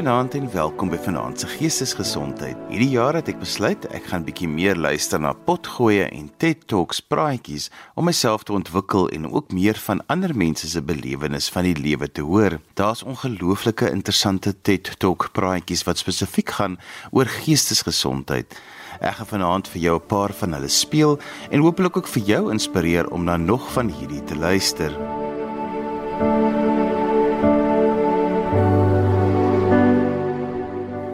Goeienaand 0.00 0.34
en 0.34 0.46
welkom 0.52 0.88
by 0.88 0.96
Vanaand 0.96 1.42
se 1.42 1.46
Geestesgesondheid. 1.46 2.56
Hierdie 2.70 2.94
jaar 2.94 3.18
het 3.18 3.26
ek 3.28 3.36
besluit 3.42 3.82
ek 3.92 4.06
gaan 4.08 4.22
bietjie 4.24 4.46
meer 4.48 4.78
luister 4.80 5.20
na 5.20 5.34
potgoeie 5.36 6.06
en 6.06 6.30
TED 6.40 6.62
Talks 6.72 7.02
praatjies 7.04 7.66
om 8.00 8.08
myself 8.08 8.46
te 8.48 8.54
ontwikkel 8.56 9.10
en 9.12 9.28
ook 9.28 9.52
meer 9.52 9.76
van 9.84 10.00
ander 10.08 10.32
mense 10.32 10.72
se 10.72 10.80
belewenis 10.80 11.50
van 11.52 11.68
die 11.68 11.76
lewe 11.76 12.08
te 12.08 12.24
hoor. 12.24 12.56
Daar's 12.80 13.04
ongelooflike 13.04 13.92
interessante 13.92 14.54
TED 14.56 14.94
Talk 15.04 15.28
praatjies 15.36 15.84
wat 15.84 16.00
spesifiek 16.00 16.56
gaan 16.56 16.80
oor 17.12 17.28
geestesgesondheid. 17.28 18.56
Ek 19.04 19.20
gaan 19.20 19.32
vanaand 19.36 19.68
vir 19.68 19.84
jou 19.84 20.00
'n 20.00 20.08
paar 20.08 20.32
van 20.32 20.56
hulle 20.56 20.72
speel 20.72 21.20
en 21.50 21.60
hopelik 21.60 22.00
ook 22.00 22.08
vir 22.08 22.22
jou 22.24 22.50
inspireer 22.50 23.12
om 23.12 23.24
na 23.24 23.36
nog 23.36 23.68
van 23.76 23.92
hierdie 23.92 24.24
te 24.24 24.36
luister. 24.36 24.96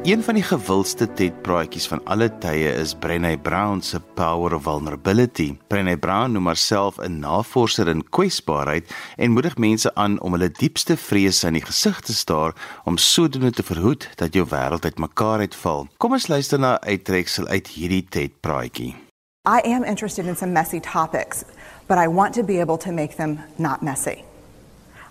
Een 0.07 0.23
van 0.23 0.37
die 0.39 0.43
gewildste 0.47 1.09
TED-praatjies 1.13 1.89
van 1.91 2.01
alle 2.07 2.29
tye 2.39 2.69
is 2.79 2.93
Brené 2.95 3.33
Brown 3.43 3.81
se 3.83 3.99
Power 4.15 4.55
of 4.55 4.63
Vulnerability. 4.63 5.57
Brené 5.67 5.97
Brown 5.99 6.31
noem 6.33 6.47
haarself 6.47 7.01
'n 7.03 7.19
navorser 7.19 7.89
in 7.89 8.05
kwesbaarheid 8.09 8.95
en 9.17 9.31
moedig 9.31 9.57
mense 9.57 9.95
aan 9.95 10.21
om 10.21 10.33
hulle 10.33 10.51
diepste 10.51 10.97
vrese 10.97 11.47
in 11.47 11.53
die 11.53 11.65
gesig 11.65 12.01
te 12.01 12.15
staar 12.15 12.55
om 12.85 12.97
sodoende 12.97 13.51
te 13.51 13.63
verhoed 13.63 14.09
dat 14.15 14.35
jou 14.35 14.47
wêreld 14.51 14.85
uitmekaar 14.85 15.39
uitval. 15.39 15.89
Kom 15.97 16.13
ons 16.13 16.27
luister 16.27 16.59
na 16.59 16.75
'n 16.75 16.89
uittreksel 16.89 17.47
uit 17.47 17.67
hierdie 17.67 18.07
TED-praatjie. 18.09 18.95
I 19.49 19.61
am 19.75 19.85
interested 19.85 20.27
in 20.27 20.37
some 20.37 20.53
messy 20.53 20.81
topics, 20.81 21.45
but 21.87 21.99
I 21.99 22.09
want 22.09 22.35
to 22.35 22.45
be 22.45 22.61
able 22.61 22.77
to 22.77 22.93
make 22.93 23.17
them 23.17 23.39
not 23.57 23.83
messy. 23.83 24.25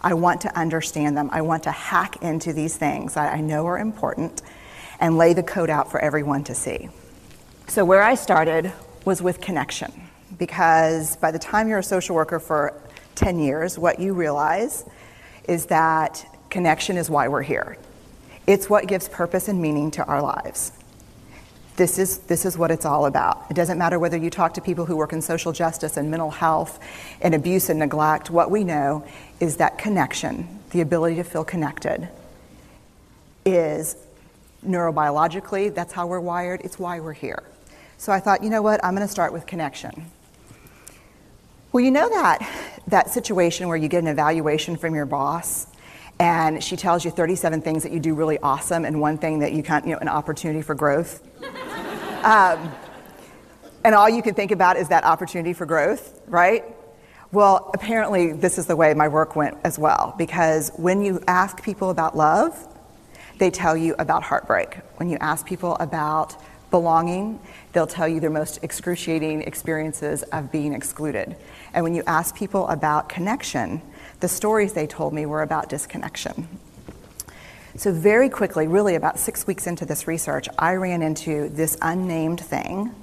I 0.04 0.14
want 0.14 0.42
to 0.42 0.50
understand 0.62 1.16
them. 1.16 1.30
I 1.34 1.42
want 1.42 1.64
to 1.64 1.72
hack 1.72 2.16
into 2.22 2.54
these 2.54 2.78
things 2.78 3.16
I 3.16 3.42
know 3.42 3.68
are 3.68 3.82
important 3.82 4.42
and 5.00 5.18
lay 5.18 5.34
the 5.34 5.44
code 5.44 5.70
out 5.70 5.92
for 5.92 6.00
everyone 6.00 6.44
to 6.46 6.56
see. 6.56 6.90
So, 7.68 7.84
where 7.84 8.04
I 8.04 8.16
started 8.16 8.72
was 9.06 9.22
with 9.22 9.42
connection, 9.42 9.92
because 10.38 11.16
by 11.18 11.32
the 11.32 11.40
time 11.40 11.68
you're 11.68 11.80
a 11.80 11.84
social 11.84 12.16
worker 12.16 12.40
for 12.40 12.74
10 13.16 13.40
years, 13.40 13.78
what 13.80 14.00
you 14.00 14.14
realize 14.14 14.86
is 15.48 15.68
that 15.68 16.26
connection 16.50 16.98
is 16.98 17.10
why 17.10 17.28
we're 17.28 17.42
here. 17.42 17.78
It's 18.48 18.70
what 18.70 18.88
gives 18.88 19.10
purpose 19.10 19.48
and 19.48 19.62
meaning 19.62 19.92
to 19.92 20.06
our 20.06 20.22
lives. 20.22 20.72
This 21.78 22.00
is, 22.00 22.20
this 22.20 22.46
is 22.46 22.58
what 22.58 22.72
it's 22.72 22.86
all 22.86 23.06
about. 23.06 23.46
It 23.50 23.56
doesn't 23.56 23.78
matter 23.78 24.00
whether 24.00 24.16
you 24.16 24.30
talk 24.30 24.54
to 24.54 24.62
people 24.62 24.86
who 24.86 24.96
work 24.96 25.12
in 25.12 25.22
social 25.22 25.52
justice 25.52 25.98
and 25.98 26.10
mental 26.10 26.32
health 26.32 26.80
and 27.22 27.36
abuse 27.36 27.70
and 27.70 27.80
neglect. 27.80 28.30
What 28.30 28.50
we 28.50 28.64
know 28.64 29.06
is 29.42 29.58
that 29.58 29.78
connection, 29.78 30.60
the 30.70 30.80
ability 30.80 31.18
to 31.18 31.24
feel 31.24 31.44
connected, 31.44 32.08
is 33.46 33.98
neurobiologically, 34.66 35.74
that's 35.74 35.94
how 35.94 36.08
we're 36.08 36.20
wired, 36.20 36.62
it's 36.62 36.80
why 36.80 37.00
we're 37.00 37.14
here. 37.14 37.44
So 37.98 38.12
I 38.12 38.20
thought, 38.20 38.44
you 38.44 38.50
know 38.50 38.62
what, 38.62 38.84
I'm 38.84 38.96
going 38.96 39.08
to 39.08 39.12
start 39.12 39.34
with 39.34 39.46
connection. 39.46 40.12
Well, 41.72 41.84
you 41.84 41.92
know 41.92 42.10
that, 42.10 42.48
that 42.88 43.10
situation 43.10 43.68
where 43.68 43.78
you 43.78 43.88
get 43.88 44.04
an 44.04 44.08
evaluation 44.08 44.76
from 44.78 44.96
your 44.96 45.06
boss 45.06 45.68
and 46.20 46.64
she 46.64 46.78
tells 46.78 47.04
you 47.04 47.12
37 47.12 47.62
things 47.62 47.84
that 47.84 47.92
you 47.92 48.00
do 48.00 48.14
really 48.14 48.40
awesome 48.40 48.86
and 48.86 49.02
one 49.02 49.18
thing 49.18 49.40
that 49.40 49.52
you 49.52 49.62
can't, 49.64 49.86
you 49.86 49.94
know, 49.94 50.00
an 50.00 50.08
opportunity 50.08 50.62
for 50.62 50.74
growth. 50.74 51.22
um, 52.24 52.72
and 53.84 53.94
all 53.94 54.10
you 54.10 54.22
can 54.22 54.34
think 54.34 54.52
about 54.52 54.78
is 54.78 54.88
that 54.90 55.04
opportunity 55.04 55.54
for 55.54 55.66
growth, 55.66 56.22
right? 56.28 56.64
Well, 57.32 57.70
apparently, 57.74 58.32
this 58.32 58.58
is 58.58 58.66
the 58.66 58.76
way 58.76 58.94
my 58.94 59.10
work 59.10 59.36
went 59.36 59.58
as 59.64 59.78
well, 59.78 60.16
because 60.18 60.72
when 60.78 61.02
you 61.04 61.22
ask 61.28 61.62
people 61.62 61.90
about 61.90 62.16
love, 62.16 62.68
they 63.38 63.52
tell 63.52 63.76
you 63.76 63.96
about 64.00 64.24
heartbreak. 64.24 64.76
When 64.98 65.10
you 65.10 65.18
ask 65.20 65.46
people 65.46 65.76
about 65.76 66.36
belonging, 66.72 67.40
they'll 67.74 67.88
tell 67.88 68.08
you 68.08 68.20
their 68.20 68.30
most 68.30 68.64
excruciating 68.64 69.42
experiences 69.44 70.24
of 70.24 70.52
being 70.52 70.74
excluded. 70.74 71.36
And 71.74 71.84
when 71.84 71.96
you 71.96 72.04
ask 72.08 72.36
people 72.36 72.68
about 72.68 73.10
connection, 73.10 73.82
the 74.20 74.28
stories 74.28 74.74
they 74.74 74.88
told 74.88 75.14
me 75.14 75.26
were 75.26 75.42
about 75.42 75.70
disconnection. 75.70 76.48
So, 77.78 77.92
very 77.92 78.30
quickly, 78.30 78.68
really 78.68 78.96
about 78.96 79.20
six 79.20 79.46
weeks 79.46 79.68
into 79.68 79.86
this 79.86 80.08
research, 80.08 80.48
I 80.58 80.76
ran 80.76 81.02
into 81.02 81.50
this 81.50 81.78
unnamed 81.82 82.40
thing 82.40 82.96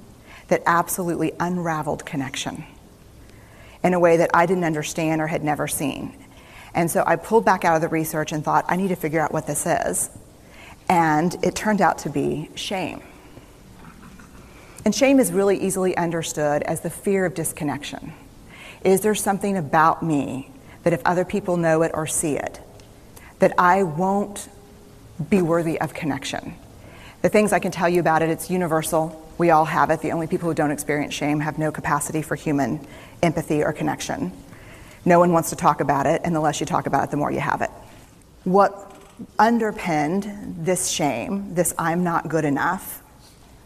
that 0.48 0.62
absolutely 0.64 1.32
unraveled 1.38 2.06
connection 2.06 2.64
in 3.84 3.94
a 3.94 4.00
way 4.00 4.16
that 4.16 4.30
I 4.32 4.46
didn't 4.46 4.64
understand 4.64 5.20
or 5.20 5.26
had 5.26 5.44
never 5.44 5.68
seen. 5.68 6.16
And 6.74 6.90
so 6.90 7.04
I 7.06 7.16
pulled 7.16 7.44
back 7.44 7.64
out 7.64 7.76
of 7.76 7.82
the 7.82 7.88
research 7.88 8.32
and 8.32 8.42
thought, 8.44 8.64
I 8.68 8.76
need 8.76 8.88
to 8.88 8.96
figure 8.96 9.20
out 9.20 9.32
what 9.32 9.46
this 9.46 9.66
is. 9.66 10.10
And 10.88 11.36
it 11.42 11.54
turned 11.54 11.80
out 11.80 11.98
to 11.98 12.10
be 12.10 12.50
shame. 12.54 13.02
And 14.84 14.94
shame 14.94 15.20
is 15.20 15.32
really 15.32 15.58
easily 15.58 15.96
understood 15.96 16.62
as 16.62 16.80
the 16.80 16.90
fear 16.90 17.24
of 17.24 17.34
disconnection. 17.34 18.12
Is 18.84 19.00
there 19.00 19.14
something 19.14 19.56
about 19.56 20.02
me 20.02 20.50
that 20.82 20.92
if 20.92 21.00
other 21.04 21.24
people 21.24 21.56
know 21.56 21.82
it 21.82 21.92
or 21.94 22.06
see 22.06 22.36
it, 22.36 22.60
that 23.38 23.52
I 23.58 23.84
won't 23.84 24.48
be 25.30 25.40
worthy 25.40 25.80
of 25.80 25.94
connection? 25.94 26.56
The 27.22 27.28
things 27.28 27.52
I 27.52 27.60
can 27.60 27.70
tell 27.70 27.88
you 27.88 28.00
about 28.00 28.22
it, 28.22 28.30
it's 28.30 28.50
universal. 28.50 29.24
We 29.38 29.50
all 29.50 29.64
have 29.64 29.90
it. 29.90 30.00
The 30.00 30.10
only 30.10 30.26
people 30.26 30.48
who 30.48 30.54
don't 30.54 30.72
experience 30.72 31.14
shame 31.14 31.38
have 31.40 31.58
no 31.58 31.70
capacity 31.70 32.20
for 32.20 32.34
human 32.34 32.84
empathy 33.22 33.62
or 33.62 33.72
connection. 33.72 34.32
No 35.04 35.20
one 35.20 35.32
wants 35.32 35.50
to 35.50 35.56
talk 35.56 35.80
about 35.80 36.06
it, 36.06 36.22
and 36.24 36.34
the 36.34 36.40
less 36.40 36.58
you 36.58 36.66
talk 36.66 36.86
about 36.86 37.04
it, 37.04 37.10
the 37.12 37.16
more 37.16 37.30
you 37.30 37.40
have 37.40 37.62
it. 37.62 37.70
What 38.42 38.91
underpinned 39.38 40.64
this 40.64 40.88
shame, 40.88 41.54
this 41.54 41.74
I'm 41.78 42.04
not 42.04 42.28
good 42.28 42.44
enough, 42.44 43.02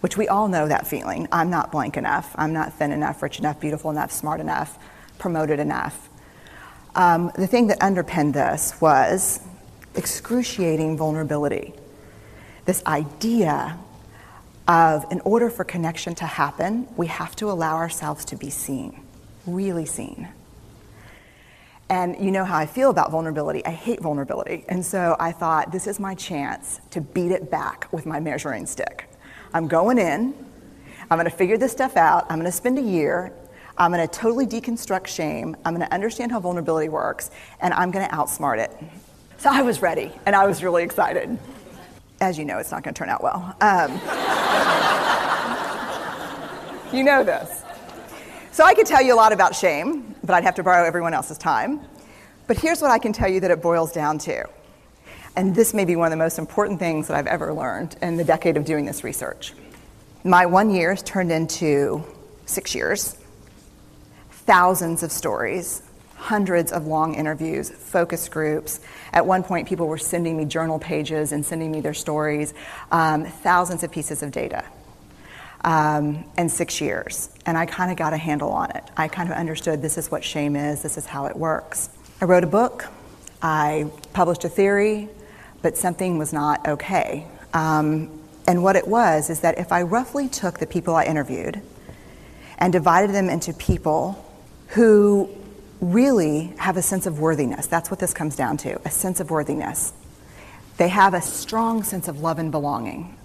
which 0.00 0.16
we 0.16 0.28
all 0.28 0.48
know 0.48 0.68
that 0.68 0.86
feeling 0.86 1.28
I'm 1.32 1.50
not 1.50 1.72
blank 1.72 1.96
enough, 1.96 2.34
I'm 2.36 2.52
not 2.52 2.74
thin 2.74 2.92
enough, 2.92 3.22
rich 3.22 3.38
enough, 3.38 3.60
beautiful 3.60 3.90
enough, 3.90 4.12
smart 4.12 4.40
enough, 4.40 4.78
promoted 5.18 5.58
enough. 5.58 6.08
Um, 6.94 7.30
the 7.36 7.46
thing 7.46 7.66
that 7.66 7.82
underpinned 7.82 8.34
this 8.34 8.80
was 8.80 9.40
excruciating 9.94 10.96
vulnerability. 10.96 11.74
This 12.64 12.84
idea 12.86 13.78
of, 14.68 15.06
in 15.10 15.20
order 15.20 15.50
for 15.50 15.64
connection 15.64 16.14
to 16.16 16.24
happen, 16.24 16.88
we 16.96 17.06
have 17.06 17.36
to 17.36 17.50
allow 17.50 17.76
ourselves 17.76 18.24
to 18.26 18.36
be 18.36 18.50
seen, 18.50 19.02
really 19.46 19.86
seen. 19.86 20.28
And 21.88 22.16
you 22.18 22.32
know 22.32 22.44
how 22.44 22.58
I 22.58 22.66
feel 22.66 22.90
about 22.90 23.12
vulnerability. 23.12 23.64
I 23.64 23.70
hate 23.70 24.00
vulnerability. 24.00 24.64
And 24.68 24.84
so 24.84 25.16
I 25.20 25.30
thought, 25.30 25.70
this 25.70 25.86
is 25.86 26.00
my 26.00 26.14
chance 26.14 26.80
to 26.90 27.00
beat 27.00 27.30
it 27.30 27.50
back 27.50 27.88
with 27.92 28.06
my 28.06 28.18
measuring 28.18 28.66
stick. 28.66 29.08
I'm 29.54 29.68
going 29.68 29.98
in, 29.98 30.34
I'm 31.10 31.18
going 31.18 31.30
to 31.30 31.36
figure 31.36 31.56
this 31.56 31.70
stuff 31.70 31.96
out, 31.96 32.26
I'm 32.28 32.38
going 32.38 32.50
to 32.50 32.56
spend 32.56 32.78
a 32.78 32.82
year, 32.82 33.32
I'm 33.78 33.92
going 33.92 34.06
to 34.06 34.12
totally 34.12 34.46
deconstruct 34.46 35.06
shame, 35.06 35.56
I'm 35.64 35.74
going 35.74 35.86
to 35.86 35.94
understand 35.94 36.32
how 36.32 36.40
vulnerability 36.40 36.88
works, 36.88 37.30
and 37.60 37.72
I'm 37.72 37.92
going 37.92 38.08
to 38.08 38.14
outsmart 38.14 38.58
it. 38.58 38.72
So 39.38 39.48
I 39.50 39.62
was 39.62 39.80
ready, 39.80 40.10
and 40.26 40.34
I 40.34 40.46
was 40.46 40.64
really 40.64 40.82
excited. 40.82 41.38
As 42.20 42.36
you 42.38 42.44
know, 42.44 42.58
it's 42.58 42.72
not 42.72 42.82
going 42.82 42.94
to 42.94 42.98
turn 42.98 43.10
out 43.10 43.22
well. 43.22 43.54
Um, 43.60 43.92
you 46.96 47.04
know 47.04 47.22
this. 47.22 47.62
So 48.56 48.64
I 48.64 48.72
could 48.72 48.86
tell 48.86 49.02
you 49.02 49.12
a 49.12 49.20
lot 49.20 49.34
about 49.34 49.54
shame, 49.54 50.14
but 50.24 50.32
I'd 50.32 50.44
have 50.44 50.54
to 50.54 50.62
borrow 50.62 50.86
everyone 50.86 51.12
else's 51.12 51.36
time. 51.36 51.78
But 52.46 52.58
here's 52.58 52.80
what 52.80 52.90
I 52.90 52.98
can 52.98 53.12
tell 53.12 53.28
you 53.28 53.40
that 53.40 53.50
it 53.50 53.60
boils 53.60 53.92
down 53.92 54.16
to. 54.20 54.46
And 55.36 55.54
this 55.54 55.74
may 55.74 55.84
be 55.84 55.94
one 55.94 56.06
of 56.06 56.10
the 56.10 56.16
most 56.16 56.38
important 56.38 56.78
things 56.78 57.08
that 57.08 57.18
I've 57.18 57.26
ever 57.26 57.52
learned 57.52 57.96
in 58.00 58.16
the 58.16 58.24
decade 58.24 58.56
of 58.56 58.64
doing 58.64 58.86
this 58.86 59.04
research. 59.04 59.52
My 60.24 60.46
one 60.46 60.70
year 60.70 60.88
has 60.88 61.02
turned 61.02 61.30
into 61.32 62.02
six 62.46 62.74
years, 62.74 63.18
thousands 64.30 65.02
of 65.02 65.12
stories, 65.12 65.82
hundreds 66.14 66.72
of 66.72 66.86
long 66.86 67.14
interviews, 67.14 67.68
focus 67.68 68.26
groups. 68.30 68.80
At 69.12 69.26
one 69.26 69.42
point, 69.42 69.68
people 69.68 69.86
were 69.86 69.98
sending 69.98 70.34
me 70.34 70.46
journal 70.46 70.78
pages 70.78 71.32
and 71.32 71.44
sending 71.44 71.70
me 71.70 71.82
their 71.82 71.92
stories, 71.92 72.54
um, 72.90 73.26
thousands 73.26 73.82
of 73.82 73.92
pieces 73.92 74.22
of 74.22 74.30
data 74.30 74.64
um, 75.66 76.24
and 76.36 76.50
six 76.50 76.80
years. 76.80 77.28
And 77.44 77.58
I 77.58 77.66
kind 77.66 77.90
of 77.90 77.98
got 77.98 78.12
a 78.12 78.16
handle 78.16 78.50
on 78.50 78.70
it. 78.70 78.84
I 78.96 79.08
kind 79.08 79.28
of 79.30 79.36
understood 79.36 79.82
this 79.82 79.98
is 79.98 80.10
what 80.10 80.24
shame 80.24 80.56
is, 80.56 80.82
this 80.82 80.96
is 80.96 81.04
how 81.04 81.26
it 81.26 81.36
works. 81.36 81.90
I 82.20 82.24
wrote 82.24 82.44
a 82.44 82.46
book, 82.46 82.86
I 83.42 83.90
published 84.14 84.44
a 84.44 84.48
theory, 84.48 85.08
but 85.60 85.76
something 85.76 86.16
was 86.16 86.32
not 86.32 86.66
okay. 86.66 87.26
Um, 87.52 88.22
and 88.46 88.62
what 88.62 88.76
it 88.76 88.86
was 88.86 89.28
is 89.28 89.40
that 89.40 89.58
if 89.58 89.72
I 89.72 89.82
roughly 89.82 90.28
took 90.28 90.58
the 90.58 90.66
people 90.66 90.94
I 90.94 91.04
interviewed 91.04 91.60
and 92.58 92.72
divided 92.72 93.10
them 93.12 93.28
into 93.28 93.52
people 93.52 94.24
who 94.68 95.28
really 95.80 96.54
have 96.58 96.76
a 96.76 96.82
sense 96.82 97.06
of 97.06 97.18
worthiness, 97.18 97.66
that's 97.66 97.90
what 97.90 97.98
this 97.98 98.14
comes 98.14 98.36
down 98.36 98.56
to 98.58 98.80
a 98.86 98.90
sense 98.90 99.18
of 99.18 99.30
worthiness. 99.30 99.92
They 100.76 100.88
have 100.88 101.12
a 101.12 101.20
strong 101.20 101.82
sense 101.82 102.06
of 102.06 102.20
love 102.20 102.38
and 102.38 102.52
belonging 102.52 103.16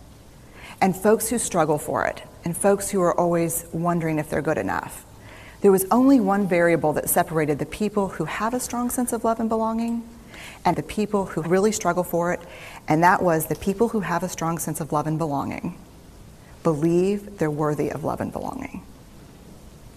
and 0.82 0.98
folks 0.98 1.30
who 1.30 1.38
struggle 1.38 1.78
for 1.78 2.06
it, 2.06 2.24
and 2.44 2.56
folks 2.56 2.90
who 2.90 3.02
are 3.02 3.18
always 3.18 3.66
wondering 3.72 4.20
if 4.20 4.30
they're 4.30 4.42
good 4.42 4.58
enough. 4.58 5.06
There 5.62 5.72
was 5.72 5.86
only 5.92 6.20
one 6.20 6.48
variable 6.48 6.94
that 6.94 7.10
separated 7.10 7.60
the 7.60 7.66
people 7.66 8.10
who 8.10 8.26
have 8.26 8.54
a 8.54 8.60
strong 8.60 8.90
sense 8.90 9.14
of 9.14 9.24
love 9.24 9.40
and 9.40 9.48
belonging 9.48 10.08
and 10.66 10.76
the 10.76 10.84
people 10.84 11.26
who 11.26 11.42
really 11.44 11.72
struggle 11.72 12.04
for 12.04 12.34
it, 12.34 12.40
and 12.88 13.04
that 13.04 13.22
was 13.22 13.46
the 13.46 13.56
people 13.56 13.90
who 13.90 14.00
have 14.00 14.24
a 14.24 14.30
strong 14.30 14.58
sense 14.58 14.82
of 14.82 14.92
love 14.92 15.08
and 15.08 15.18
belonging 15.18 15.78
believe 16.64 17.38
they're 17.38 17.52
worthy 17.52 17.90
of 17.90 18.04
love 18.04 18.22
and 18.22 18.32
belonging. 18.32 18.84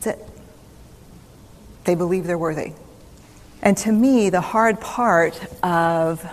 That's 0.00 0.18
it. 0.18 0.28
They 1.84 1.94
believe 1.94 2.26
they're 2.26 2.38
worthy. 2.38 2.72
And 3.62 3.76
to 3.78 3.92
me, 3.92 4.30
the 4.30 4.40
hard 4.40 4.80
part 4.80 5.38
of 5.62 6.26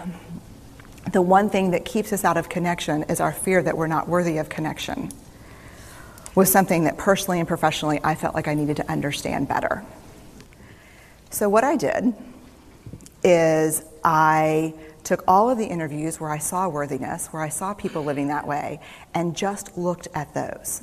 the 1.11 1.21
one 1.21 1.49
thing 1.49 1.71
that 1.71 1.85
keeps 1.85 2.13
us 2.13 2.23
out 2.23 2.37
of 2.37 2.49
connection 2.49 3.03
is 3.03 3.19
our 3.19 3.31
fear 3.31 3.61
that 3.63 3.77
we're 3.77 3.87
not 3.87 4.07
worthy 4.07 4.37
of 4.37 4.49
connection 4.49 5.11
was 6.35 6.51
something 6.51 6.85
that 6.85 6.97
personally 6.97 7.39
and 7.39 7.47
professionally 7.47 7.99
I 8.03 8.15
felt 8.15 8.35
like 8.35 8.47
I 8.47 8.53
needed 8.53 8.77
to 8.77 8.91
understand 8.91 9.47
better. 9.47 9.83
So, 11.29 11.49
what 11.49 11.63
I 11.63 11.75
did 11.75 12.13
is 13.23 13.83
I 14.03 14.73
took 15.03 15.23
all 15.27 15.49
of 15.49 15.57
the 15.57 15.65
interviews 15.65 16.19
where 16.19 16.29
I 16.29 16.37
saw 16.37 16.67
worthiness, 16.67 17.27
where 17.27 17.41
I 17.41 17.49
saw 17.49 17.73
people 17.73 18.03
living 18.03 18.27
that 18.27 18.45
way, 18.45 18.79
and 19.13 19.35
just 19.35 19.77
looked 19.77 20.07
at 20.13 20.33
those. 20.33 20.81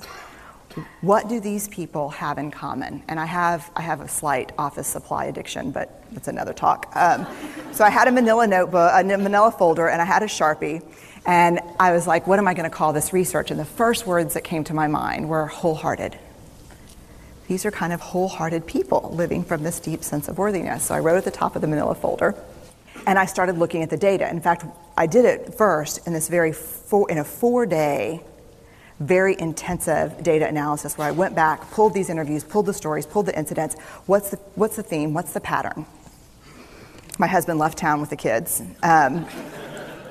What 1.01 1.29
do 1.29 1.41
these 1.41 1.69
people 1.69 2.11
have 2.11 2.39
in 2.39 2.51
common? 2.51 3.03
And 3.09 3.19
I 3.19 3.25
have, 3.25 3.71
I 3.75 3.83
have 3.83 4.01
a 4.01 4.09
slight 4.09 4.53
office 4.59 4.87
supply 4.87 5.27
addiction, 5.27 5.71
but 5.71 6.03
that's 6.13 6.29
another 6.29 6.53
talk. 6.53 6.91
Um, 6.95 7.27
so 7.73 7.85
I 7.85 7.91
had 7.91 8.07
a 8.07 8.13
manila 8.13 8.47
notebook, 8.47 8.91
a 8.95 9.03
manila 9.03 9.51
folder, 9.51 9.89
and 9.89 10.01
I 10.01 10.05
had 10.05 10.23
a 10.23 10.27
Sharpie. 10.27 10.83
And 11.27 11.61
I 11.79 11.93
was 11.93 12.07
like, 12.07 12.27
what 12.27 12.39
am 12.39 12.49
I 12.49 12.55
going 12.55 12.69
to 12.69 12.75
call 12.75 12.93
this 12.93 13.13
research? 13.13 13.51
And 13.51 13.61
the 13.61 13.65
first 13.65 14.07
words 14.07 14.35
that 14.35 14.45
came 14.45 14.65
to 14.65 14.75
my 14.75 14.87
mind 14.87 15.29
were 15.29 15.47
wholehearted. 15.47 16.19
These 17.49 17.65
are 17.65 17.71
kind 17.71 17.93
of 17.93 18.01
wholehearted 18.01 18.67
people 18.67 19.11
living 19.15 19.43
from 19.43 19.63
this 19.63 19.81
deep 19.81 20.05
sense 20.05 20.29
of 20.29 20.39
worthiness. 20.39 20.85
So 20.85 20.95
I 20.95 21.01
wrote 21.01 21.17
at 21.17 21.25
the 21.25 21.31
top 21.31 21.57
of 21.57 21.63
the 21.63 21.69
manila 21.69 21.95
folder 21.95 22.35
and 23.07 23.19
I 23.19 23.25
started 23.25 23.57
looking 23.57 23.83
at 23.83 23.91
the 23.91 23.97
data. 23.97 24.29
In 24.29 24.41
fact, 24.41 24.67
I 24.97 25.07
did 25.07 25.25
it 25.25 25.55
first 25.55 26.07
in 26.07 26.13
this 26.13 26.29
very 26.29 26.53
four, 26.53 27.11
in 27.11 27.19
a 27.19 27.25
four 27.25 27.65
day, 27.65 28.23
very 29.01 29.39
intensive 29.39 30.23
data 30.23 30.47
analysis 30.47 30.99
where 30.99 31.09
I 31.09 31.13
went 31.13 31.35
back, 31.35 31.71
pulled 31.71 31.95
these 31.95 32.11
interviews, 32.11 32.45
pulled 32.45 32.67
the 32.67 32.75
stories, 32.75 33.07
pulled 33.07 33.27
the 33.27 33.39
incidents. 33.39 33.77
What's 34.07 34.31
the, 34.31 34.37
what's 34.57 34.77
the 34.77 34.83
theme? 34.83 35.15
What's 35.15 35.33
the 35.33 35.41
pattern? 35.41 35.87
My 37.19 37.27
husband 37.27 37.59
left 37.59 37.79
town 37.79 38.01
with 38.01 38.11
the 38.11 38.17
kids. 38.17 38.63
Um, 38.83 39.27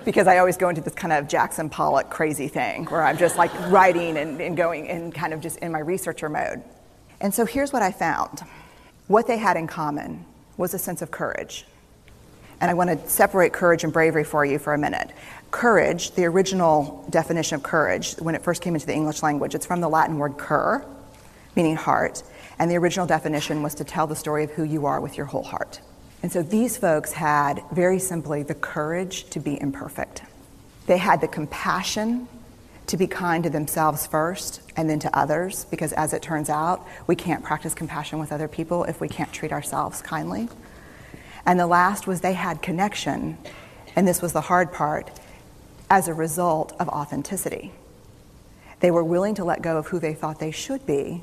because 0.07 0.25
I 0.25 0.37
always 0.37 0.55
go 0.55 0.69
into 0.69 0.79
this 0.79 0.93
kind 0.93 1.11
of 1.11 1.27
Jackson 1.27 1.69
Pollock 1.69 2.09
crazy 2.09 2.47
thing 2.47 2.85
where 2.85 3.03
I'm 3.03 3.17
just 3.17 3.37
like 3.37 3.51
writing 3.69 4.15
and, 4.15 4.39
and 4.39 4.55
going 4.55 4.87
and 4.87 5.13
kind 5.13 5.33
of 5.33 5.41
just 5.41 5.57
in 5.57 5.69
my 5.69 5.79
researcher 5.79 6.29
mode. 6.29 6.63
And 7.19 7.33
so 7.33 7.45
here's 7.45 7.73
what 7.73 7.81
I 7.81 7.91
found 7.91 8.39
what 9.07 9.27
they 9.27 9.37
had 9.37 9.57
in 9.57 9.67
common 9.67 10.23
was 10.55 10.73
a 10.73 10.79
sense 10.79 11.01
of 11.01 11.11
courage. 11.11 11.65
And 12.61 12.71
I 12.71 12.73
want 12.73 12.89
to 12.89 13.09
separate 13.09 13.51
courage 13.51 13.83
and 13.83 13.91
bravery 13.91 14.23
for 14.23 14.45
you 14.45 14.59
for 14.59 14.73
a 14.73 14.77
minute. 14.77 15.11
Courage, 15.51 16.11
the 16.11 16.23
original 16.23 17.05
definition 17.09 17.55
of 17.55 17.63
courage, 17.63 18.13
when 18.13 18.33
it 18.33 18.43
first 18.43 18.61
came 18.61 18.75
into 18.75 18.87
the 18.87 18.93
English 18.93 19.21
language, 19.21 19.55
it's 19.55 19.65
from 19.65 19.81
the 19.81 19.89
Latin 19.89 20.19
word 20.19 20.37
cur, 20.37 20.85
meaning 21.57 21.75
heart. 21.75 22.23
And 22.59 22.71
the 22.71 22.77
original 22.77 23.07
definition 23.07 23.61
was 23.61 23.75
to 23.75 23.83
tell 23.83 24.07
the 24.07 24.15
story 24.15 24.45
of 24.45 24.51
who 24.51 24.63
you 24.63 24.85
are 24.85 25.01
with 25.01 25.17
your 25.17 25.25
whole 25.25 25.43
heart. 25.43 25.81
And 26.23 26.31
so 26.31 26.41
these 26.41 26.77
folks 26.77 27.11
had, 27.11 27.63
very 27.71 27.99
simply, 27.99 28.43
the 28.43 28.55
courage 28.55 29.29
to 29.29 29.39
be 29.39 29.59
imperfect. 29.59 30.23
They 30.87 30.97
had 30.97 31.21
the 31.21 31.27
compassion 31.27 32.27
to 32.87 32.97
be 32.97 33.05
kind 33.05 33.43
to 33.43 33.49
themselves 33.49 34.07
first 34.07 34.61
and 34.75 34.89
then 34.89 34.99
to 34.99 35.17
others, 35.17 35.65
because 35.65 35.93
as 35.93 36.13
it 36.13 36.21
turns 36.21 36.49
out, 36.49 36.87
we 37.05 37.15
can't 37.15 37.43
practice 37.43 37.73
compassion 37.73 38.17
with 38.17 38.31
other 38.31 38.47
people 38.47 38.85
if 38.85 39.01
we 39.01 39.09
can't 39.09 39.31
treat 39.31 39.51
ourselves 39.51 40.01
kindly. 40.01 40.47
And 41.45 41.59
the 41.59 41.67
last 41.67 42.07
was 42.07 42.21
they 42.21 42.33
had 42.33 42.61
connection, 42.61 43.37
and 43.95 44.07
this 44.07 44.21
was 44.21 44.33
the 44.33 44.41
hard 44.41 44.71
part, 44.71 45.11
as 45.89 46.07
a 46.07 46.13
result 46.13 46.73
of 46.79 46.89
authenticity. 46.89 47.71
They 48.79 48.91
were 48.91 49.03
willing 49.03 49.35
to 49.35 49.43
let 49.43 49.61
go 49.61 49.77
of 49.77 49.87
who 49.87 49.99
they 49.99 50.13
thought 50.13 50.39
they 50.39 50.51
should 50.51 50.85
be 50.85 51.21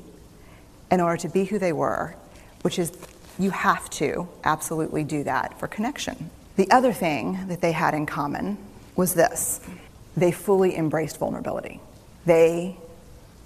in 0.91 1.01
order 1.01 1.17
to 1.17 1.29
be 1.29 1.45
who 1.45 1.57
they 1.57 1.73
were, 1.73 2.15
which 2.61 2.77
is 2.79 2.91
you 3.37 3.51
have 3.51 3.89
to 3.89 4.27
absolutely 4.43 5.03
do 5.03 5.23
that 5.23 5.59
for 5.59 5.67
connection. 5.67 6.29
The 6.55 6.69
other 6.71 6.93
thing 6.93 7.47
that 7.47 7.61
they 7.61 7.71
had 7.71 7.93
in 7.93 8.05
common 8.05 8.57
was 8.95 9.13
this 9.13 9.59
they 10.15 10.31
fully 10.31 10.77
embraced 10.77 11.17
vulnerability. 11.17 11.79
They 12.25 12.77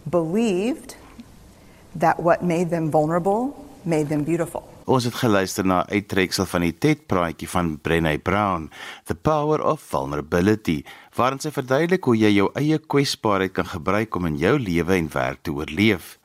believed 0.10 0.96
that 1.96 2.20
what 2.20 2.44
made 2.44 2.70
them 2.70 2.92
vulnerable 2.92 3.66
made 3.86 4.10
them 4.10 4.24
beautiful. 4.24 4.64
Ons 4.90 5.06
het 5.06 5.16
geluister 5.22 5.66
na 5.66 5.84
uittreksel 5.90 6.48
van 6.50 6.64
die 6.66 6.74
TED-praatjie 6.74 7.50
van 7.50 7.76
Brené 7.82 8.16
Brown, 8.18 8.70
The 9.06 9.16
Power 9.16 9.62
of 9.62 9.82
Vulnerability, 9.86 10.82
waarin 11.18 11.42
sy 11.42 11.52
verduidelik 11.54 12.06
hoe 12.10 12.16
jy 12.18 12.32
jou 12.34 12.48
eie 12.58 12.80
kwesbaarheid 12.82 13.54
kan 13.54 13.70
gebruik 13.70 14.16
om 14.18 14.30
in 14.30 14.40
jou 14.42 14.56
lewe 14.58 14.98
en 14.98 15.12
werk 15.14 15.44
te 15.46 15.54
oorleef. 15.54 16.19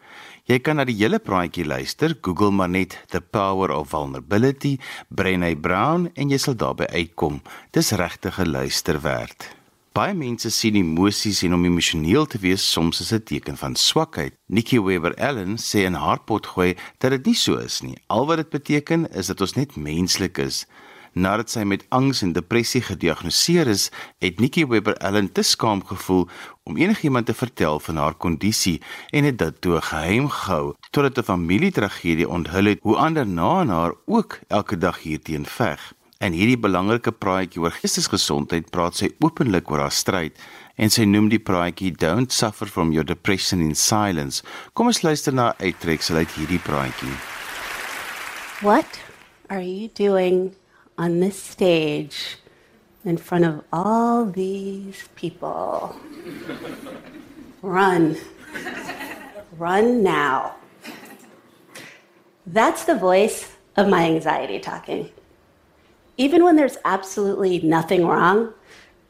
Jy 0.45 0.59
kan 0.61 0.77
na 0.77 0.85
die 0.85 0.99
hele 0.99 1.17
praatjie 1.25 1.65
luister, 1.65 2.13
Google 2.21 2.53
maar 2.53 2.69
net 2.69 2.99
The 3.09 3.23
Power 3.23 3.71
of 3.73 3.95
Vulnerability, 3.95 4.75
Brené 5.09 5.55
Brown 5.57 6.11
en 6.21 6.35
jy 6.35 6.37
sal 6.37 6.59
daarby 6.61 6.85
uitkom. 6.93 7.39
Dis 7.73 7.95
regtig 7.97 8.37
'n 8.39 8.53
luister 8.53 9.01
werd. 9.01 9.49
Baie 9.95 10.13
mense 10.13 10.51
sien 10.51 10.77
emosies 10.77 11.43
en 11.43 11.55
om 11.55 11.65
emosioneel 11.65 12.27
te 12.27 12.39
wees 12.39 12.61
soms 12.61 13.01
as 13.01 13.13
'n 13.13 13.23
teken 13.25 13.57
van 13.57 13.75
swakheid. 13.75 14.35
Nikki 14.47 14.81
Weber 14.81 15.15
Allen 15.17 15.57
sê 15.57 15.87
in 15.87 15.95
haar 15.95 16.21
potgooi 16.21 16.77
dat 16.99 17.11
dit 17.11 17.27
nie 17.27 17.35
so 17.35 17.57
is 17.57 17.81
nie. 17.81 17.97
Al 18.09 18.27
wat 18.27 18.37
dit 18.37 18.51
beteken 18.51 19.11
is 19.15 19.27
dat 19.27 19.41
ons 19.41 19.55
net 19.55 19.77
menslik 19.77 20.39
is. 20.39 20.67
Nadat 21.15 21.51
sy 21.51 21.63
met 21.63 21.85
angs 21.95 22.23
en 22.23 22.33
depressie 22.33 22.81
gediagnoseer 22.83 23.69
is, 23.71 23.91
het 24.19 24.41
Nikki 24.41 24.67
Weber 24.67 24.97
Allen 24.99 25.33
te 25.33 25.43
skaam 25.43 25.85
gevoel 25.87 26.29
om 26.65 26.77
enigiemand 26.77 27.27
te 27.27 27.35
vertel 27.37 27.81
van 27.81 27.97
haar 28.01 28.15
kondisie 28.15 28.79
en 29.13 29.27
het 29.29 29.37
dit 29.39 29.57
toe 29.61 29.81
geheim 29.85 30.29
gehou 30.33 30.75
totdat 30.91 31.19
'n 31.19 31.29
familietragedie 31.33 32.29
onthul 32.29 32.65
het 32.65 32.79
hoe 32.83 32.97
ander 32.97 33.27
na 33.27 33.67
haar 33.67 33.93
ook 34.07 34.39
elke 34.49 34.79
dag 34.79 35.03
hierteen 35.03 35.47
veg. 35.47 35.93
In 36.19 36.33
hierdie 36.33 36.59
belangrike 36.59 37.13
praatjie 37.13 37.61
oor 37.61 37.71
geestesgesondheid 37.71 38.71
praat 38.71 38.97
sy 38.97 39.11
openlik 39.21 39.71
oor 39.71 39.79
haar 39.79 39.93
stryd 39.93 40.39
en 40.77 40.91
sy 40.91 41.05
noem 41.05 41.29
die 41.29 41.39
praatjie 41.39 41.93
Don't 41.93 42.33
suffer 42.33 42.67
from 42.67 42.93
your 42.93 43.07
depression 43.07 43.61
in 43.61 43.75
silence. 43.75 44.43
Kom 44.73 44.87
ons 44.87 45.03
luister 45.03 45.35
na 45.35 45.55
uittreksel 45.59 46.17
uit 46.17 46.33
hierdie 46.33 46.59
praatjie. 46.59 47.17
What 48.61 49.01
are 49.51 49.65
you 49.65 49.91
doing 49.93 50.55
on 50.97 51.21
this 51.21 51.51
stage 51.51 52.44
in 53.05 53.17
front 53.17 53.45
of 53.45 53.65
all 53.73 54.25
these 54.25 55.09
people? 55.15 55.97
Run. 57.63 58.17
Run 59.57 60.03
now. 60.03 60.57
That's 62.47 62.85
the 62.85 62.95
voice 62.97 63.53
of 63.77 63.89
my 63.89 64.05
anxiety 64.05 64.59
talking. 64.59 65.11
Even 66.17 66.45
when 66.45 66.57
there's 66.57 66.79
absolutely 66.85 67.61
nothing 67.61 68.07
wrong, 68.07 68.53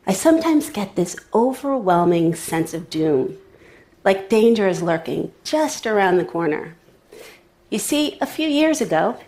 I 0.06 0.12
sometimes 0.12 0.70
get 0.70 0.96
this 0.96 1.16
overwhelming 1.34 2.34
sense 2.34 2.74
of 2.74 2.90
doom, 2.90 3.38
like 4.04 4.28
danger 4.28 4.68
is 4.68 4.82
lurking 4.82 5.32
just 5.44 5.86
around 5.86 6.18
the 6.18 6.24
corner. 6.24 6.76
You 7.70 7.78
see, 7.78 8.18
a 8.20 8.26
few 8.26 8.48
years 8.48 8.80
ago, 8.80 9.18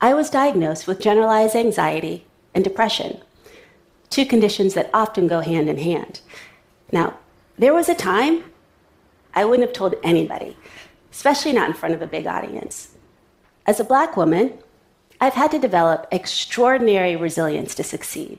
I 0.00 0.14
was 0.14 0.30
diagnosed 0.30 0.86
with 0.86 1.00
generalized 1.00 1.54
anxiety 1.54 2.26
and 2.54 2.64
depression, 2.64 3.20
two 4.14 4.24
conditions 4.24 4.74
that 4.74 4.88
often 4.94 5.26
go 5.26 5.40
hand 5.40 5.68
in 5.68 5.76
hand. 5.76 6.20
Now, 6.92 7.18
there 7.58 7.74
was 7.74 7.88
a 7.88 7.96
time 7.96 8.44
I 9.34 9.44
wouldn't 9.44 9.66
have 9.68 9.74
told 9.74 9.96
anybody, 10.04 10.56
especially 11.10 11.52
not 11.52 11.68
in 11.68 11.74
front 11.74 11.96
of 11.96 12.02
a 12.02 12.06
big 12.06 12.24
audience. 12.24 12.94
As 13.66 13.80
a 13.80 13.84
black 13.84 14.16
woman, 14.16 14.56
I've 15.20 15.34
had 15.34 15.50
to 15.50 15.58
develop 15.58 16.06
extraordinary 16.12 17.16
resilience 17.16 17.74
to 17.74 17.82
succeed. 17.82 18.38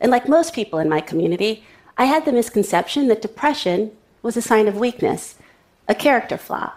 And 0.00 0.12
like 0.12 0.28
most 0.28 0.54
people 0.54 0.78
in 0.78 0.88
my 0.88 1.00
community, 1.00 1.64
I 1.98 2.04
had 2.04 2.24
the 2.24 2.32
misconception 2.32 3.08
that 3.08 3.22
depression 3.22 3.90
was 4.22 4.36
a 4.36 4.42
sign 4.42 4.68
of 4.68 4.76
weakness, 4.76 5.34
a 5.88 5.94
character 5.96 6.36
flaw. 6.36 6.74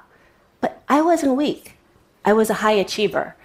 But 0.60 0.82
I 0.90 1.04
wasn't 1.04 1.36
weak. 1.36 1.78
I 2.26 2.34
was 2.34 2.50
a 2.50 2.62
high 2.66 2.80
achiever. 2.84 3.36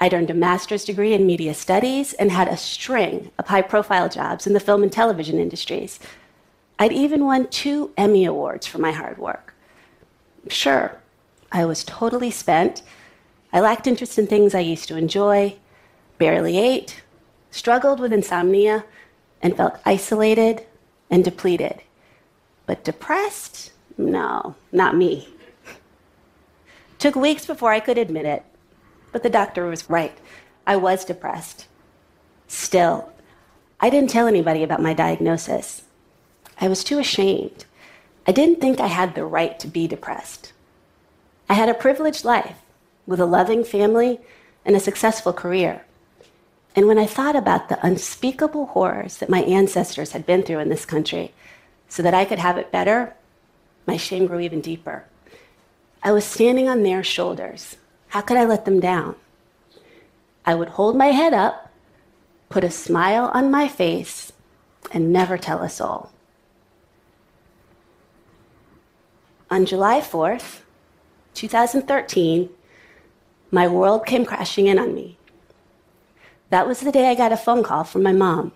I'd 0.00 0.14
earned 0.14 0.30
a 0.30 0.34
master's 0.34 0.84
degree 0.84 1.12
in 1.12 1.26
media 1.26 1.54
studies 1.54 2.12
and 2.14 2.30
had 2.30 2.48
a 2.48 2.56
string 2.56 3.30
of 3.38 3.48
high 3.48 3.62
profile 3.62 4.08
jobs 4.08 4.46
in 4.46 4.52
the 4.52 4.60
film 4.60 4.82
and 4.82 4.92
television 4.92 5.38
industries. 5.38 5.98
I'd 6.78 6.92
even 6.92 7.24
won 7.24 7.48
two 7.48 7.92
Emmy 7.96 8.24
Awards 8.24 8.66
for 8.66 8.78
my 8.78 8.92
hard 8.92 9.18
work. 9.18 9.54
Sure, 10.48 11.00
I 11.50 11.64
was 11.64 11.82
totally 11.82 12.30
spent 12.30 12.82
I 13.52 13.60
lacked 13.60 13.86
interest 13.86 14.18
in 14.18 14.26
things 14.26 14.54
I 14.54 14.60
used 14.60 14.88
to 14.88 14.96
enjoy, 14.96 15.56
barely 16.18 16.58
ate, 16.58 17.02
struggled 17.50 17.98
with 17.98 18.12
insomnia, 18.12 18.84
and 19.40 19.56
felt 19.56 19.78
isolated 19.86 20.66
and 21.10 21.24
depleted. 21.24 21.82
But 22.66 22.84
depressed? 22.84 23.72
No, 23.96 24.54
not 24.70 24.96
me. 24.96 25.28
Took 26.98 27.14
weeks 27.14 27.46
before 27.46 27.72
I 27.72 27.80
could 27.80 27.96
admit 27.96 28.26
it, 28.26 28.44
but 29.12 29.22
the 29.22 29.30
doctor 29.30 29.66
was 29.66 29.88
right. 29.90 30.16
I 30.66 30.76
was 30.76 31.04
depressed. 31.04 31.66
Still, 32.46 33.10
I 33.80 33.90
didn't 33.90 34.10
tell 34.10 34.26
anybody 34.26 34.62
about 34.62 34.82
my 34.82 34.94
diagnosis. 34.94 35.82
I 36.60 36.68
was 36.68 36.82
too 36.82 36.98
ashamed. 36.98 37.64
I 38.26 38.32
didn't 38.32 38.60
think 38.60 38.80
I 38.80 38.88
had 38.88 39.14
the 39.14 39.24
right 39.24 39.58
to 39.60 39.68
be 39.68 39.86
depressed. 39.86 40.52
I 41.48 41.54
had 41.54 41.68
a 41.68 41.74
privileged 41.74 42.24
life 42.24 42.56
with 43.06 43.20
a 43.20 43.26
loving 43.26 43.64
family 43.64 44.20
and 44.64 44.76
a 44.76 44.80
successful 44.80 45.32
career. 45.32 45.84
And 46.76 46.86
when 46.86 46.98
I 46.98 47.06
thought 47.06 47.36
about 47.36 47.68
the 47.68 47.84
unspeakable 47.84 48.66
horrors 48.66 49.16
that 49.18 49.30
my 49.30 49.40
ancestors 49.42 50.12
had 50.12 50.26
been 50.26 50.42
through 50.42 50.58
in 50.58 50.68
this 50.68 50.84
country 50.84 51.32
so 51.88 52.02
that 52.02 52.14
I 52.14 52.24
could 52.24 52.38
have 52.38 52.58
it 52.58 52.70
better, 52.70 53.14
my 53.86 53.96
shame 53.96 54.26
grew 54.26 54.40
even 54.40 54.60
deeper. 54.60 55.04
I 56.02 56.12
was 56.12 56.24
standing 56.24 56.68
on 56.68 56.82
their 56.82 57.02
shoulders. 57.02 57.76
How 58.08 58.20
could 58.20 58.36
I 58.36 58.44
let 58.44 58.64
them 58.64 58.80
down? 58.80 59.16
I 60.44 60.54
would 60.54 60.70
hold 60.70 60.96
my 60.96 61.08
head 61.08 61.34
up, 61.34 61.70
put 62.48 62.64
a 62.64 62.70
smile 62.70 63.30
on 63.34 63.50
my 63.50 63.68
face, 63.68 64.32
and 64.92 65.12
never 65.12 65.36
tell 65.36 65.62
a 65.62 65.68
soul. 65.68 66.10
On 69.50 69.66
July 69.66 70.00
4th, 70.00 70.60
2013, 71.34 72.50
my 73.50 73.66
world 73.66 74.06
came 74.06 74.24
crashing 74.24 74.66
in 74.66 74.78
on 74.78 74.94
me. 74.94 75.16
That 76.50 76.66
was 76.66 76.80
the 76.80 76.92
day 76.92 77.08
I 77.08 77.14
got 77.14 77.32
a 77.32 77.36
phone 77.36 77.62
call 77.62 77.84
from 77.84 78.02
my 78.02 78.12
mom 78.12 78.52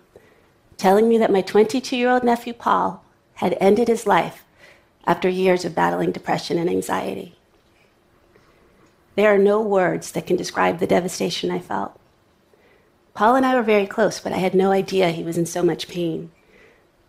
telling 0.83 1.09
me 1.09 1.17
that 1.17 1.31
my 1.31 1.43
22 1.43 1.97
year 1.97 2.11
old 2.11 2.25
nephew 2.25 2.53
Paul 2.53 3.05
had 3.35 3.57
ended 3.61 3.87
his 3.87 4.05
life 4.05 4.45
after 5.07 5.29
years 5.29 5.65
of 5.65 5.77
battling 5.77 6.11
depression 6.11 6.59
and 6.59 6.69
anxiety. 6.69 7.37
There 9.15 9.33
are 9.33 9.39
no 9.39 9.61
words 9.61 10.13
that 10.13 10.27
can 10.27 10.37
describe 10.37 10.79
the 10.79 10.87
devastation 10.87 11.51
I 11.51 11.59
felt. 11.59 11.99
Paul 13.15 13.37
and 13.37 13.45
I 13.45 13.55
were 13.55 13.63
very 13.63 13.87
close, 13.87 14.21
but 14.21 14.33
I 14.33 14.39
had 14.39 14.55
no 14.55 14.71
idea 14.71 15.11
he 15.11 15.23
was 15.23 15.37
in 15.37 15.47
so 15.47 15.63
much 15.63 15.89
pain. 15.89 16.31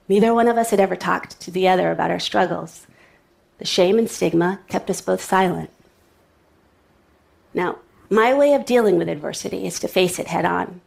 Neither 0.10 0.34
one 0.34 0.48
of 0.48 0.58
us 0.58 0.72
had 0.72 0.82
ever 0.82 0.98
talked 0.98 1.40
to 1.40 1.52
the 1.52 1.68
other 1.68 1.92
about 1.92 2.12
our 2.12 2.20
struggles. 2.20 2.88
The 3.58 3.66
shame 3.66 3.98
and 3.98 4.10
stigma 4.10 4.60
kept 4.68 4.90
us 4.90 5.00
both 5.00 5.24
silent. 5.24 5.70
Now, 7.54 7.78
my 8.10 8.34
way 8.34 8.54
of 8.54 8.66
dealing 8.66 8.98
with 8.98 9.08
adversity 9.08 9.66
is 9.66 9.80
to 9.80 9.88
face 9.88 10.20
it 10.20 10.28
head 10.28 10.46
on. 10.46 10.82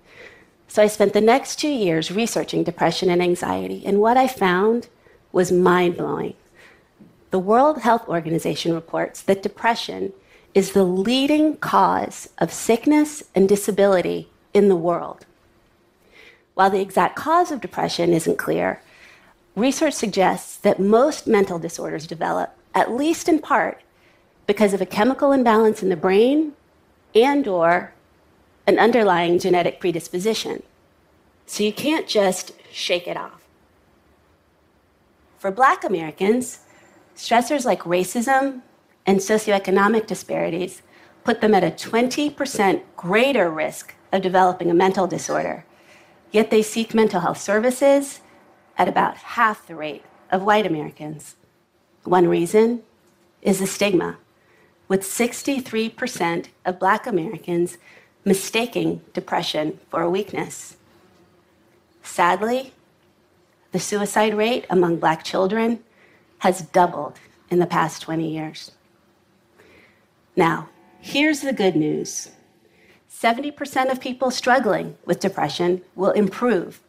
So 0.68 0.82
I 0.82 0.87
spent 0.87 1.14
the 1.14 1.20
next 1.20 1.56
two 1.56 1.70
years 1.70 2.11
researching 2.11 2.62
depression 2.62 3.08
and 3.08 3.23
anxiety, 3.23 3.82
and 3.87 4.00
what 4.00 4.16
I 4.16 4.28
found 4.28 4.88
was 5.32 5.50
mind 5.50 5.96
blowing. 5.96 6.35
The 7.30 7.38
World 7.38 7.82
Health 7.82 8.06
Organization 8.08 8.75
reports 8.75 9.23
that 9.23 9.42
depression 9.42 10.12
is 10.56 10.72
the 10.72 10.84
leading 10.84 11.54
cause 11.58 12.30
of 12.38 12.50
sickness 12.50 13.22
and 13.34 13.46
disability 13.46 14.26
in 14.54 14.70
the 14.70 14.75
world. 14.75 15.26
While 16.54 16.70
the 16.70 16.80
exact 16.80 17.14
cause 17.14 17.52
of 17.52 17.60
depression 17.60 18.14
isn't 18.14 18.38
clear, 18.38 18.80
research 19.54 19.92
suggests 19.92 20.56
that 20.56 20.80
most 20.80 21.26
mental 21.26 21.58
disorders 21.58 22.06
develop, 22.06 22.56
at 22.75 22.90
least 22.90 23.28
in 23.28 23.38
part, 23.38 23.82
because 24.46 24.72
of 24.72 24.80
a 24.80 24.86
chemical 24.86 25.30
imbalance 25.30 25.82
in 25.82 25.90
the 25.90 25.94
brain 25.94 26.54
and 27.14 27.46
or 27.46 27.92
an 28.66 28.78
underlying 28.78 29.38
genetic 29.38 29.78
predisposition. 29.78 30.62
So 31.44 31.64
you 31.64 31.72
can't 31.72 32.08
just 32.08 32.52
shake 32.72 33.06
it 33.06 33.18
off. 33.18 33.42
For 35.36 35.50
black 35.50 35.84
Americans, 35.84 36.60
stressors 37.14 37.66
like 37.66 37.80
racism 37.80 38.62
and 39.06 39.20
socioeconomic 39.20 40.06
disparities 40.06 40.82
put 41.25 41.40
them 41.40 41.54
at 41.54 41.64
a 41.64 41.70
20% 41.70 42.82
greater 42.96 43.50
risk 43.50 43.94
of 44.12 44.22
developing 44.22 44.70
a 44.70 44.75
mental 44.75 45.06
disorder. 45.06 45.64
Yet 46.30 46.50
they 46.50 46.62
seek 46.62 46.94
mental 46.94 47.20
health 47.20 47.38
services 47.38 48.20
at 48.76 48.88
about 48.88 49.16
half 49.16 49.66
the 49.66 49.75
rate 49.75 50.04
of 50.30 50.42
white 50.42 50.66
Americans. 50.66 51.36
One 52.04 52.28
reason 52.28 52.82
is 53.42 53.60
the 53.60 53.66
stigma 53.66 54.18
with 54.88 55.02
63% 55.02 56.46
of 56.64 56.78
black 56.78 57.06
Americans 57.06 57.78
mistaking 58.25 59.00
depression 59.12 59.78
for 59.90 60.02
a 60.02 60.10
weakness. 60.10 60.76
Sadly, 62.02 62.72
the 63.72 63.78
suicide 63.80 64.34
rate 64.34 64.64
among 64.70 64.98
black 64.98 65.25
children 65.25 65.80
has 66.38 66.62
doubled 66.62 67.18
in 67.50 67.58
the 67.58 67.66
past 67.66 68.02
20 68.02 68.28
years. 68.28 68.72
Now, 70.36 70.68
here's 71.00 71.40
the 71.40 71.52
good 71.52 71.74
news 71.74 72.30
70% 73.10 73.90
of 73.90 74.00
people 74.00 74.30
struggling 74.30 74.96
with 75.06 75.20
depression 75.20 75.82
will 75.94 76.10
improve 76.10 76.80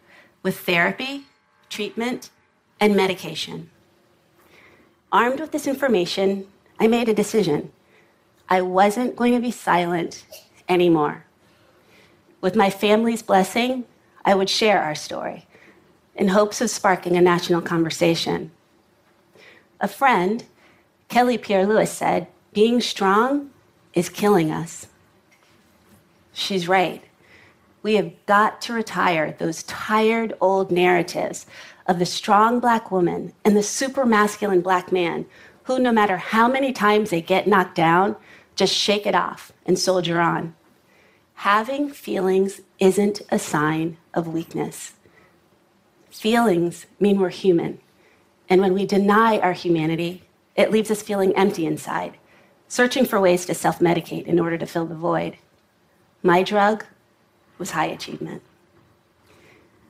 with 0.43 0.59
therapy, 0.59 1.25
treatment, 1.69 2.29
and 2.79 2.95
medication. 2.95 3.69
Armed 5.11 5.39
with 5.39 5.51
this 5.51 5.67
information, 5.67 6.47
I 6.79 6.87
made 6.87 7.07
a 7.07 7.13
decision 7.13 7.71
I 8.49 8.61
wasn't 8.61 9.15
going 9.15 9.33
to 9.33 9.41
be 9.41 9.51
silent 9.51 10.25
anymore. 10.69 11.25
With 12.39 12.55
my 12.55 12.69
family's 12.69 13.21
blessing, 13.21 13.85
I 14.23 14.35
would 14.35 14.49
share 14.49 14.81
our 14.81 14.95
story 14.95 15.45
in 16.15 16.29
hopes 16.29 16.61
of 16.61 16.69
sparking 16.69 17.17
a 17.17 17.21
national 17.21 17.61
conversation. 17.61 18.51
A 19.79 19.87
friend, 19.87 20.45
Kelly 21.07 21.37
Pierre-Louis, 21.37 21.91
said, 21.91 22.27
Being 22.57 22.81
strong 22.81 23.51
is 23.93 24.09
killing 24.09 24.49
us. 24.49 24.87
She's 26.33 26.67
right. 26.67 27.03
We 27.83 27.93
have 27.97 28.25
got 28.25 28.61
to 28.63 28.73
retire 28.73 29.35
those 29.37 29.61
tired 29.61 30.33
old 30.41 30.71
narratives 30.71 31.45
of 31.85 31.99
the 31.99 32.05
strong 32.07 32.59
black 32.59 32.89
woman 32.89 33.33
and 33.45 33.55
the 33.55 33.61
super 33.61 34.07
masculine 34.07 34.61
black 34.61 34.91
man 34.91 35.27
who, 35.65 35.77
no 35.77 35.91
matter 35.91 36.17
how 36.17 36.47
many 36.47 36.73
times 36.73 37.11
they 37.11 37.21
get 37.21 37.45
knocked 37.45 37.75
down, 37.75 38.15
just 38.55 38.73
shake 38.73 39.05
it 39.05 39.13
off 39.13 39.51
and 39.67 39.77
soldier 39.77 40.19
on. 40.19 40.55
Having 41.35 41.91
feelings 41.91 42.61
isn't 42.79 43.21
a 43.29 43.37
sign 43.37 43.97
of 44.15 44.27
weakness. 44.27 44.93
Feelings 46.09 46.87
mean 46.99 47.19
we're 47.19 47.29
human. 47.29 47.77
And 48.49 48.61
when 48.61 48.73
we 48.73 48.87
deny 48.87 49.37
our 49.37 49.53
humanity, 49.53 50.23
it 50.55 50.71
leaves 50.71 50.89
us 50.89 51.03
feeling 51.03 51.35
empty 51.35 51.67
inside, 51.67 52.17
searching 52.67 53.05
for 53.05 53.19
ways 53.19 53.45
to 53.45 53.53
self 53.53 53.79
medicate 53.79 54.25
in 54.25 54.39
order 54.39 54.57
to 54.57 54.65
fill 54.65 54.85
the 54.85 54.95
void. 54.95 55.37
My 56.23 56.43
drug 56.43 56.85
was 57.57 57.71
high 57.71 57.85
achievement. 57.85 58.41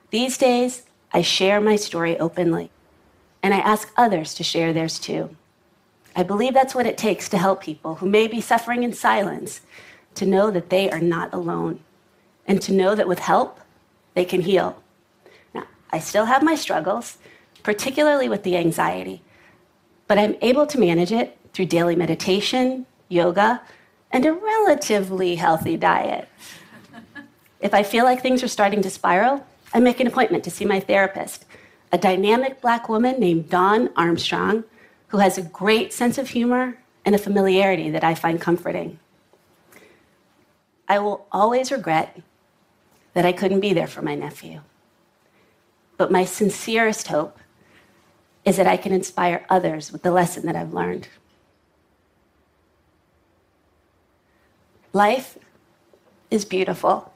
These 0.09 0.37
days, 0.37 0.83
I 1.11 1.21
share 1.21 1.59
my 1.59 1.75
story 1.75 2.17
openly, 2.19 2.69
and 3.41 3.53
I 3.53 3.59
ask 3.59 3.91
others 3.97 4.33
to 4.35 4.43
share 4.43 4.73
theirs 4.73 4.99
too. 4.99 5.35
I 6.15 6.23
believe 6.23 6.53
that's 6.53 6.73
what 6.73 6.87
it 6.87 6.97
takes 6.97 7.29
to 7.29 7.37
help 7.37 7.61
people 7.61 7.95
who 7.95 8.09
may 8.09 8.27
be 8.27 8.41
suffering 8.41 8.83
in 8.83 8.93
silence 8.93 9.61
to 10.15 10.25
know 10.25 10.49
that 10.49 10.69
they 10.69 10.89
are 10.89 10.99
not 10.99 11.33
alone 11.33 11.79
and 12.47 12.61
to 12.61 12.73
know 12.73 12.95
that 12.95 13.07
with 13.07 13.19
help, 13.19 13.59
they 14.15 14.25
can 14.25 14.41
heal. 14.41 14.81
Now, 15.53 15.65
I 15.91 15.99
still 15.99 16.25
have 16.25 16.41
my 16.41 16.55
struggles, 16.55 17.17
particularly 17.61 18.29
with 18.29 18.43
the 18.43 18.57
anxiety, 18.57 19.21
but 20.07 20.17
I'm 20.17 20.35
able 20.41 20.65
to 20.67 20.79
manage 20.79 21.11
it 21.11 21.36
through 21.57 21.65
daily 21.65 21.95
meditation, 21.95 22.85
yoga, 23.09 23.59
and 24.11 24.27
a 24.27 24.31
relatively 24.31 25.37
healthy 25.37 25.75
diet. 25.75 26.29
if 27.59 27.73
I 27.73 27.81
feel 27.81 28.05
like 28.05 28.21
things 28.21 28.43
are 28.43 28.47
starting 28.47 28.83
to 28.83 28.91
spiral, 28.91 29.43
I 29.73 29.79
make 29.79 29.99
an 29.99 30.05
appointment 30.05 30.43
to 30.43 30.51
see 30.51 30.65
my 30.65 30.79
therapist, 30.79 31.45
a 31.91 31.97
dynamic 31.97 32.61
black 32.61 32.87
woman 32.87 33.19
named 33.19 33.49
Dawn 33.49 33.89
Armstrong 33.95 34.65
who 35.07 35.17
has 35.17 35.39
a 35.39 35.41
great 35.41 35.91
sense 35.91 36.19
of 36.19 36.29
humor 36.29 36.77
and 37.03 37.15
a 37.15 37.17
familiarity 37.17 37.89
that 37.89 38.03
I 38.03 38.13
find 38.13 38.39
comforting. 38.39 38.99
I 40.87 40.99
will 40.99 41.25
always 41.31 41.71
regret 41.71 42.21
that 43.15 43.25
I 43.25 43.31
couldn't 43.31 43.61
be 43.61 43.73
there 43.73 43.87
for 43.87 44.03
my 44.03 44.13
nephew. 44.13 44.61
But 45.97 46.11
my 46.11 46.23
sincerest 46.23 47.07
hope 47.07 47.39
is 48.45 48.57
that 48.57 48.67
I 48.67 48.77
can 48.77 48.91
inspire 48.91 49.43
others 49.49 49.91
with 49.91 50.03
the 50.03 50.11
lesson 50.11 50.45
that 50.45 50.55
I've 50.55 50.75
learned. 50.75 51.07
Life 54.93 55.37
is 56.29 56.45
beautiful. 56.45 57.11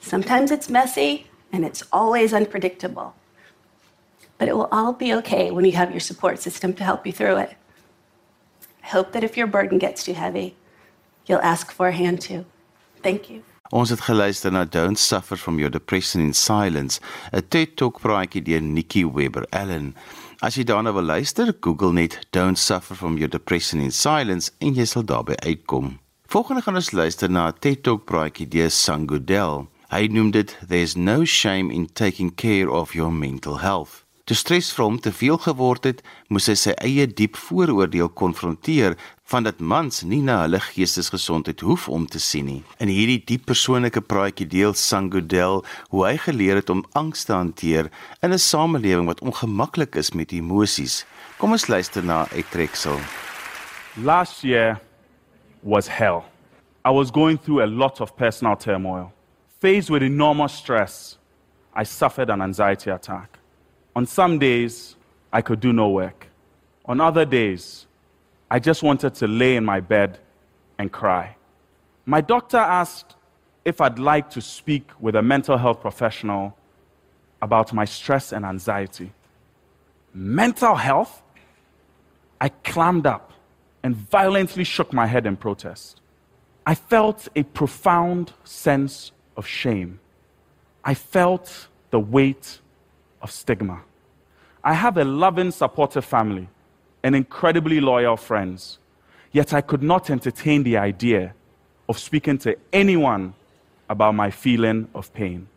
Sometimes 0.00 0.50
it's 0.50 0.68
messy 0.68 1.26
and 1.52 1.64
it's 1.64 1.82
always 1.92 2.32
unpredictable 2.32 3.14
but 4.38 4.48
it 4.48 4.56
will 4.56 4.68
all 4.70 4.92
be 4.92 5.12
okay 5.14 5.50
when 5.50 5.64
you 5.64 5.72
have 5.72 5.90
your 5.90 6.00
support 6.00 6.40
system 6.40 6.72
to 6.74 6.84
help 6.84 7.06
you 7.06 7.12
through 7.12 7.36
it. 7.38 7.56
I 8.84 8.86
hope 8.86 9.12
that 9.12 9.24
if 9.24 9.36
your 9.36 9.48
burden 9.48 9.78
gets 9.78 10.04
too 10.04 10.14
heavy, 10.14 10.54
you'll 11.26 11.42
ask 11.42 11.72
for 11.72 11.88
a 11.88 11.92
hand 11.92 12.20
too. 12.20 12.44
Thank 13.02 13.28
you. 13.28 13.42
Ons 13.70 13.90
het 13.90 14.00
geluister 14.00 14.50
na 14.50 14.64
Don't 14.64 14.98
Suffer 14.98 15.36
from 15.36 15.58
Your 15.58 15.70
Depression 15.70 16.22
in 16.22 16.32
Silence, 16.32 17.00
'n 17.32 17.42
TED 17.48 17.76
Talk 17.76 18.00
praatjie 18.00 18.42
deur 18.42 18.62
Nikki 18.62 19.04
Webber 19.04 19.44
Allen. 19.50 19.94
As 20.40 20.54
jy 20.54 20.64
daarna 20.64 20.92
wil 20.92 21.02
luister, 21.02 21.52
Google 21.60 21.92
net 21.92 22.26
Don't 22.30 22.58
Suffer 22.58 22.96
from 22.96 23.18
Your 23.18 23.28
Depression 23.28 23.80
in 23.80 23.92
Silence 23.92 24.50
en 24.58 24.74
jy 24.74 24.84
sal 24.84 25.04
daarby 25.04 25.34
uitkom. 25.44 25.98
Volgende 26.28 26.62
gaan 26.62 26.74
ons 26.74 26.90
luister 26.90 27.30
na 27.30 27.46
'n 27.48 27.58
TED 27.58 27.82
Talk 27.82 28.04
praatjie 28.04 28.48
deur 28.48 28.70
Sangodel. 28.70 29.68
Hy 29.88 30.06
noem 30.06 30.30
dit 30.30 30.58
there's 30.68 30.94
no 30.94 31.24
shame 31.24 31.72
in 31.72 31.92
taking 31.92 32.34
care 32.34 32.70
of 32.70 32.92
your 32.92 33.12
mental 33.12 33.58
health. 33.58 34.04
Toe 34.24 34.36
stres 34.36 34.76
hom 34.76 35.00
te 35.00 35.12
veel 35.12 35.38
geword 35.38 35.84
het, 35.84 36.02
moes 36.28 36.46
hy 36.46 36.54
sy 36.54 36.74
eie 36.84 37.06
diep 37.06 37.36
vooroordeel 37.36 38.08
konfronteer 38.08 38.96
van 39.24 39.42
dat 39.42 39.58
mans 39.60 40.02
nie 40.02 40.20
na 40.20 40.42
hulle 40.42 40.60
geestesgesondheid 40.60 41.60
hoef 41.60 41.88
om 41.88 42.06
te 42.06 42.18
sien 42.20 42.44
nie. 42.44 42.62
In 42.78 42.88
hierdie 42.88 43.24
diep 43.24 43.46
persoonlike 43.46 44.00
praatjie 44.00 44.46
deel 44.46 44.74
Sangudel 44.74 45.64
hoe 45.88 46.04
hy 46.06 46.16
geleer 46.16 46.60
het 46.60 46.70
om 46.70 46.84
angs 46.92 47.24
te 47.24 47.32
hanteer 47.32 47.90
in 48.20 48.32
'n 48.32 48.38
samelewing 48.38 49.06
wat 49.06 49.20
ongemaklik 49.20 49.94
is 49.94 50.12
met 50.12 50.32
emosies. 50.32 51.06
Kom 51.38 51.52
ons 51.52 51.68
luister 51.68 52.04
na 52.04 52.28
Etreksel. 52.32 53.00
Last 53.96 54.42
year 54.42 54.87
was 55.62 55.86
hell. 55.86 56.26
I 56.84 56.90
was 56.90 57.10
going 57.10 57.38
through 57.38 57.64
a 57.64 57.66
lot 57.66 58.00
of 58.00 58.16
personal 58.16 58.56
turmoil. 58.56 59.12
Faced 59.60 59.90
with 59.90 60.02
enormous 60.02 60.52
stress, 60.52 61.18
I 61.74 61.82
suffered 61.82 62.30
an 62.30 62.40
anxiety 62.40 62.90
attack. 62.90 63.38
On 63.96 64.06
some 64.06 64.38
days, 64.38 64.96
I 65.32 65.42
could 65.42 65.60
do 65.60 65.72
no 65.72 65.88
work. 65.88 66.28
On 66.86 67.00
other 67.00 67.24
days, 67.24 67.86
I 68.50 68.58
just 68.58 68.82
wanted 68.82 69.14
to 69.16 69.26
lay 69.26 69.56
in 69.56 69.64
my 69.64 69.80
bed 69.80 70.18
and 70.78 70.90
cry. 70.90 71.36
My 72.06 72.20
doctor 72.20 72.56
asked 72.56 73.16
if 73.64 73.80
I'd 73.80 73.98
like 73.98 74.30
to 74.30 74.40
speak 74.40 74.90
with 74.98 75.14
a 75.16 75.22
mental 75.22 75.58
health 75.58 75.80
professional 75.80 76.56
about 77.42 77.72
my 77.72 77.84
stress 77.84 78.32
and 78.32 78.46
anxiety. 78.46 79.12
Mental 80.14 80.74
health? 80.74 81.22
I 82.40 82.48
clammed 82.48 83.06
up 83.06 83.27
and 83.82 83.96
violently 83.96 84.64
shook 84.64 84.92
my 84.92 85.06
head 85.06 85.26
in 85.26 85.36
protest. 85.36 86.00
I 86.66 86.74
felt 86.74 87.28
a 87.34 87.42
profound 87.44 88.32
sense 88.44 89.12
of 89.36 89.46
shame. 89.46 90.00
I 90.84 90.94
felt 90.94 91.68
the 91.90 92.00
weight 92.00 92.60
of 93.22 93.30
stigma. 93.30 93.82
I 94.62 94.74
have 94.74 94.96
a 94.98 95.04
loving, 95.04 95.50
supportive 95.50 96.04
family 96.04 96.48
and 97.02 97.14
incredibly 97.14 97.80
loyal 97.80 98.16
friends, 98.16 98.78
yet 99.32 99.54
I 99.54 99.60
could 99.60 99.82
not 99.82 100.10
entertain 100.10 100.62
the 100.62 100.76
idea 100.76 101.34
of 101.88 101.98
speaking 101.98 102.38
to 102.38 102.56
anyone 102.72 103.34
about 103.88 104.14
my 104.14 104.30
feeling 104.30 104.88
of 104.94 105.12
pain. 105.14 105.48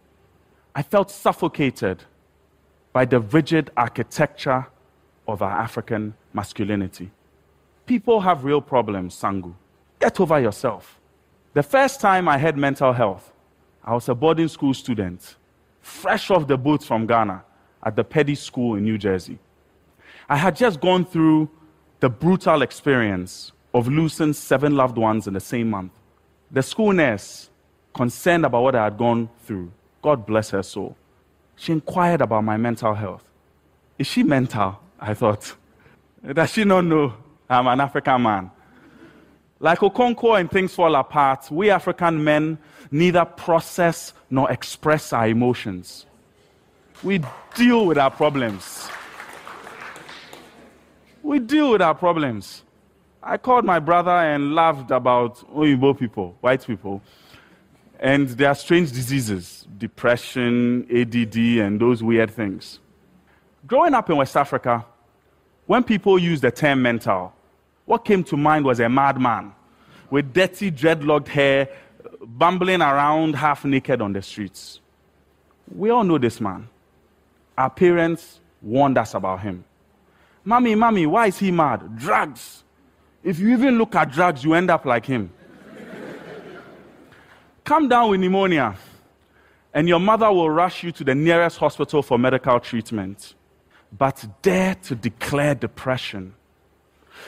I 0.73 0.83
felt 0.83 1.11
suffocated 1.11 2.03
by 2.93 3.05
the 3.05 3.19
rigid 3.19 3.71
architecture 3.75 4.67
of 5.27 5.41
our 5.41 5.51
African 5.51 6.13
masculinity. 6.33 7.11
People 7.85 8.21
have 8.21 8.43
real 8.43 8.61
problems, 8.61 9.19
Sangu. 9.19 9.53
Get 9.99 10.19
over 10.19 10.39
yourself. 10.39 10.99
The 11.53 11.63
first 11.63 11.99
time 11.99 12.27
I 12.27 12.37
had 12.37 12.57
mental 12.57 12.93
health, 12.93 13.31
I 13.83 13.93
was 13.93 14.07
a 14.07 14.15
boarding 14.15 14.47
school 14.47 14.73
student, 14.73 15.35
fresh 15.81 16.31
off 16.31 16.47
the 16.47 16.57
boat 16.57 16.83
from 16.83 17.05
Ghana 17.05 17.43
at 17.83 17.95
the 17.95 18.03
Peddie 18.03 18.35
School 18.35 18.75
in 18.75 18.83
New 18.83 18.97
Jersey. 18.97 19.39
I 20.29 20.37
had 20.37 20.55
just 20.55 20.79
gone 20.79 21.03
through 21.03 21.49
the 21.99 22.09
brutal 22.09 22.61
experience 22.61 23.51
of 23.73 23.87
losing 23.87 24.33
seven 24.33 24.75
loved 24.75 24.97
ones 24.97 25.27
in 25.27 25.33
the 25.33 25.39
same 25.39 25.69
month. 25.69 25.91
The 26.51 26.61
school 26.61 26.93
nurse, 26.93 27.49
concerned 27.93 28.45
about 28.45 28.63
what 28.63 28.75
I 28.75 28.85
had 28.85 28.97
gone 28.97 29.29
through, 29.43 29.71
God 30.01 30.25
bless 30.25 30.49
her 30.51 30.63
soul, 30.63 30.95
she 31.55 31.73
inquired 31.73 32.21
about 32.21 32.43
my 32.43 32.57
mental 32.57 32.93
health. 32.93 33.23
Is 33.99 34.07
she 34.07 34.23
mental? 34.23 34.79
I 34.99 35.13
thought. 35.13 35.55
Does 36.33 36.51
she 36.51 36.63
not 36.63 36.85
know 36.85 37.13
I'm 37.51 37.67
an 37.67 37.81
African 37.81 38.21
man? 38.21 38.51
Like 39.59 39.79
Okonkwo 39.79 40.39
and 40.39 40.49
Things 40.49 40.73
Fall 40.73 40.95
Apart, 40.95 41.51
we 41.51 41.69
African 41.69 42.23
men 42.23 42.57
neither 42.89 43.25
process 43.25 44.13
nor 44.29 44.51
express 44.51 45.13
our 45.13 45.27
emotions 45.27 46.05
we 47.03 47.21
deal 47.55 47.85
with 47.85 47.97
our 47.97 48.11
problems. 48.11 48.89
We 51.23 51.39
deal 51.39 51.71
with 51.71 51.81
our 51.81 51.95
problems. 51.95 52.63
I 53.23 53.37
called 53.37 53.65
my 53.65 53.79
brother 53.79 54.11
and 54.11 54.55
laughed 54.55 54.91
about 54.91 55.37
Oyibo 55.53 55.97
people, 55.97 56.35
white 56.41 56.65
people, 56.65 57.01
and 57.99 58.29
their 58.29 58.55
strange 58.55 58.91
diseases 58.91 59.67
depression, 59.77 60.87
ADD, 60.91 61.35
and 61.35 61.79
those 61.79 62.01
weird 62.03 62.31
things. 62.31 62.79
Growing 63.67 63.93
up 63.93 64.09
in 64.09 64.17
West 64.17 64.35
Africa, 64.35 64.85
when 65.67 65.83
people 65.83 66.17
use 66.17 66.41
the 66.41 66.51
term 66.51 66.81
mental, 66.81 67.33
what 67.85 68.05
came 68.05 68.23
to 68.25 68.37
mind 68.37 68.65
was 68.65 68.79
a 68.79 68.89
madman 68.89 69.53
with 70.09 70.33
dirty, 70.33 70.71
dreadlocked 70.71 71.27
hair, 71.27 71.69
bumbling 72.21 72.81
around 72.81 73.35
half 73.35 73.65
naked 73.65 74.01
on 74.01 74.13
the 74.13 74.21
streets. 74.21 74.79
We 75.73 75.89
all 75.89 76.03
know 76.03 76.17
this 76.17 76.39
man. 76.41 76.67
Our 77.57 77.69
parents 77.69 78.39
warned 78.61 78.97
us 78.97 79.13
about 79.13 79.41
him. 79.41 79.63
Mommy, 80.43 80.75
mommy, 80.75 81.05
why 81.05 81.27
is 81.27 81.39
he 81.39 81.51
mad? 81.51 81.97
Drugs. 81.97 82.63
If 83.23 83.39
you 83.39 83.49
even 83.53 83.77
look 83.77 83.95
at 83.95 84.11
drugs, 84.11 84.43
you 84.43 84.53
end 84.53 84.69
up 84.69 84.85
like 84.85 85.05
him. 85.05 85.31
Come 87.63 87.87
down 87.87 88.09
with 88.09 88.19
pneumonia, 88.19 88.75
and 89.73 89.87
your 89.87 89.99
mother 89.99 90.31
will 90.31 90.49
rush 90.49 90.83
you 90.83 90.91
to 90.93 91.03
the 91.03 91.13
nearest 91.13 91.57
hospital 91.57 92.01
for 92.01 92.17
medical 92.17 92.59
treatment. 92.59 93.35
But 93.95 94.25
dare 94.41 94.75
to 94.75 94.95
declare 94.95 95.53
depression, 95.53 96.33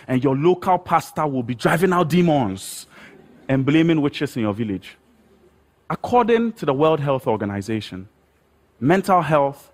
and 0.08 0.24
your 0.24 0.36
local 0.36 0.78
pastor 0.78 1.26
will 1.28 1.44
be 1.44 1.56
driving 1.56 1.94
out 1.94 2.10
demons 2.10 2.88
and 3.48 3.66
blaming 3.66 4.02
witches 4.02 4.36
in 4.36 4.44
your 4.44 4.54
village. 4.54 4.98
According 5.90 6.54
to 6.54 6.66
the 6.66 6.74
World 6.74 7.00
Health 7.00 7.28
Organization, 7.28 8.08
mental 8.80 9.22
health 9.22 9.72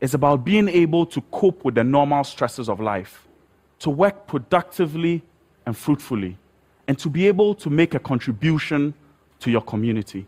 is 0.00 0.14
about 0.14 0.44
being 0.44 0.68
able 0.68 1.06
to 1.06 1.20
cope 1.30 1.64
with 1.64 1.74
the 1.74 1.84
normal 1.84 2.24
stresses 2.24 2.68
of 2.68 2.80
life, 2.80 3.26
to 3.80 3.90
work 3.90 4.26
productively 4.26 5.22
and 5.66 5.76
fruitfully, 5.76 6.36
and 6.88 6.98
to 6.98 7.08
be 7.08 7.26
able 7.26 7.54
to 7.54 7.70
make 7.70 7.94
a 7.94 7.98
contribution 7.98 8.94
to 9.40 9.50
your 9.50 9.60
community. 9.60 10.26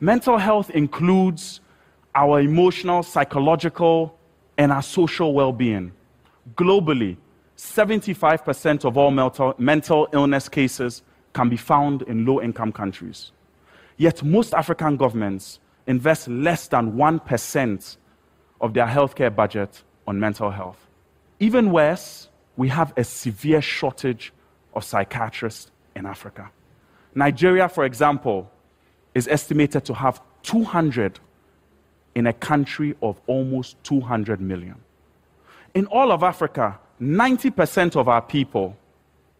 Mental 0.00 0.38
health 0.38 0.70
includes 0.70 1.60
our 2.14 2.40
emotional, 2.40 3.02
psychological, 3.02 4.16
and 4.58 4.72
our 4.72 4.82
social 4.82 5.32
well 5.32 5.52
being. 5.52 5.92
Globally, 6.56 7.16
75% 7.56 8.84
of 8.84 8.96
all 8.96 9.10
mental, 9.58 10.08
illness 10.12 10.48
cases 10.48 11.02
can 11.32 11.48
be 11.48 11.56
found 11.56 12.02
in 12.02 12.26
low 12.26 12.40
income 12.40 12.72
countries. 12.72 13.32
Yet, 13.96 14.22
most 14.22 14.54
African 14.54 14.96
governments 14.96 15.60
invest 15.86 16.28
less 16.28 16.68
than 16.68 16.92
1% 16.92 17.96
of 18.60 18.74
their 18.74 18.86
healthcare 18.86 19.34
budget 19.34 19.82
on 20.06 20.18
mental 20.18 20.50
health. 20.50 20.78
Even 21.40 21.72
worse, 21.72 22.28
we 22.56 22.68
have 22.68 22.92
a 22.96 23.04
severe 23.04 23.60
shortage 23.60 24.32
of 24.74 24.84
psychiatrists 24.84 25.70
in 25.94 26.06
Africa. 26.06 26.50
Nigeria, 27.14 27.68
for 27.68 27.84
example, 27.84 28.50
is 29.14 29.28
estimated 29.28 29.84
to 29.84 29.94
have 29.94 30.20
200 30.42 31.20
in 32.14 32.26
a 32.26 32.32
country 32.32 32.94
of 33.02 33.20
almost 33.26 33.82
200 33.84 34.40
million. 34.40 34.76
In 35.74 35.86
all 35.86 36.12
of 36.12 36.22
Africa, 36.22 36.78
90% 37.02 37.96
of 37.96 38.08
our 38.08 38.22
people 38.22 38.76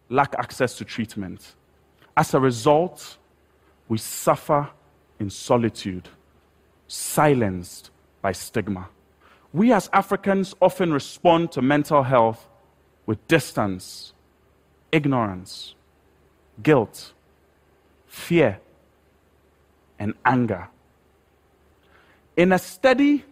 lack 0.08 0.34
access 0.38 0.76
to 0.76 0.84
treatment. 0.84 1.54
As 2.16 2.34
a 2.34 2.40
result, 2.40 3.16
we 3.88 3.98
suffer 3.98 4.68
in 5.20 5.30
solitude, 5.30 6.08
silenced 6.88 7.90
by 8.20 8.32
stigma 8.32 8.88
we 9.52 9.72
as 9.72 9.90
Africans 9.92 10.54
often 10.62 10.92
respond 10.92 11.52
to 11.52 11.62
mental 11.62 12.02
health 12.02 12.48
with 13.06 13.26
distance, 13.28 14.14
ignorance, 14.90 15.74
guilt, 16.62 17.12
fear, 18.06 18.60
and 19.98 20.14
anger. 20.24 20.68
In 22.36 22.52
a 22.52 22.58
study 22.58 23.24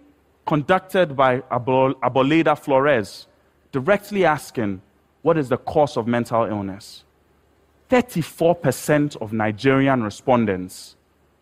conducted 0.46 1.16
by 1.16 1.40
Arboleda-Flórez, 1.40 3.26
directly 3.72 4.24
asking 4.24 4.80
what 5.22 5.36
is 5.36 5.48
the 5.48 5.56
cause 5.56 5.96
of 5.96 6.06
mental 6.06 6.44
illness, 6.44 7.04
34% 7.90 9.16
of 9.20 9.32
Nigerian 9.32 10.02
respondents 10.02 10.96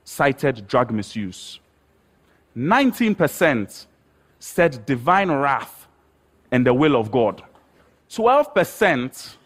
cited 0.04 0.66
drug 0.66 0.90
misuse. 0.90 1.60
19% 2.56 3.86
said 4.40 4.86
divine 4.86 5.30
wrath 5.30 5.86
and 6.50 6.66
the 6.66 6.72
will 6.72 6.96
of 6.96 7.10
God. 7.10 7.42
12% 8.10 9.36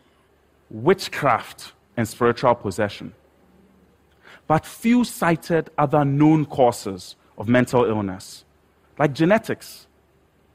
witchcraft 0.70 1.72
and 1.96 2.08
spiritual 2.08 2.54
possession. 2.54 3.12
But 4.46 4.64
few 4.64 5.04
cited 5.04 5.70
other 5.76 6.04
known 6.04 6.46
causes 6.46 7.16
of 7.36 7.48
mental 7.48 7.84
illness, 7.84 8.44
like 8.98 9.12
genetics, 9.12 9.86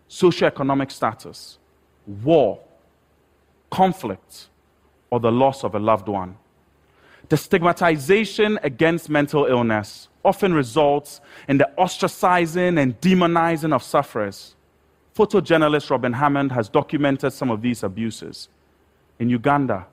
socioeconomic 0.09 0.91
status, 0.91 1.59
war, 2.07 2.59
conflict, 3.69 4.47
or 5.09 5.19
the 5.19 5.31
loss 5.31 5.63
of 5.63 5.75
a 5.75 5.79
loved 5.79 6.07
one. 6.07 6.37
The 7.29 7.37
stigmatization 7.37 8.57
against 8.63 9.09
mental 9.09 9.45
illness 9.45 10.07
often 10.23 10.53
results 10.53 11.21
in 11.47 11.57
the 11.57 11.69
ostracizing 11.77 12.79
and 12.79 12.99
demonizing 13.01 13.73
of 13.73 13.83
sufferers. 13.83 14.55
Photojournalist 15.15 15.89
Robin 15.89 16.13
Hammond 16.13 16.51
has 16.51 16.69
documented 16.69 17.33
some 17.33 17.49
of 17.49 17.61
these 17.61 17.83
abuses 17.83 18.49
in 19.19 19.29
Uganda, 19.29 19.87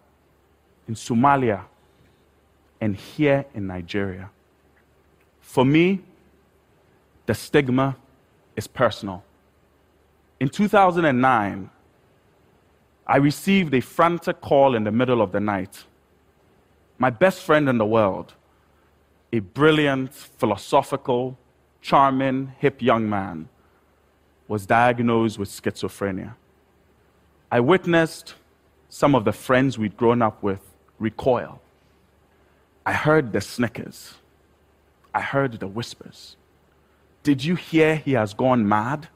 in 0.87 0.95
Somalia, 0.95 1.63
and 2.81 2.95
here 2.95 3.45
in 3.55 3.67
Nigeria. 3.67 4.31
For 5.41 5.65
me, 5.65 6.01
the 7.27 7.35
stigma 7.35 7.97
is 8.57 8.67
personal. 8.67 9.25
In 10.41 10.49
2009, 10.49 11.71
I 13.07 13.17
received 13.19 13.75
a 13.75 13.81
frantic 13.81 14.41
call 14.41 14.75
in 14.75 14.85
the 14.85 14.91
middle 14.91 15.21
of 15.21 15.33
the 15.33 15.41
night. 15.41 15.85
My 16.99 17.11
best 17.11 17.43
friend 17.43 17.69
in 17.69 17.79
the 17.79 17.85
world, 17.85 18.35
a 19.33 19.41
brilliant, 19.41 20.15
philosophical, 20.15 21.37
charming, 21.83 22.53
hip 22.59 22.81
young 22.81 23.09
man, 23.09 23.49
was 24.49 24.65
diagnosed 24.65 25.39
with 25.39 25.49
schizophrenia. 25.51 26.35
I 27.51 27.61
witnessed 27.61 28.35
some 28.89 29.15
of 29.15 29.25
the 29.25 29.33
friends 29.33 29.79
we'd 29.79 29.97
grown 29.97 30.23
up 30.23 30.43
with 30.43 30.61
recoil. 30.99 31.61
I 32.87 32.93
heard 32.93 33.33
the 33.33 33.41
snickers. 33.41 34.15
I 35.13 35.21
heard 35.21 35.61
the 35.61 35.67
whispers. 35.67 36.37
Did 37.23 37.45
you 37.45 37.55
hear 37.55 37.97
he 37.97 38.13
has 38.13 38.35
gone 38.35 38.69
mad? 38.69 39.09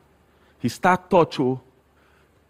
He 0.59 0.69
started 0.69 1.11
torture, 1.11 1.61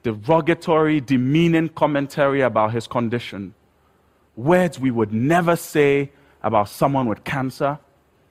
derogatory, 0.03 1.01
demeaning 1.01 1.69
commentary 1.71 2.41
about 2.41 2.73
his 2.73 2.87
condition. 2.87 3.55
Words 4.37 4.79
we 4.79 4.91
would 4.91 5.13
never 5.13 5.57
say 5.57 6.11
about 6.43 6.69
someone 6.69 7.07
with 7.07 7.25
cancer 7.25 7.79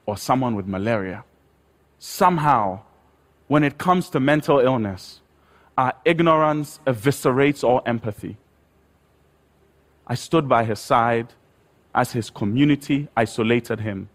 or 0.05 0.17
someone 0.17 0.55
with 0.55 0.65
malaria. 0.65 1.23
Somehow, 1.99 2.81
when 3.47 3.63
it 3.63 3.77
comes 3.77 4.09
to 4.09 4.19
mental 4.19 4.59
illness, 4.59 5.21
our 5.77 5.93
ignorance 6.05 6.79
eviscerates 6.87 7.63
all 7.63 7.81
empathy. 7.85 8.37
I 10.07 10.15
stood 10.15 10.47
by 10.47 10.63
his 10.63 10.79
side 10.79 11.33
as 11.93 12.13
his 12.13 12.29
community 12.29 13.07
isolated 13.15 13.81
him. 13.81 14.09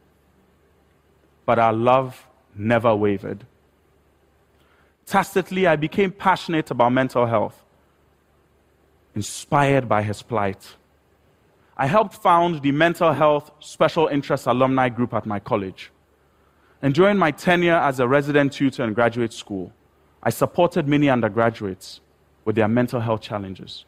But 1.45 1.59
our 1.59 1.73
love 1.73 2.27
never 2.55 2.95
wavered. 2.95 3.45
Tacitly, 5.07 5.67
I 5.67 5.77
became 5.77 6.13
passionate 6.13 6.71
about 6.71 6.93
mental 6.93 7.27
health, 7.27 7.63
inspired 9.15 9.89
by 9.89 10.03
his 10.03 10.23
plight. 10.23 10.77
I 11.77 11.87
helped 11.87 12.15
found 12.15 12.63
the 12.63 12.73
Mental 12.73 13.13
Health 13.13 13.51
Special 13.61 14.07
Interest 14.07 14.47
Alumni 14.47 14.89
Group 14.89 15.15
at 15.15 15.27
my 15.27 15.41
college. 15.41 15.91
And 16.81 16.95
during 16.95 17.17
my 17.17 17.31
tenure 17.31 17.77
as 17.77 18.01
a 18.01 18.09
resident 18.09 18.53
tutor 18.53 18.85
in 18.85 18.93
graduate 18.93 19.33
school, 19.33 19.73
I 20.23 20.31
supported 20.31 20.87
many 20.87 21.09
undergraduates 21.09 22.01
with 22.45 22.57
their 22.57 22.69
mental 22.69 23.01
health 23.01 23.21
challenges. 23.21 23.85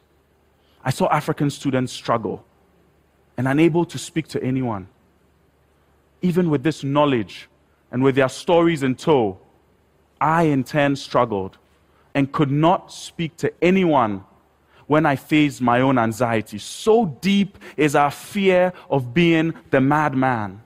I 0.83 0.91
saw 0.91 1.07
African 1.09 1.49
students 1.49 1.93
struggle 1.93 2.45
and 3.37 3.47
unable 3.47 3.85
to 3.85 3.97
speak 3.97 4.27
to 4.29 4.43
anyone. 4.43 4.87
Even 6.21 6.49
with 6.49 6.63
this 6.63 6.83
knowledge 6.83 7.49
and 7.91 8.03
with 8.03 8.15
their 8.15 8.29
stories 8.29 8.83
in 8.83 8.95
tow, 8.95 9.37
I 10.25 10.43
in 10.43 10.63
turn 10.63 10.95
struggled 10.95 11.57
and 12.13 12.31
could 12.31 12.51
not 12.51 12.91
speak 12.91 13.37
to 13.37 13.53
anyone 13.61 14.23
when 14.87 15.05
I 15.05 15.15
faced 15.15 15.61
my 15.61 15.81
own 15.81 15.97
anxiety. 15.97 16.57
So 16.57 17.05
deep 17.21 17.57
is 17.77 17.95
our 17.95 18.11
fear 18.11 18.73
of 18.89 19.13
being 19.13 19.53
the 19.71 19.81
madman 19.81 20.61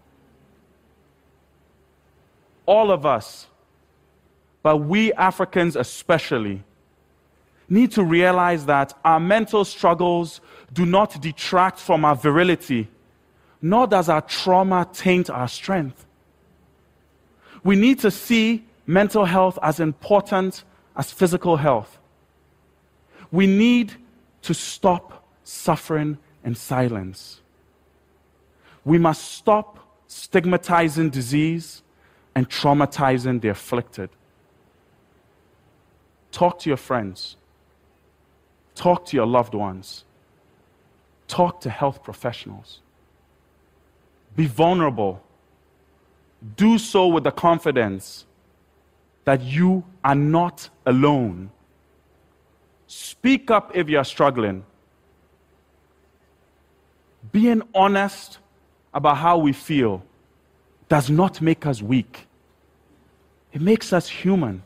all 2.70 2.92
of 2.92 3.04
us, 3.04 3.48
but 4.62 4.78
we 4.78 5.12
Africans 5.14 5.76
especially, 5.76 6.62
need 7.68 7.92
to 7.94 8.04
realize 8.04 8.68
that 8.68 8.96
our 9.04 9.20
mental 9.20 9.66
struggles 9.66 10.40
do 10.72 10.86
not 10.86 11.20
detract 11.20 11.80
from 11.80 12.06
our 12.06 12.16
virility, 12.16 12.88
nor 13.60 13.88
does 13.88 14.08
our 14.08 14.22
trauma 14.22 14.88
taint 14.94 15.32
our 15.32 15.48
strength. 15.48 16.06
We 17.64 17.76
need 17.76 17.98
to 18.02 18.12
see 18.12 18.66
mental 18.90 19.26
health 19.26 19.60
as 19.62 19.80
important 19.80 20.64
as 20.96 21.12
physical 21.12 21.58
health. 21.58 22.00
We 23.32 23.46
need 23.46 23.94
to 24.42 24.54
stop 24.56 25.24
suffering 25.44 26.18
in 26.44 26.56
silence. 26.56 27.42
We 28.84 28.98
must 28.98 29.24
stop 29.32 29.78
stigmatizing 30.08 31.12
disease 31.12 31.84
and 32.34 32.50
traumatizing 32.50 33.42
the 33.42 33.50
afflicted. 33.50 34.10
Talk 36.32 36.58
to 36.60 36.70
your 36.70 36.78
friends. 36.78 37.38
Talk 38.74 39.06
to 39.08 39.16
your 39.16 39.28
loved 39.28 39.54
ones. 39.54 40.04
Talk 41.28 41.62
to 41.62 41.70
health 41.70 42.02
professionals. 42.04 42.80
Be 44.36 44.48
vulnerable. 44.48 45.22
Do 46.56 46.80
so 46.80 47.06
with 47.08 47.24
the 47.24 47.32
confidence 47.32 48.26
that 49.30 49.44
you 49.44 49.84
are 50.04 50.16
not 50.16 50.68
alone. 50.88 51.52
Speak 52.88 53.52
up 53.52 53.72
if 53.76 53.88
you're 53.88 54.04
struggling. 54.04 54.66
Being 57.32 57.62
honest 57.76 58.40
about 58.92 59.18
how 59.18 59.38
we 59.38 59.54
feel 59.54 60.02
does 60.88 61.12
not 61.12 61.42
make 61.42 61.68
us 61.68 61.80
weak, 61.80 62.26
it 63.54 63.62
makes 63.62 63.94
us 63.94 64.10
human. 64.10 64.64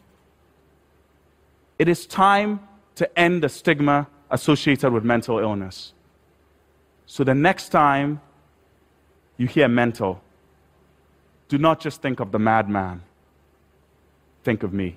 It 1.77 1.89
is 1.89 2.05
time 2.05 2.61
to 2.95 3.19
end 3.19 3.43
the 3.43 3.49
stigma 3.49 4.07
associated 4.31 4.93
with 4.93 5.03
mental 5.03 5.39
illness. 5.39 5.91
So 7.05 7.25
the 7.25 7.35
next 7.35 7.67
time 7.67 8.21
you 9.35 9.45
hear 9.45 9.67
mental, 9.67 10.21
do 11.49 11.57
not 11.57 11.81
just 11.81 12.01
think 12.01 12.21
of 12.21 12.31
the 12.31 12.39
madman. 12.39 13.01
Think 14.43 14.63
of 14.63 14.71
me. 14.71 14.93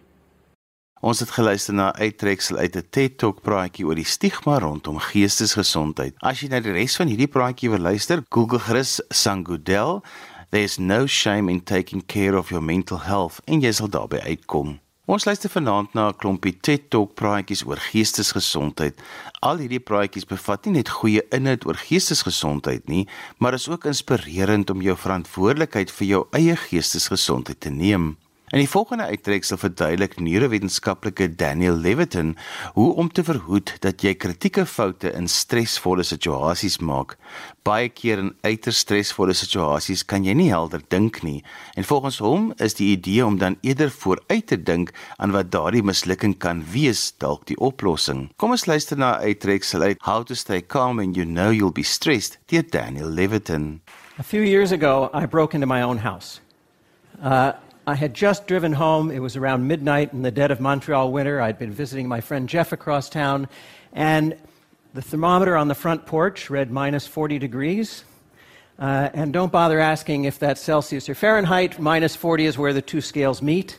Ons 1.00 1.20
het 1.20 1.30
geluister 1.30 1.74
na 1.74 1.92
uittreksel 1.94 2.56
uit 2.56 2.76
'n 2.76 2.87
TED 2.90 3.18
Talk 3.18 3.42
praatjie 3.42 3.87
oor 3.87 3.94
die 3.94 4.04
stigma 4.04 4.59
rondom 4.59 4.98
geestesgesondheid. 4.98 6.14
As 6.18 6.40
jy 6.40 6.48
na 6.48 6.61
die 6.61 6.72
res 6.72 6.96
van 6.96 7.06
hierdie 7.06 7.28
praatjie 7.28 7.70
wil 7.70 7.80
luister, 7.80 8.24
Google 8.28 8.59
gerus 8.59 9.00
Sangudel 9.09 10.02
There's 10.50 10.78
no 10.78 11.06
shame 11.06 11.52
in 11.52 11.61
taking 11.61 12.02
care 12.06 12.37
of 12.37 12.50
your 12.50 12.62
mental 12.62 12.98
health 12.98 13.40
en 13.44 13.61
jy 13.61 13.72
sal 13.72 13.88
daarby 13.88 14.18
uitkom. 14.22 14.78
Ons 15.06 15.24
luister 15.24 15.50
vanaand 15.50 15.94
na 15.94 16.09
'n 16.09 16.16
klompie 16.18 16.56
TED 16.61 16.90
Talk 16.90 17.14
praatjies 17.14 17.64
oor 17.66 17.76
geestesgesondheid. 17.76 18.94
Al 19.40 19.59
hierdie 19.59 19.80
praatjies 19.80 20.24
bevat 20.24 20.64
nie 20.64 20.72
net 20.72 20.88
goeie 20.88 21.22
inhoud 21.30 21.66
oor 21.66 21.76
geestesgesondheid 21.76 22.88
nie, 22.88 23.06
maar 23.38 23.54
is 23.54 23.68
ook 23.68 23.85
inspirerend 23.85 24.70
om 24.70 24.82
jou 24.82 24.96
verantwoordelikheid 24.96 25.90
vir 25.90 26.06
jou 26.06 26.26
eie 26.32 26.56
geestesgesondheid 26.56 27.61
te 27.61 27.70
neem. 27.70 28.16
In 28.54 28.61
die 28.62 28.68
volgende 28.70 29.09
uittreksel 29.11 29.59
verduidelik 29.59 30.20
neurowetenskaplike 30.22 31.26
Daniel 31.35 31.74
Levitin 31.74 32.37
hoe 32.76 32.92
om 32.94 33.09
te 33.11 33.24
verhoed 33.26 33.72
dat 33.82 34.04
jy 34.06 34.12
kritieke 34.14 34.62
foute 34.70 35.11
in 35.18 35.26
stresvolle 35.26 36.04
situasies 36.06 36.76
maak. 36.78 37.16
Baie 37.66 37.88
keer 37.90 38.22
in 38.22 38.30
uiters 38.46 38.85
stresvolle 38.85 39.35
situasies 39.35 40.04
kan 40.06 40.22
jy 40.22 40.37
nie 40.38 40.46
helder 40.52 40.85
dink 40.94 41.18
nie 41.26 41.40
en 41.74 41.88
volgens 41.90 42.20
hom 42.22 42.52
is 42.62 42.78
die 42.78 42.92
idee 42.92 43.26
om 43.26 43.40
dan 43.42 43.59
eerder 43.66 43.90
vooruit 43.90 44.46
te 44.46 44.61
dink 44.62 44.94
aan 45.18 45.35
wat 45.35 45.50
daardie 45.50 45.82
mislukking 45.82 46.38
kan 46.38 46.62
wees 46.70 47.09
dalk 47.18 47.48
die 47.50 47.59
oplossing. 47.59 48.28
Kom 48.38 48.54
ons 48.54 48.70
luister 48.70 48.94
na 48.96 49.18
'n 49.18 49.35
uittreksel 49.35 49.82
uit 49.82 49.98
How 50.06 50.22
to 50.22 50.35
Stay 50.35 50.62
Calm 50.62 51.02
when 51.02 51.18
You 51.18 51.26
Know 51.26 51.50
You'll 51.50 51.74
Be 51.74 51.82
Stressed 51.82 52.38
deur 52.46 52.62
Daniel 52.62 53.11
Levitin. 53.11 53.80
A 54.20 54.22
few 54.22 54.42
years 54.42 54.70
ago, 54.70 55.11
I 55.12 55.26
broke 55.26 55.52
into 55.52 55.66
my 55.66 55.82
own 55.82 55.98
house. 55.98 56.40
Uh, 57.24 57.52
I 57.88 57.94
had 57.94 58.14
just 58.14 58.49
driven 58.49 58.72
home. 58.72 59.12
It 59.12 59.20
was 59.20 59.37
around 59.37 59.68
midnight 59.68 60.12
in 60.12 60.22
the 60.22 60.33
dead 60.33 60.51
of 60.51 60.59
Montreal 60.61 61.12
winter. 61.12 61.40
I'd 61.40 61.57
been 61.57 61.70
visiting 61.70 62.09
my 62.09 62.20
friend 62.20 62.49
Jeff 62.49 62.72
across 62.72 63.09
town, 63.09 63.49
and 63.92 64.37
the 64.92 65.03
thermometer 65.03 65.57
on 65.57 65.68
the 65.68 65.75
front 65.77 66.05
porch 66.05 66.51
read 66.51 66.72
minus 66.72 67.07
40 67.07 67.38
degrees. 67.38 68.03
Uh, 68.77 69.11
and 69.14 69.33
don't 69.33 69.53
bother 69.53 69.79
asking 69.79 70.25
if 70.25 70.37
that's 70.37 70.61
Celsius 70.61 71.09
or 71.09 71.14
Fahrenheit. 71.14 71.79
Minus 71.79 72.16
40 72.16 72.46
is 72.46 72.59
where 72.59 72.72
the 72.72 72.83
two 72.83 73.01
scales 73.01 73.40
meet. 73.40 73.79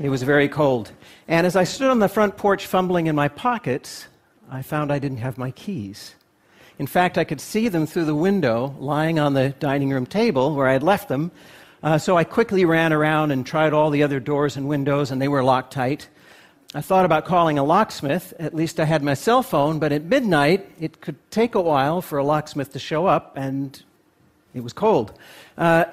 It 0.00 0.08
was 0.08 0.22
very 0.22 0.48
cold. 0.48 0.90
And 1.28 1.46
as 1.46 1.54
I 1.54 1.64
stood 1.64 1.90
on 1.90 1.98
the 1.98 2.08
front 2.08 2.38
porch 2.38 2.66
fumbling 2.66 3.06
in 3.06 3.14
my 3.14 3.28
pockets, 3.28 4.06
I 4.50 4.62
found 4.62 4.90
I 4.90 4.98
didn't 4.98 5.18
have 5.18 5.36
my 5.36 5.50
keys. 5.50 6.14
In 6.78 6.86
fact, 6.86 7.18
I 7.18 7.24
could 7.24 7.40
see 7.40 7.68
them 7.68 7.86
through 7.86 8.06
the 8.06 8.14
window 8.14 8.74
lying 8.78 9.18
on 9.18 9.34
the 9.34 9.50
dining 9.50 9.90
room 9.90 10.06
table 10.06 10.54
where 10.54 10.68
I 10.68 10.72
had 10.72 10.82
left 10.82 11.08
them, 11.08 11.30
uh, 11.82 11.98
so 11.98 12.16
I 12.16 12.24
quickly 12.24 12.64
ran 12.64 12.92
around 12.92 13.30
and 13.30 13.44
tried 13.44 13.72
all 13.72 13.90
the 13.90 14.02
other 14.02 14.20
doors 14.20 14.56
and 14.56 14.68
windows, 14.68 15.10
and 15.10 15.20
they 15.20 15.28
were 15.28 15.42
locked 15.42 15.72
tight. 15.72 16.08
I 16.74 16.80
thought 16.80 17.04
about 17.04 17.26
calling 17.26 17.58
a 17.58 17.64
locksmith. 17.64 18.32
At 18.38 18.54
least 18.54 18.80
I 18.80 18.84
had 18.84 19.02
my 19.02 19.14
cell 19.14 19.42
phone, 19.42 19.78
but 19.78 19.92
at 19.92 20.04
midnight, 20.04 20.70
it 20.80 21.00
could 21.00 21.16
take 21.30 21.54
a 21.54 21.60
while 21.60 22.00
for 22.00 22.18
a 22.18 22.24
locksmith 22.24 22.72
to 22.72 22.78
show 22.78 23.06
up, 23.06 23.36
and 23.36 23.82
It 24.54 24.62
was 24.62 24.72
cold. 24.72 25.12
Uh, 25.56 25.84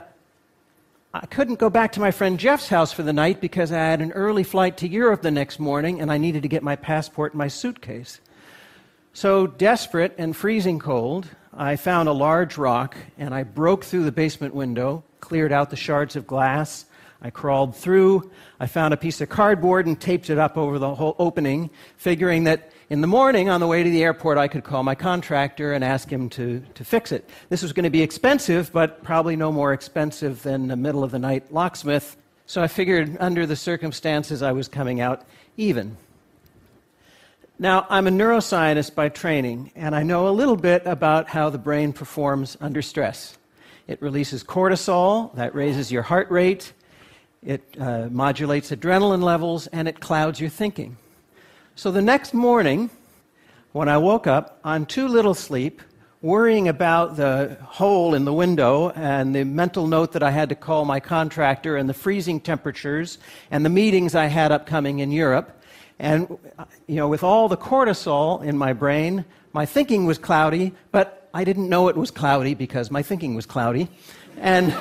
I 1.13 1.25
couldn't 1.25 1.59
go 1.59 1.69
back 1.69 1.93
to 1.93 1.99
my 1.99 2.11
friend 2.11 2.37
Jeff's 2.37 2.67
house 2.67 2.91
for 2.91 3.01
the 3.01 3.13
night 3.13 3.41
because 3.41 3.71
I 3.71 3.77
had 3.77 4.01
an 4.01 4.11
early 4.11 4.43
flight 4.43 4.77
to 4.77 4.87
Europe 4.87 5.23
the 5.23 5.31
next 5.31 5.59
morning 5.59 6.01
and 6.01 6.11
I 6.11 6.19
needed 6.19 6.43
to 6.43 6.47
get 6.47 6.61
my 6.61 6.75
passport 6.75 7.33
and 7.33 7.39
my 7.39 7.47
suitcase. 7.47 8.19
So, 9.13 9.47
desperate 9.47 10.13
and 10.19 10.35
freezing 10.35 10.77
cold, 10.77 11.27
I 11.51 11.77
found 11.77 12.09
a 12.09 12.13
large 12.13 12.59
rock 12.59 12.95
and 13.17 13.33
I 13.33 13.43
broke 13.43 13.83
through 13.85 14.03
the 14.03 14.11
basement 14.11 14.53
window, 14.53 15.03
cleared 15.21 15.51
out 15.51 15.69
the 15.69 15.75
shards 15.75 16.15
of 16.15 16.27
glass. 16.27 16.85
I 17.21 17.29
crawled 17.29 17.75
through. 17.75 18.31
I 18.59 18.67
found 18.67 18.93
a 18.93 18.97
piece 18.97 19.19
of 19.21 19.29
cardboard 19.29 19.85
and 19.85 19.99
taped 19.99 20.29
it 20.29 20.37
up 20.37 20.57
over 20.57 20.79
the 20.79 20.95
whole 20.95 21.15
opening, 21.19 21.69
figuring 21.97 22.45
that 22.45 22.71
in 22.89 23.01
the 23.01 23.07
morning, 23.07 23.49
on 23.49 23.59
the 23.59 23.67
way 23.67 23.83
to 23.83 23.89
the 23.89 24.01
airport, 24.01 24.39
I 24.39 24.47
could 24.47 24.63
call 24.63 24.81
my 24.81 24.95
contractor 24.95 25.73
and 25.73 25.83
ask 25.83 26.11
him 26.11 26.27
to, 26.29 26.63
to 26.73 26.83
fix 26.83 27.11
it. 27.11 27.29
This 27.49 27.61
was 27.61 27.71
going 27.71 27.83
to 27.83 27.91
be 27.91 28.01
expensive, 28.01 28.71
but 28.71 29.03
probably 29.03 29.35
no 29.35 29.51
more 29.51 29.73
expensive 29.73 30.41
than 30.41 30.71
a 30.71 30.75
middle 30.75 31.03
of 31.03 31.11
the 31.11 31.19
night 31.19 31.53
locksmith. 31.53 32.17
So 32.47 32.63
I 32.63 32.67
figured, 32.67 33.15
under 33.19 33.45
the 33.45 33.55
circumstances, 33.55 34.41
I 34.41 34.53
was 34.53 34.67
coming 34.67 35.01
out 35.01 35.23
even. 35.55 35.97
Now, 37.59 37.85
I'm 37.89 38.07
a 38.07 38.11
neuroscientist 38.11 38.95
by 38.95 39.09
training, 39.09 39.71
and 39.75 39.93
I 39.93 40.01
know 40.01 40.27
a 40.27 40.31
little 40.31 40.55
bit 40.55 40.81
about 40.87 41.27
how 41.27 41.51
the 41.51 41.57
brain 41.59 41.93
performs 41.93 42.57
under 42.59 42.81
stress. 42.81 43.37
It 43.89 43.99
releases 44.03 44.43
cortisol, 44.43 45.33
that 45.33 45.55
raises 45.55 45.91
your 45.91 46.03
heart 46.03 46.29
rate, 46.29 46.73
it 47.43 47.63
uh, 47.79 48.07
modulates 48.11 48.69
adrenaline 48.69 49.23
levels, 49.23 49.65
and 49.65 49.87
it 49.87 49.99
clouds 49.99 50.39
your 50.39 50.51
thinking. 50.51 50.95
So 51.73 51.89
the 51.89 52.03
next 52.03 52.35
morning, 52.35 52.91
when 53.71 53.89
I 53.89 53.97
woke 53.97 54.27
up 54.27 54.59
on 54.63 54.85
too 54.85 55.07
little 55.07 55.33
sleep, 55.33 55.81
worrying 56.21 56.67
about 56.67 57.15
the 57.15 57.57
hole 57.63 58.13
in 58.13 58.25
the 58.25 58.33
window 58.33 58.91
and 58.91 59.33
the 59.33 59.43
mental 59.43 59.87
note 59.87 60.11
that 60.11 60.21
I 60.21 60.29
had 60.29 60.49
to 60.49 60.55
call 60.55 60.85
my 60.85 60.99
contractor 60.99 61.75
and 61.75 61.89
the 61.89 61.95
freezing 61.95 62.39
temperatures 62.39 63.17
and 63.49 63.65
the 63.65 63.69
meetings 63.69 64.13
I 64.13 64.27
had 64.27 64.51
upcoming 64.51 64.99
in 64.99 65.11
Europe, 65.11 65.63
and 65.97 66.37
you 66.85 66.97
know, 66.97 67.07
with 67.07 67.23
all 67.23 67.49
the 67.49 67.57
cortisol 67.57 68.43
in 68.43 68.55
my 68.55 68.71
brain, 68.71 69.25
my 69.51 69.65
thinking 69.65 70.05
was 70.05 70.19
cloudy, 70.19 70.73
but 70.91 71.18
I 71.33 71.43
didn't 71.43 71.69
know 71.69 71.87
it 71.89 71.95
was 71.95 72.11
cloudy 72.11 72.53
because 72.53 72.89
my 72.89 73.03
thinking 73.03 73.35
was 73.35 73.45
cloudy. 73.45 73.89
And 74.37 74.75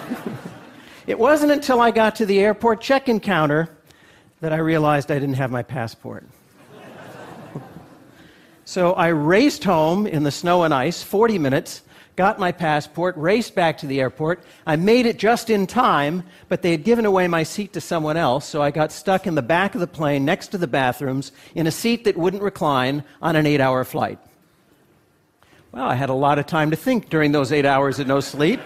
it 1.07 1.19
wasn't 1.19 1.53
until 1.53 1.81
I 1.81 1.91
got 1.91 2.17
to 2.17 2.27
the 2.27 2.41
airport 2.41 2.81
check-in 2.81 3.21
counter 3.21 3.69
that 4.41 4.53
I 4.53 4.59
realized 4.59 5.11
I 5.11 5.19
didn't 5.19 5.35
have 5.35 5.51
my 5.51 5.63
passport. 5.63 6.25
So 8.69 8.93
I 8.93 9.07
raced 9.07 9.65
home 9.65 10.07
in 10.07 10.25
the 10.25 10.31
snow 10.31 10.63
and 10.63 10.75
ice, 10.75 11.03
40 11.03 11.39
minutes, 11.39 11.81
got 12.17 12.39
my 12.39 12.53
passport, 12.53 13.17
raced 13.17 13.55
back 13.55 13.79
to 13.79 13.87
the 13.87 13.99
airport. 13.99 14.45
I 14.67 14.77
made 14.77 15.07
it 15.07 15.19
just 15.19 15.49
in 15.49 15.67
time, 15.67 16.23
but 16.51 16.61
they 16.61 16.73
had 16.73 16.85
given 16.85 17.07
away 17.07 17.29
my 17.29 17.45
seat 17.45 17.73
to 17.73 17.81
someone 17.81 18.19
else, 18.19 18.45
so 18.45 18.61
I 18.61 18.71
got 18.71 18.93
stuck 18.93 19.27
in 19.27 19.37
the 19.37 19.41
back 19.41 19.75
of 19.75 19.81
the 19.81 19.87
plane 19.87 20.27
next 20.27 20.49
to 20.49 20.59
the 20.59 20.67
bathrooms 20.67 21.33
in 21.55 21.67
a 21.67 21.71
seat 21.71 22.05
that 22.05 22.19
wouldn't 22.19 22.43
recline 22.43 23.05
on 23.23 23.37
an 23.37 23.47
eight 23.47 23.63
hour 23.63 23.85
flight. 23.85 24.19
Well, 25.73 25.87
I 25.87 25.95
had 25.95 26.09
a 26.09 26.15
lot 26.15 26.39
of 26.39 26.47
time 26.47 26.71
to 26.71 26.77
think 26.77 27.11
during 27.11 27.33
those 27.33 27.53
eight 27.53 27.67
hours 27.67 27.99
of 27.99 28.07
no 28.07 28.21
sleep. 28.21 28.61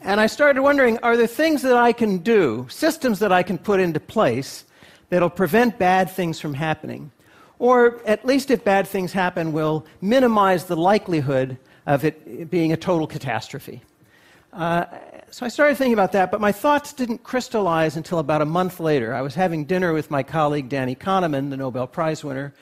And 0.00 0.20
I 0.20 0.26
started 0.26 0.62
wondering 0.62 0.98
are 0.98 1.16
there 1.16 1.26
things 1.26 1.62
that 1.62 1.76
I 1.76 1.92
can 1.92 2.18
do, 2.18 2.66
systems 2.70 3.18
that 3.20 3.32
I 3.32 3.42
can 3.42 3.58
put 3.58 3.80
into 3.80 4.00
place 4.00 4.64
that'll 5.10 5.30
prevent 5.30 5.78
bad 5.78 6.10
things 6.10 6.40
from 6.40 6.54
happening? 6.54 7.10
or 7.58 8.00
at 8.06 8.24
least 8.24 8.50
if 8.50 8.64
bad 8.64 8.86
things 8.86 9.12
happen, 9.12 9.52
will 9.52 9.84
minimize 10.00 10.64
the 10.64 10.76
likelihood 10.76 11.58
of 11.86 12.04
it 12.04 12.50
being 12.50 12.72
a 12.72 12.76
total 12.76 13.06
catastrophe. 13.06 13.82
Uh, 14.52 14.84
so 15.30 15.44
I 15.44 15.48
started 15.48 15.76
thinking 15.76 15.92
about 15.92 16.12
that, 16.12 16.30
but 16.30 16.40
my 16.40 16.52
thoughts 16.52 16.92
didn't 16.92 17.22
crystallize 17.22 17.96
until 17.96 18.18
about 18.18 18.40
a 18.40 18.46
month 18.46 18.80
later. 18.80 19.14
I 19.14 19.20
was 19.20 19.34
having 19.34 19.64
dinner 19.64 19.92
with 19.92 20.10
my 20.10 20.22
colleague 20.22 20.68
Danny 20.68 20.94
Kahneman, 20.94 21.50
the 21.50 21.56
Nobel 21.56 21.86
Prize 21.86 22.24
winner, 22.24 22.54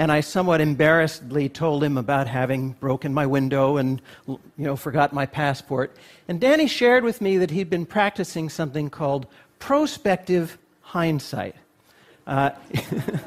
and 0.00 0.10
I 0.10 0.20
somewhat 0.20 0.62
embarrassedly 0.62 1.50
told 1.50 1.84
him 1.84 1.98
about 1.98 2.26
having 2.26 2.72
broken 2.72 3.12
my 3.12 3.26
window 3.26 3.76
and 3.76 4.00
you 4.26 4.40
know 4.56 4.74
forgot 4.74 5.12
my 5.12 5.26
passport. 5.26 5.94
And 6.26 6.40
Danny 6.40 6.68
shared 6.68 7.04
with 7.04 7.20
me 7.20 7.36
that 7.36 7.50
he'd 7.50 7.68
been 7.68 7.84
practicing 7.84 8.48
something 8.48 8.88
called 8.88 9.26
prospective 9.58 10.56
hindsight. 10.80 11.54
Uh, 12.26 12.52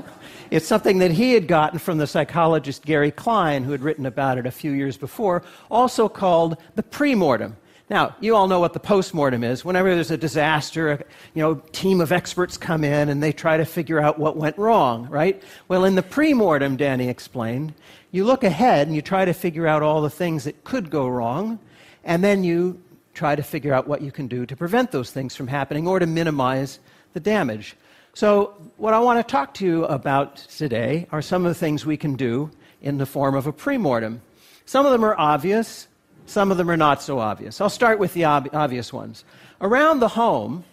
It's 0.53 0.67
something 0.67 0.99
that 0.99 1.09
he 1.09 1.33
had 1.33 1.47
gotten 1.47 1.79
from 1.79 1.97
the 1.97 2.05
psychologist 2.05 2.86
Gary 2.86 3.09
Klein, 3.09 3.63
who 3.63 3.71
had 3.71 3.81
written 3.81 4.05
about 4.05 4.38
it 4.38 4.45
a 4.45 4.51
few 4.51 4.71
years 4.71 4.97
before, 4.97 5.41
also 5.71 6.07
called 6.07 6.57
the 6.75 6.83
premortem. 6.83 7.55
Now, 7.89 8.15
you 8.22 8.36
all 8.36 8.48
know 8.48 8.60
what 8.60 8.74
the 8.74 8.80
postmortem 8.80 9.43
is. 9.43 9.65
Whenever 9.65 9.93
there's 9.93 10.10
a 10.10 10.17
disaster, 10.17 10.91
a 10.91 11.00
you 11.34 11.43
know, 11.43 11.56
team 11.74 12.00
of 12.00 12.12
experts 12.12 12.58
come 12.58 12.84
in 12.84 13.10
and 13.10 13.22
they 13.22 13.34
try 13.34 13.58
to 13.58 13.65
figure 13.65 14.00
out 14.00 14.17
what 14.17 14.38
went 14.38 14.58
wrong, 14.58 15.08
right? 15.10 15.41
Well, 15.67 15.84
in 15.84 15.96
the 15.96 16.04
premortem, 16.04 16.78
Danny 16.78 17.10
explained, 17.10 17.74
you 18.12 18.24
look 18.24 18.43
ahead 18.43 18.88
and 18.88 18.96
you 18.96 19.02
try 19.02 19.26
to 19.26 19.34
figure 19.34 19.67
out 19.67 19.82
all 19.82 20.02
the 20.02 20.10
things 20.10 20.46
that 20.46 20.63
could 20.63 20.89
go 20.89 21.08
wrong, 21.08 21.60
and 22.04 22.24
then 22.24 22.43
you 22.43 22.82
try 23.13 23.36
to 23.36 23.43
figure 23.43 23.74
out 23.74 23.88
what 23.88 24.02
you 24.02 24.12
can 24.12 24.28
do 24.28 24.46
to 24.46 24.56
prevent 24.56 24.91
those 24.91 25.12
things 25.12 25.36
from 25.36 25.48
happening 25.48 25.88
or 25.88 26.00
to 26.00 26.08
minimize 26.08 26.80
the 27.13 27.19
damage. 27.19 27.76
So, 28.13 28.54
what 28.78 28.93
I 28.93 29.00
want 29.00 29.26
to 29.26 29.32
talk 29.32 29.56
to 29.56 29.65
you 29.65 29.86
about 29.86 30.36
today 30.36 31.08
are 31.12 31.22
some 31.22 31.46
of 31.46 31.50
the 31.50 31.60
things 31.60 31.86
we 31.86 31.98
can 31.98 32.15
do 32.15 32.52
in 32.82 32.98
the 32.98 33.06
form 33.06 33.36
of 33.36 33.48
a 33.48 33.54
premortem. 33.54 34.19
Some 34.65 34.86
of 34.86 34.91
them 34.91 35.04
are 35.04 35.19
obvious, 35.19 35.88
some 36.25 36.51
of 36.51 36.57
them 36.57 36.69
are 36.69 36.77
not 36.77 37.01
so 37.01 37.19
obvious. 37.19 37.59
I'll 37.62 37.69
start 37.69 37.99
with 37.99 38.13
the 38.13 38.25
ob- 38.25 38.49
obvious 38.53 38.93
ones. 38.93 39.23
Around 39.62 39.99
the 39.99 40.09
home, 40.09 40.63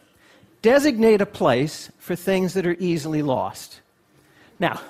designate 0.62 1.20
a 1.20 1.26
place 1.26 1.90
for 1.98 2.16
things 2.16 2.54
that 2.54 2.66
are 2.66 2.76
easily 2.78 3.22
lost. 3.22 3.80
Now, 4.58 4.80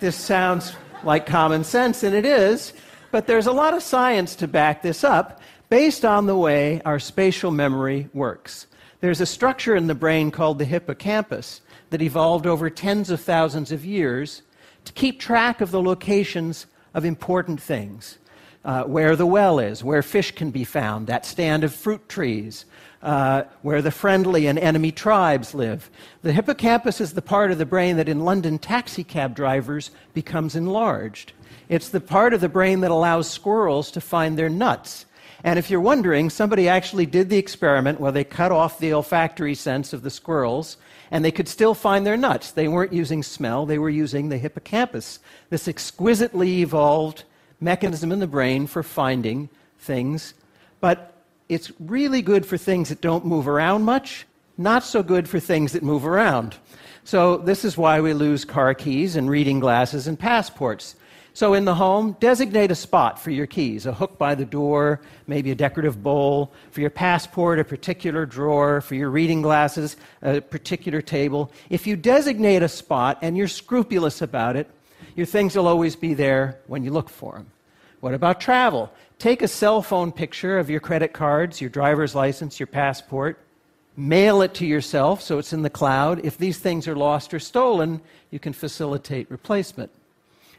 this 0.00 0.16
sounds 0.16 0.74
like 1.04 1.26
common 1.26 1.64
sense, 1.64 2.02
and 2.02 2.14
it 2.14 2.24
is, 2.24 2.72
but 3.10 3.26
there's 3.26 3.46
a 3.46 3.52
lot 3.52 3.74
of 3.74 3.82
science 3.82 4.34
to 4.36 4.48
back 4.48 4.82
this 4.82 5.04
up 5.04 5.40
based 5.68 6.04
on 6.04 6.26
the 6.26 6.36
way 6.36 6.82
our 6.84 6.98
spatial 6.98 7.50
memory 7.50 8.08
works. 8.12 8.66
There's 9.00 9.20
a 9.20 9.26
structure 9.26 9.76
in 9.76 9.86
the 9.86 9.94
brain 9.94 10.30
called 10.30 10.58
the 10.58 10.64
hippocampus 10.64 11.60
that 11.90 12.02
evolved 12.02 12.46
over 12.46 12.68
tens 12.68 13.10
of 13.10 13.20
thousands 13.20 13.72
of 13.72 13.84
years 13.84 14.42
to 14.84 14.92
keep 14.92 15.20
track 15.20 15.60
of 15.60 15.70
the 15.70 15.82
locations 15.82 16.66
of 16.92 17.04
important 17.04 17.60
things. 17.60 18.18
Uh, 18.62 18.84
where 18.84 19.16
the 19.16 19.24
well 19.24 19.58
is, 19.58 19.82
where 19.82 20.02
fish 20.02 20.32
can 20.32 20.50
be 20.50 20.64
found, 20.64 21.06
that 21.06 21.24
stand 21.24 21.64
of 21.64 21.74
fruit 21.74 22.06
trees, 22.10 22.66
uh, 23.02 23.44
where 23.62 23.80
the 23.80 23.90
friendly 23.90 24.46
and 24.46 24.58
enemy 24.58 24.92
tribes 24.92 25.54
live. 25.54 25.88
The 26.20 26.32
hippocampus 26.34 27.00
is 27.00 27.14
the 27.14 27.22
part 27.22 27.50
of 27.50 27.56
the 27.56 27.64
brain 27.64 27.96
that 27.96 28.08
in 28.08 28.20
London 28.20 28.58
taxicab 28.58 29.34
drivers 29.34 29.90
becomes 30.12 30.56
enlarged. 30.56 31.32
It's 31.70 31.88
the 31.88 32.00
part 32.00 32.34
of 32.34 32.42
the 32.42 32.50
brain 32.50 32.80
that 32.80 32.90
allows 32.90 33.30
squirrels 33.30 33.90
to 33.92 34.00
find 34.00 34.36
their 34.36 34.50
nuts. 34.50 35.06
And 35.42 35.58
if 35.58 35.70
you're 35.70 35.80
wondering, 35.80 36.28
somebody 36.28 36.68
actually 36.68 37.06
did 37.06 37.30
the 37.30 37.38
experiment 37.38 38.00
where 38.00 38.12
they 38.12 38.24
cut 38.24 38.52
off 38.52 38.78
the 38.78 38.92
olfactory 38.92 39.54
sense 39.54 39.92
of 39.92 40.02
the 40.02 40.10
squirrels 40.10 40.76
and 41.10 41.24
they 41.24 41.32
could 41.32 41.48
still 41.48 41.74
find 41.74 42.06
their 42.06 42.16
nuts. 42.16 42.50
They 42.50 42.68
weren't 42.68 42.92
using 42.92 43.22
smell, 43.22 43.64
they 43.64 43.78
were 43.78 43.90
using 43.90 44.28
the 44.28 44.38
hippocampus, 44.38 45.18
this 45.48 45.66
exquisitely 45.66 46.60
evolved 46.60 47.24
mechanism 47.60 48.12
in 48.12 48.18
the 48.18 48.26
brain 48.26 48.66
for 48.66 48.82
finding 48.82 49.48
things. 49.78 50.34
But 50.80 51.12
it's 51.48 51.72
really 51.80 52.22
good 52.22 52.46
for 52.46 52.56
things 52.56 52.88
that 52.88 53.00
don't 53.00 53.24
move 53.24 53.48
around 53.48 53.82
much, 53.82 54.26
not 54.56 54.84
so 54.84 55.02
good 55.02 55.28
for 55.28 55.40
things 55.40 55.72
that 55.72 55.82
move 55.82 56.06
around. 56.06 56.56
So, 57.04 57.38
this 57.38 57.64
is 57.64 57.76
why 57.76 58.00
we 58.00 58.12
lose 58.12 58.44
car 58.44 58.74
keys 58.74 59.16
and 59.16 59.28
reading 59.28 59.58
glasses 59.58 60.06
and 60.06 60.18
passports. 60.18 60.94
So, 61.32 61.54
in 61.54 61.64
the 61.64 61.74
home, 61.74 62.16
designate 62.20 62.70
a 62.70 62.74
spot 62.74 63.18
for 63.18 63.30
your 63.30 63.46
keys 63.46 63.86
a 63.86 63.92
hook 63.92 64.18
by 64.18 64.34
the 64.34 64.44
door, 64.44 65.00
maybe 65.26 65.50
a 65.50 65.54
decorative 65.54 66.02
bowl. 66.02 66.52
For 66.72 66.80
your 66.80 66.90
passport, 66.90 67.58
a 67.58 67.64
particular 67.64 68.26
drawer. 68.26 68.80
For 68.80 68.94
your 68.94 69.10
reading 69.10 69.42
glasses, 69.42 69.96
a 70.22 70.40
particular 70.40 71.00
table. 71.00 71.50
If 71.70 71.86
you 71.86 71.96
designate 71.96 72.62
a 72.62 72.68
spot 72.68 73.18
and 73.22 73.36
you're 73.36 73.48
scrupulous 73.48 74.22
about 74.22 74.56
it, 74.56 74.68
your 75.20 75.26
things 75.26 75.54
will 75.54 75.68
always 75.68 75.96
be 75.96 76.14
there 76.14 76.58
when 76.66 76.82
you 76.82 76.90
look 76.90 77.10
for 77.10 77.34
them. 77.34 77.46
What 78.00 78.14
about 78.14 78.40
travel? 78.40 78.90
Take 79.18 79.42
a 79.42 79.48
cell 79.48 79.82
phone 79.82 80.12
picture 80.12 80.58
of 80.58 80.70
your 80.70 80.80
credit 80.80 81.12
cards, 81.12 81.60
your 81.60 81.68
driver's 81.68 82.14
license, 82.14 82.58
your 82.58 82.66
passport. 82.66 83.38
Mail 83.98 84.40
it 84.40 84.54
to 84.54 84.64
yourself 84.64 85.20
so 85.20 85.38
it's 85.38 85.52
in 85.52 85.60
the 85.60 85.68
cloud. 85.68 86.24
If 86.24 86.38
these 86.38 86.58
things 86.58 86.88
are 86.88 86.96
lost 86.96 87.34
or 87.34 87.38
stolen, 87.38 88.00
you 88.30 88.38
can 88.38 88.54
facilitate 88.54 89.30
replacement. 89.30 89.90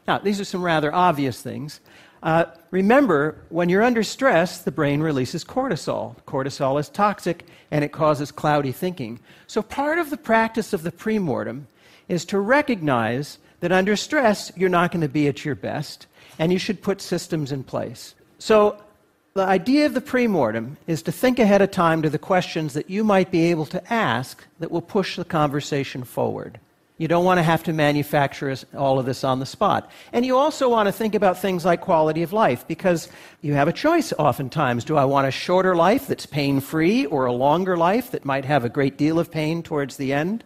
Now, 0.06 0.18
these 0.18 0.40
are 0.40 0.44
some 0.44 0.62
rather 0.62 0.94
obvious 0.94 1.42
things. 1.42 1.80
Uh, 2.22 2.44
remember, 2.70 3.38
when 3.48 3.68
you're 3.68 3.82
under 3.82 4.04
stress, 4.04 4.58
the 4.58 4.70
brain 4.70 5.00
releases 5.00 5.44
cortisol. 5.44 6.14
Cortisol 6.24 6.78
is 6.78 6.88
toxic 6.88 7.46
and 7.72 7.82
it 7.82 7.90
causes 7.90 8.30
cloudy 8.30 8.70
thinking. 8.70 9.18
So, 9.48 9.60
part 9.60 9.98
of 9.98 10.10
the 10.10 10.16
practice 10.16 10.72
of 10.72 10.84
the 10.84 10.92
premortem 10.92 11.64
is 12.08 12.24
to 12.26 12.38
recognize 12.38 13.38
that 13.62 13.72
under 13.72 13.96
stress, 13.96 14.52
you're 14.56 14.68
not 14.68 14.90
going 14.90 15.00
to 15.00 15.08
be 15.08 15.28
at 15.28 15.44
your 15.44 15.54
best 15.54 16.06
and 16.38 16.52
you 16.52 16.58
should 16.58 16.82
put 16.82 17.00
systems 17.00 17.52
in 17.52 17.64
place. 17.64 18.14
So, 18.38 18.76
The 19.34 19.44
idea 19.44 19.86
of 19.86 19.94
the 19.94 20.02
premortem 20.02 20.76
is 20.86 21.00
to 21.04 21.12
think 21.12 21.38
ahead 21.38 21.62
of 21.62 21.70
time 21.70 22.02
to 22.02 22.10
the 22.10 22.18
questions 22.18 22.74
that 22.74 22.90
you 22.90 23.02
might 23.02 23.30
be 23.30 23.50
able 23.50 23.64
to 23.66 23.80
ask 23.90 24.44
that 24.58 24.70
will 24.70 24.82
push 24.82 25.16
the 25.16 25.24
conversation 25.24 26.04
forward. 26.04 26.60
You 26.98 27.08
don't 27.08 27.24
want 27.24 27.38
to 27.38 27.42
have 27.42 27.62
to 27.62 27.72
manufacture 27.72 28.54
all 28.76 28.98
of 28.98 29.06
this 29.06 29.24
on 29.24 29.40
the 29.40 29.46
spot. 29.46 29.90
And 30.12 30.26
you 30.26 30.36
also 30.36 30.68
want 30.68 30.86
to 30.86 30.92
think 30.92 31.14
about 31.14 31.38
things 31.38 31.64
like 31.64 31.80
quality 31.80 32.22
of 32.22 32.34
life 32.34 32.68
because 32.68 33.08
you 33.40 33.54
have 33.54 33.68
a 33.68 33.72
choice 33.72 34.12
oftentimes. 34.18 34.84
Do 34.84 34.98
I 34.98 35.06
want 35.06 35.26
a 35.26 35.30
shorter 35.30 35.74
life 35.74 36.06
that's 36.06 36.26
pain 36.26 36.60
free 36.60 37.06
or 37.06 37.24
a 37.24 37.32
longer 37.32 37.78
life 37.78 38.10
that 38.10 38.26
might 38.26 38.44
have 38.44 38.66
a 38.66 38.68
great 38.68 38.98
deal 38.98 39.18
of 39.18 39.30
pain 39.30 39.62
towards 39.62 39.96
the 39.96 40.12
end? 40.12 40.44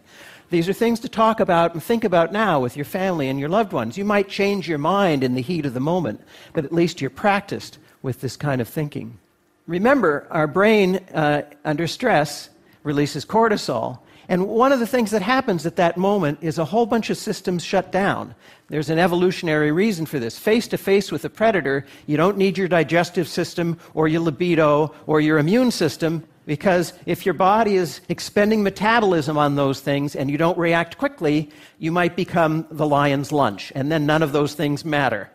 These 0.49 0.69
are 0.69 0.73
things 0.73 1.01
to 1.01 1.09
talk 1.09 1.41
about 1.41 1.73
and 1.73 1.83
think 1.83 2.05
about 2.05 2.31
now 2.31 2.61
with 2.61 2.77
your 2.77 2.85
family 2.85 3.27
and 3.27 3.39
your 3.39 3.49
loved 3.49 3.73
ones. 3.73 3.97
You 3.97 4.05
might 4.05 4.29
change 4.29 4.69
your 4.69 4.77
mind 4.77 5.23
in 5.23 5.35
the 5.35 5.41
heat 5.41 5.65
of 5.65 5.73
the 5.73 5.81
moment, 5.81 6.21
but 6.53 6.63
at 6.63 6.71
least 6.71 7.01
you're 7.01 7.09
practiced 7.09 7.79
with 8.01 8.21
this 8.21 8.37
kind 8.37 8.61
of 8.61 8.69
thinking. 8.69 9.19
Remember, 9.65 10.25
our 10.31 10.47
brain 10.47 10.97
uh, 11.13 11.41
under 11.65 11.87
stress 11.87 12.49
releases 12.83 13.25
cortisol. 13.25 13.99
And 14.29 14.47
one 14.47 14.71
of 14.71 14.79
the 14.79 14.87
things 14.87 15.11
that 15.11 15.21
happens 15.21 15.65
at 15.65 15.75
that 15.77 15.97
moment 15.97 16.39
is 16.41 16.57
a 16.57 16.65
whole 16.65 16.85
bunch 16.85 17.09
of 17.09 17.17
systems 17.17 17.63
shut 17.63 17.91
down. 17.91 18.33
There's 18.69 18.89
an 18.89 18.99
evolutionary 18.99 19.71
reason 19.71 20.05
for 20.05 20.19
this. 20.19 20.37
Face 20.37 20.67
to 20.69 20.77
face 20.77 21.11
with 21.11 21.25
a 21.25 21.29
predator, 21.29 21.85
you 22.05 22.15
don't 22.15 22.37
need 22.37 22.57
your 22.57 22.67
digestive 22.67 23.27
system 23.27 23.77
or 23.93 24.07
your 24.07 24.21
libido 24.21 24.93
or 25.05 25.19
your 25.19 25.37
immune 25.37 25.71
system 25.71 26.23
because 26.47 26.93
if 27.05 27.25
your 27.25 27.33
body 27.33 27.75
is 27.75 28.01
expending 28.09 28.63
metabolism 28.63 29.37
on 29.37 29.55
those 29.55 29.81
things 29.81 30.15
and 30.15 30.31
you 30.31 30.37
don't 30.37 30.57
react 30.57 30.97
quickly, 30.97 31.51
you 31.77 31.91
might 31.91 32.15
become 32.15 32.65
the 32.71 32.87
lion's 32.87 33.31
lunch, 33.31 33.71
and 33.75 33.91
then 33.91 34.07
none 34.07 34.23
of 34.23 34.31
those 34.31 34.55
things 34.55 34.83
matter. 34.83 35.29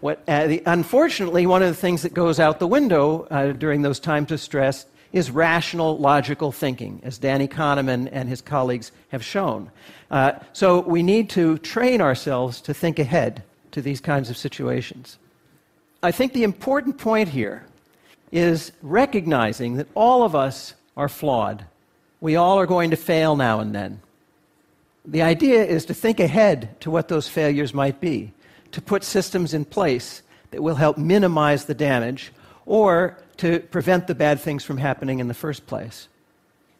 What, 0.00 0.22
uh, 0.28 0.46
the, 0.46 0.62
unfortunately, 0.66 1.46
one 1.46 1.62
of 1.62 1.68
the 1.68 1.74
things 1.74 2.02
that 2.02 2.14
goes 2.14 2.38
out 2.38 2.60
the 2.60 2.68
window 2.68 3.26
uh, 3.30 3.52
during 3.52 3.82
those 3.82 3.98
times 3.98 4.30
of 4.30 4.40
stress 4.40 4.86
is 5.10 5.30
rational, 5.30 5.98
logical 5.98 6.52
thinking, 6.52 7.00
as 7.02 7.16
Danny 7.16 7.48
Kahneman 7.48 8.08
and 8.12 8.28
his 8.28 8.42
colleagues 8.42 8.92
have 9.08 9.24
shown. 9.24 9.70
Uh, 10.10 10.32
so 10.52 10.80
we 10.80 11.02
need 11.02 11.30
to 11.30 11.56
train 11.58 12.02
ourselves 12.02 12.60
to 12.60 12.74
think 12.74 12.98
ahead 12.98 13.42
to 13.70 13.80
these 13.80 14.00
kinds 14.02 14.28
of 14.28 14.36
situations. 14.36 15.18
I 16.02 16.12
think 16.12 16.34
the 16.34 16.44
important 16.44 16.98
point 16.98 17.30
here 17.30 17.64
is 18.30 18.72
recognizing 18.82 19.76
that 19.76 19.88
all 19.94 20.22
of 20.22 20.34
us 20.34 20.74
are 20.96 21.08
flawed. 21.08 21.64
We 22.20 22.36
all 22.36 22.58
are 22.58 22.66
going 22.66 22.90
to 22.90 22.96
fail 22.96 23.36
now 23.36 23.60
and 23.60 23.74
then. 23.74 24.00
The 25.04 25.22
idea 25.22 25.64
is 25.64 25.84
to 25.86 25.94
think 25.94 26.20
ahead 26.20 26.78
to 26.80 26.90
what 26.90 27.08
those 27.08 27.28
failures 27.28 27.72
might 27.72 28.00
be, 28.00 28.32
to 28.72 28.82
put 28.82 29.04
systems 29.04 29.54
in 29.54 29.64
place 29.64 30.22
that 30.50 30.62
will 30.62 30.74
help 30.74 30.98
minimize 30.98 31.64
the 31.64 31.74
damage 31.74 32.32
or 32.66 33.16
to 33.38 33.60
prevent 33.60 34.06
the 34.06 34.14
bad 34.14 34.40
things 34.40 34.64
from 34.64 34.76
happening 34.76 35.20
in 35.20 35.28
the 35.28 35.34
first 35.34 35.66
place. 35.66 36.08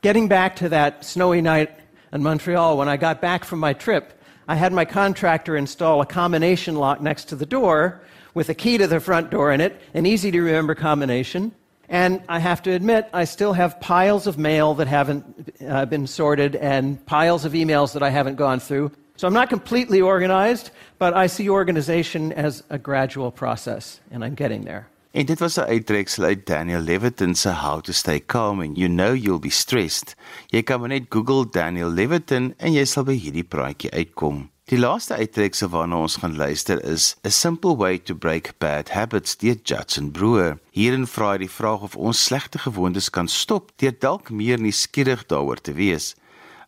Getting 0.02 0.28
back 0.28 0.56
to 0.56 0.68
that 0.68 1.04
snowy 1.04 1.40
night 1.40 1.70
in 2.12 2.22
Montreal, 2.22 2.76
when 2.76 2.88
I 2.88 2.96
got 2.96 3.20
back 3.20 3.44
from 3.44 3.61
my 3.61 3.72
trip, 3.72 4.12
I 4.46 4.56
had 4.56 4.72
my 4.72 4.84
contractor 4.84 5.56
install 5.56 6.00
a 6.00 6.06
combination 6.06 6.76
lock 6.76 7.00
next 7.00 7.26
to 7.26 7.37
the 7.37 7.46
door 7.46 8.00
with 8.38 8.48
a 8.48 8.55
key 8.55 8.79
to 8.79 8.87
the 8.87 9.01
front 9.01 9.31
door 9.31 9.53
in 9.53 9.61
it, 9.61 9.72
an 9.94 10.07
easy 10.07 10.31
to 10.31 10.40
remember 10.40 10.74
combination. 10.74 11.53
And 11.88 12.22
I 12.29 12.38
have 12.38 12.61
to 12.62 12.70
admit, 12.70 13.09
I 13.12 13.24
still 13.24 13.53
have 13.53 13.81
piles 13.81 14.27
of 14.27 14.37
mail 14.37 14.74
that 14.74 14.87
haven't 14.87 15.24
uh, 15.68 15.87
been 15.87 16.07
sorted 16.07 16.55
and 16.57 17.05
piles 17.07 17.44
of 17.44 17.53
emails 17.53 17.92
that 17.94 18.03
I 18.03 18.11
haven't 18.11 18.37
gone 18.37 18.61
through. 18.61 18.92
So 19.16 19.27
I'm 19.27 19.35
not 19.35 19.48
completely 19.48 20.01
organized, 20.01 20.70
but 20.98 21.14
I 21.14 21.27
see 21.27 21.51
organization 21.51 22.33
as 22.33 22.62
a 22.70 22.79
gradual 22.79 23.33
process, 23.33 24.01
and 24.12 24.24
I'm 24.24 24.35
getting 24.35 24.64
there. 24.64 24.87
En 25.11 25.27
dit 25.27 25.38
was 25.38 25.57
'n 25.57 25.66
uittreksel 25.66 26.24
uit 26.24 26.46
Daniel 26.46 26.81
Levitin 26.81 27.35
se 27.35 27.48
How 27.48 27.81
to 27.81 27.92
Stay 27.92 28.20
Calm 28.27 28.61
and 28.61 28.77
You 28.77 28.88
Know 28.88 29.14
You'll 29.14 29.40
Be 29.40 29.51
Stressed. 29.51 30.14
Jy 30.46 30.62
kan 30.62 30.88
net 30.88 31.03
Google 31.09 31.51
Daniel 31.51 31.90
Levitin 31.90 32.55
en 32.57 32.72
jy 32.72 32.85
sal 32.85 33.05
by 33.05 33.18
hierdie 33.18 33.44
praatjie 33.44 33.90
uitkom. 33.90 34.51
Die 34.68 34.76
laaste 34.76 35.16
uittreksel 35.16 35.70
waarna 35.72 35.96
ons 36.04 36.18
gaan 36.20 36.35
luister 36.37 36.83
is 36.85 37.14
A 37.24 37.31
Simple 37.33 37.78
Way 37.81 38.02
to 38.04 38.14
Break 38.14 38.50
Bad 38.61 38.90
Habits 38.92 39.38
deur 39.40 39.57
Judson 39.64 40.11
Brewer. 40.12 40.59
Hierin 40.76 41.07
vra 41.09 41.31
hy 41.31 41.38
die 41.40 41.48
vraag 41.48 41.87
of 41.87 41.96
ons 41.96 42.20
slegte 42.26 42.61
gewoontes 42.61 43.09
kan 43.09 43.33
stop 43.33 43.72
deur 43.81 43.96
dalk 43.96 44.28
meer 44.28 44.61
nuuskierig 44.61 45.24
daaroor 45.33 45.64
te 45.64 45.72
wees. 45.81 46.11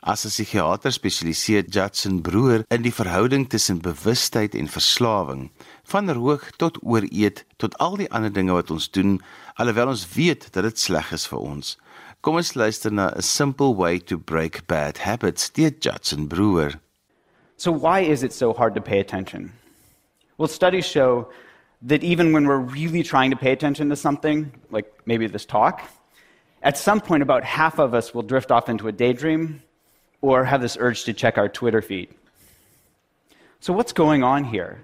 As 0.00 0.24
'n 0.24 0.32
psigiater 0.32 0.96
spesialiseer 0.96 1.68
Judson 1.68 2.22
Brewer 2.24 2.64
in 2.70 2.88
die 2.88 2.96
verhouding 3.00 3.50
tussen 3.50 3.84
bewustheid 3.84 4.54
en 4.54 4.72
verslawing, 4.72 5.50
van 5.84 6.10
rook 6.10 6.56
tot 6.56 6.80
ooreet 6.80 7.44
tot 7.58 7.76
al 7.78 7.96
die 7.96 8.10
ander 8.10 8.32
dinge 8.32 8.52
wat 8.52 8.70
ons 8.70 8.88
doen 8.90 9.20
alhoewel 9.56 9.88
ons 9.88 10.08
weet 10.16 10.48
dat 10.52 10.64
dit 10.64 10.78
sleg 10.78 11.12
is 11.12 11.26
vir 11.26 11.38
ons. 11.38 11.76
Kom 12.22 12.36
ons 12.36 12.54
luister 12.54 12.90
na 12.92 13.12
A 13.12 13.20
Simple 13.20 13.74
Way 13.74 13.98
to 13.98 14.16
Break 14.16 14.66
Bad 14.66 15.04
Habits 15.04 15.52
deur 15.52 15.72
Judson 15.80 16.28
Brewer. 16.28 16.80
So, 17.60 17.70
why 17.70 18.00
is 18.00 18.22
it 18.22 18.32
so 18.32 18.54
hard 18.54 18.74
to 18.76 18.80
pay 18.80 19.00
attention? 19.00 19.52
Well, 20.38 20.48
studies 20.48 20.86
show 20.86 21.28
that 21.82 22.02
even 22.02 22.32
when 22.32 22.46
we're 22.46 22.56
really 22.56 23.02
trying 23.02 23.32
to 23.32 23.36
pay 23.36 23.52
attention 23.52 23.90
to 23.90 23.96
something, 23.96 24.50
like 24.70 24.90
maybe 25.04 25.26
this 25.26 25.44
talk, 25.44 25.82
at 26.62 26.78
some 26.78 27.02
point 27.02 27.22
about 27.22 27.44
half 27.44 27.78
of 27.78 27.92
us 27.92 28.14
will 28.14 28.22
drift 28.22 28.50
off 28.50 28.70
into 28.70 28.88
a 28.88 28.92
daydream 28.92 29.62
or 30.22 30.42
have 30.42 30.62
this 30.62 30.78
urge 30.80 31.04
to 31.04 31.12
check 31.12 31.36
our 31.36 31.50
Twitter 31.50 31.82
feed. 31.82 32.08
So, 33.60 33.74
what's 33.74 33.92
going 33.92 34.22
on 34.22 34.44
here? 34.44 34.82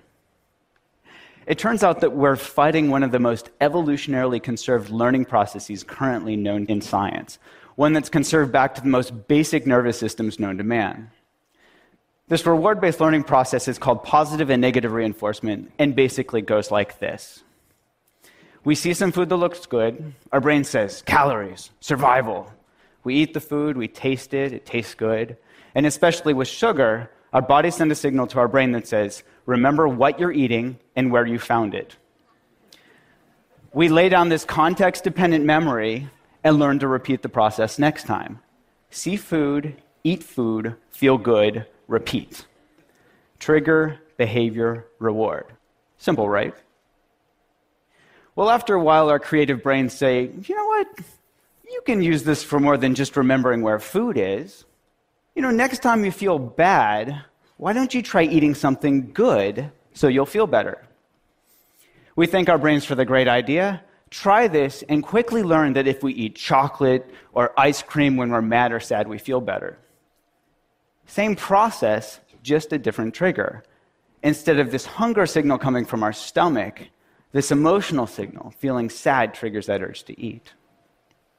It 1.47 1.59
turns 1.59 1.83
out 1.83 2.01
that 2.01 2.13
we're 2.13 2.37
fighting 2.37 2.91
one 2.91 3.03
of 3.03 3.11
the 3.11 3.19
most 3.19 3.49
evolutionarily 3.63 4.43
conserved 4.43 4.91
learning 4.91 5.25
processes 5.25 5.83
currently 5.83 6.37
known 6.37 6.67
in 6.67 6.83
science, 6.83 7.39
one 7.77 7.95
that's 7.95 8.11
conserved 8.11 8.53
back 8.53 8.75
to 8.75 8.83
the 8.83 8.89
most 8.89 9.29
basic 9.29 9.67
nervous 9.67 9.99
systems 9.99 10.39
known 10.39 10.59
to 10.59 10.63
man. 10.63 11.11
This 12.29 12.45
reward 12.45 12.81
based 12.81 13.01
learning 13.01 13.23
process 13.23 13.69
is 13.69 13.79
called 13.79 14.03
positive 14.03 14.51
and 14.51 14.61
negative 14.61 14.91
reinforcement 14.91 15.71
and 15.79 15.95
basically 15.95 16.43
goes 16.43 16.73
like 16.73 16.99
this. 16.99 17.45
We 18.65 18.75
see 18.75 18.95
some 18.95 19.13
food 19.13 19.29
that 19.29 19.37
looks 19.37 19.65
good. 19.67 20.13
Our 20.33 20.41
brain 20.41 20.65
says, 20.65 21.03
calories, 21.03 21.71
survival. 21.79 22.53
We 23.05 23.15
eat 23.15 23.33
the 23.33 23.41
food, 23.41 23.77
we 23.77 23.87
taste 23.87 24.35
it, 24.35 24.53
it 24.53 24.67
tastes 24.67 24.95
good. 24.95 25.37
And 25.77 25.87
especially 25.87 26.35
with 26.35 26.49
sugar, 26.49 27.13
our 27.33 27.43
body 27.43 27.71
sends 27.71 27.93
a 27.93 27.95
signal 27.95 28.27
to 28.29 28.41
our 28.41 28.49
brain 28.49 28.73
that 28.73 28.89
says, 28.89 29.23
remember 29.45 29.87
what 29.87 30.19
you're 30.19 30.33
eating 30.33 30.81
and 30.97 31.13
where 31.13 31.27
you 31.27 31.39
found 31.39 31.75
it. 31.77 31.95
We 33.73 33.89
lay 33.89 34.09
down 34.09 34.31
this 34.31 34.45
context 34.45 35.05
dependent 35.05 35.45
memory 35.45 36.09
and 36.43 36.59
learn 36.59 36.81
to 36.81 36.89
repeat 36.89 37.23
the 37.23 37.29
process 37.29 37.79
next 37.79 38.05
time. 38.05 38.41
See 38.91 39.15
food, 39.15 39.81
eat 40.03 40.25
food, 40.25 40.75
feel 40.91 41.19
good, 41.19 41.67
repeat. 41.89 42.45
Trigger, 43.39 44.01
behavior, 44.17 44.87
reward. 44.99 45.47
Simple, 45.99 46.29
right? 46.29 46.55
Well, 48.35 48.51
after 48.51 48.75
a 48.75 48.83
while, 48.83 49.09
our 49.09 49.19
creative 49.19 49.63
brains 49.63 49.95
say, 49.95 50.31
you 50.47 50.55
know 50.55 50.67
what? 50.67 50.89
You 51.71 51.81
can 51.85 52.03
use 52.03 52.23
this 52.23 52.43
for 52.43 52.61
more 52.61 52.77
than 52.77 52.95
just 52.95 53.17
remembering 53.17 53.63
where 53.63 53.79
food 53.79 54.17
is. 54.19 54.65
You 55.35 55.43
know, 55.43 55.51
next 55.51 55.83
time 55.83 56.05
you 56.05 56.13
feel 56.13 56.39
bad, 56.39 57.23
why 57.57 57.73
don't 57.73 57.93
you 57.93 58.03
try 58.03 58.23
eating 58.23 58.55
something 58.55 59.13
good 59.13 59.71
so 59.95 60.09
you'll 60.09 60.27
feel 60.27 60.47
better? 60.47 60.87
We 62.15 62.27
thank 62.27 62.49
our 62.49 62.59
brains 62.59 62.85
for 62.85 62.95
the 62.95 63.05
great 63.05 63.29
idea. 63.29 63.83
Try 64.11 64.49
this 64.49 64.83
and 64.89 65.03
quickly 65.03 65.43
learn 65.43 65.73
that 65.75 65.87
if 65.87 66.03
we 66.03 66.13
eat 66.15 66.37
chocolate 66.37 67.11
or 67.33 67.53
ice 67.59 67.83
cream 67.83 68.17
when 68.17 68.31
we're 68.31 68.43
mad 68.43 68.73
or 68.73 68.81
sad, 68.81 69.09
we 69.09 69.19
feel 69.19 69.41
better. 69.41 69.79
Same 71.07 71.37
process, 71.37 72.21
just 72.43 72.73
a 72.73 72.79
different 72.79 73.15
trigger. 73.15 73.63
Instead 74.23 74.59
of 74.59 74.71
this 74.71 74.87
hunger 74.87 75.27
signal 75.27 75.59
coming 75.59 75.85
from 75.85 76.03
our 76.03 76.13
stomach, 76.13 76.81
this 77.33 77.51
emotional 77.51 78.07
signal, 78.07 78.53
feeling 78.59 78.91
sad, 78.91 79.35
triggers 79.35 79.67
that 79.67 79.83
urge 79.83 80.05
to 80.05 80.21
eat. 80.21 80.53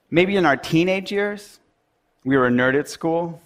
Maybe 0.09 0.35
in 0.35 0.45
our 0.45 0.57
teenage 0.57 1.11
years, 1.11 1.59
we 2.23 2.37
were 2.37 2.47
a 2.47 2.51
nerd 2.51 2.79
at 2.79 2.87
school, 2.87 3.41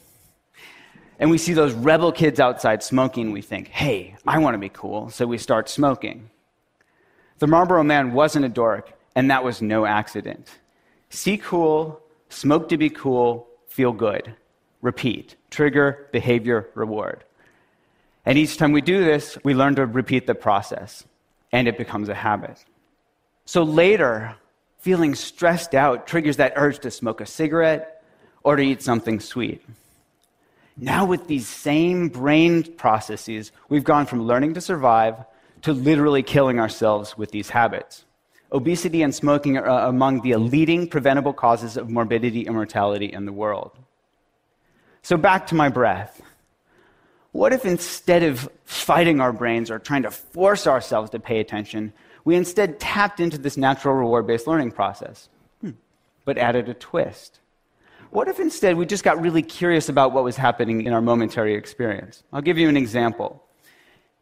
and 1.19 1.30
we 1.30 1.38
see 1.38 1.53
those 1.53 1.74
rebel 1.74 2.11
kids 2.11 2.39
outside 2.39 2.84
smoking, 2.84 3.32
we 3.32 3.41
think, 3.41 3.67
hey, 3.67 4.15
I 4.26 4.39
want 4.39 4.55
to 4.55 4.59
be 4.59 4.69
cool, 4.69 5.09
so 5.09 5.26
we 5.26 5.38
start 5.38 5.69
smoking. 5.69 6.30
The 7.39 7.47
Marlboro 7.47 7.84
man 7.84 8.13
wasn't 8.13 8.45
a 8.45 8.49
dork, 8.49 8.93
and 9.15 9.30
that 9.32 9.43
was 9.43 9.61
no 9.61 9.86
accident. 9.86 10.49
See 11.09 11.38
cool, 11.38 12.01
smoke 12.30 12.69
to 12.69 12.78
be 12.78 12.89
cool, 12.89 13.47
feel 13.67 13.91
good. 13.91 14.36
Repeat 14.82 15.36
trigger, 15.49 16.07
behavior, 16.11 16.69
reward. 16.75 17.23
And 18.25 18.38
each 18.38 18.57
time 18.57 18.71
we 18.71 18.82
do 18.82 19.03
this, 19.03 19.38
we 19.43 19.53
learn 19.53 19.75
to 19.75 19.86
repeat 19.86 20.27
the 20.27 20.36
process, 20.36 21.05
and 21.51 21.67
it 21.67 21.77
becomes 21.77 22.07
a 22.09 22.15
habit. 22.15 22.63
So 23.45 23.63
later, 23.63 24.36
feeling 24.79 25.15
stressed 25.15 25.75
out 25.75 26.07
triggers 26.07 26.38
that 26.38 26.53
urge 26.55 26.79
to 26.79 26.91
smoke 26.91 27.21
a 27.21 27.25
cigarette 27.25 28.03
or 28.43 28.55
to 28.55 28.63
eat 28.63 28.82
something 28.82 29.19
sweet. 29.19 29.63
Now, 30.77 31.05
with 31.05 31.27
these 31.27 31.47
same 31.47 32.09
brain 32.09 32.63
processes, 32.63 33.51
we've 33.69 33.84
gone 33.84 34.05
from 34.05 34.23
learning 34.23 34.53
to 34.55 34.61
survive 34.61 35.15
to 35.63 35.73
literally 35.73 36.23
killing 36.23 36.59
ourselves 36.59 37.17
with 37.17 37.32
these 37.32 37.49
habits. 37.49 38.05
obesity 38.51 39.01
and 39.01 39.13
smoking 39.15 39.57
are 39.57 39.69
uh, 39.69 39.88
among 39.88 40.21
the 40.21 40.36
leading 40.36 40.88
preventable 40.88 41.34
causes 41.34 41.77
of 41.77 41.89
morbidity 41.89 42.45
and 42.45 42.55
mortality 42.55 43.05
in 43.05 43.25
the 43.25 43.32
world. 43.32 43.71
So, 45.02 45.18
back 45.18 45.47
to 45.47 45.56
my 45.56 45.70
breath. 45.70 46.22
What 47.32 47.54
if 47.54 47.66
instead 47.66 48.24
of 48.24 48.49
fighting 48.66 49.22
our 49.22 49.32
brains 49.32 49.72
or 49.72 49.80
trying 49.80 50.04
to 50.04 50.12
force 50.12 50.68
ourselves 50.68 51.12
to 51.12 51.20
pay 51.20 51.39
attention, 51.39 51.93
we 52.26 52.36
instead 52.36 52.80
tapped 52.80 53.20
into 53.20 53.38
this 53.38 53.58
natural 53.58 53.95
reward 53.95 54.28
based 54.28 54.47
learning 54.47 54.72
process, 54.72 55.30
hmm. 55.62 55.72
but 56.26 56.38
added 56.38 56.70
a 56.70 56.74
twist? 56.74 57.39
What 58.12 58.28
if 58.28 58.39
instead 58.39 58.76
we 58.76 58.86
just 58.86 59.06
got 59.06 59.22
really 59.22 59.41
curious 59.41 59.88
about 59.88 60.12
what 60.12 60.26
was 60.26 60.36
happening 60.36 60.82
in 60.82 60.91
our 60.91 61.02
momentary 61.02 61.56
experience? 61.56 62.24
I'll 62.34 62.41
give 62.41 62.58
you 62.58 62.68
an 62.68 62.76
example. 62.76 63.41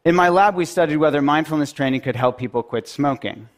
In 0.05 0.15
my 0.15 0.29
lab, 0.29 0.55
we 0.55 0.65
studied 0.65 0.97
whether 0.97 1.21
mindfulness 1.21 1.73
training 1.73 2.01
could 2.01 2.15
help 2.15 2.37
people 2.37 2.61
quit 2.61 2.87
smoking. 2.87 3.49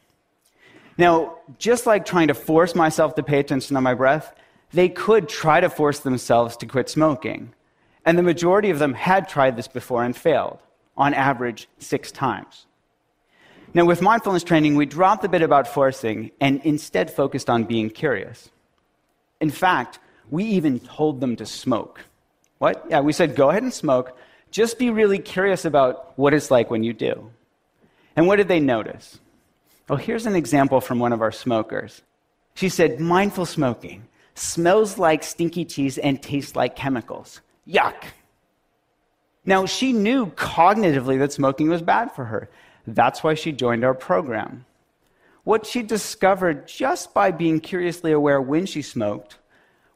Now, 0.97 1.38
just 1.59 1.86
like 1.86 2.05
trying 2.05 2.30
to 2.30 2.34
force 2.34 2.76
myself 2.76 3.15
to 3.15 3.24
pay 3.24 3.39
attention 3.39 3.76
to 3.76 3.82
my 3.82 3.93
breath, 3.93 4.34
they 4.74 4.89
could 4.89 5.28
try 5.28 5.59
to 5.59 5.69
force 5.69 5.99
themselves 5.99 6.57
to 6.57 6.65
quit 6.65 6.89
smoking. 6.89 7.53
And 8.05 8.17
the 8.17 8.24
majority 8.24 8.69
of 8.69 8.80
them 8.80 8.93
had 8.93 9.28
tried 9.28 9.55
this 9.55 9.67
before 9.67 10.03
and 10.03 10.15
failed, 10.15 10.59
on 10.97 11.13
average, 11.13 11.67
six 11.78 12.11
times. 12.11 12.65
Now, 13.74 13.86
with 13.86 14.01
mindfulness 14.01 14.43
training, 14.43 14.76
we 14.76 14.86
dropped 14.86 15.22
the 15.22 15.30
bit 15.30 15.41
about 15.41 15.67
forcing 15.67 16.32
and 16.41 16.61
instead 16.63 17.11
focused 17.11 17.49
on 17.49 17.63
being 17.63 17.89
curious. 17.89 18.49
In 19.39 19.49
fact, 19.49 19.99
we 20.30 20.43
even 20.43 20.80
told 20.80 21.22
them 21.22 21.36
to 21.38 21.45
smoke. 21.45 22.01
What? 22.57 22.86
Yeah, 22.89 22.99
we 22.99 23.13
said, 23.13 23.36
go 23.36 23.49
ahead 23.49 23.63
and 23.63 23.74
smoke. 23.74 24.17
Just 24.51 24.78
be 24.78 24.89
really 24.89 25.19
curious 25.19 25.63
about 25.63 26.17
what 26.17 26.34
it's 26.34 26.51
like 26.51 26.69
when 26.69 26.84
you 26.84 26.93
do. 26.93 27.32
And 28.15 28.28
what 28.28 28.36
did 28.36 28.49
they 28.49 28.59
notice? 28.59 29.19
Well, 29.88 29.97
here's 29.97 30.26
an 30.26 30.36
example 30.36 30.82
from 30.82 30.99
one 30.99 31.13
of 31.13 31.22
our 31.22 31.32
smokers. 31.32 32.01
She 32.55 32.67
said, 32.67 32.99
mindful 32.99 33.45
smoking 33.45 34.03
smells 34.41 34.97
like 34.97 35.23
stinky 35.23 35.65
cheese 35.65 35.97
and 35.97 36.21
tastes 36.21 36.55
like 36.55 36.75
chemicals. 36.75 37.41
Yuck. 37.67 38.03
Now, 39.45 39.65
she 39.65 39.93
knew 39.93 40.27
cognitively 40.27 41.17
that 41.19 41.31
smoking 41.31 41.69
was 41.69 41.81
bad 41.81 42.11
for 42.11 42.25
her. 42.25 42.49
That's 42.85 43.23
why 43.23 43.33
she 43.35 43.51
joined 43.51 43.83
our 43.83 43.93
program. 43.93 44.65
What 45.43 45.65
she 45.65 45.81
discovered 45.81 46.67
just 46.67 47.13
by 47.13 47.31
being 47.31 47.59
curiously 47.59 48.11
aware 48.11 48.41
when 48.41 48.65
she 48.65 48.81
smoked 48.81 49.37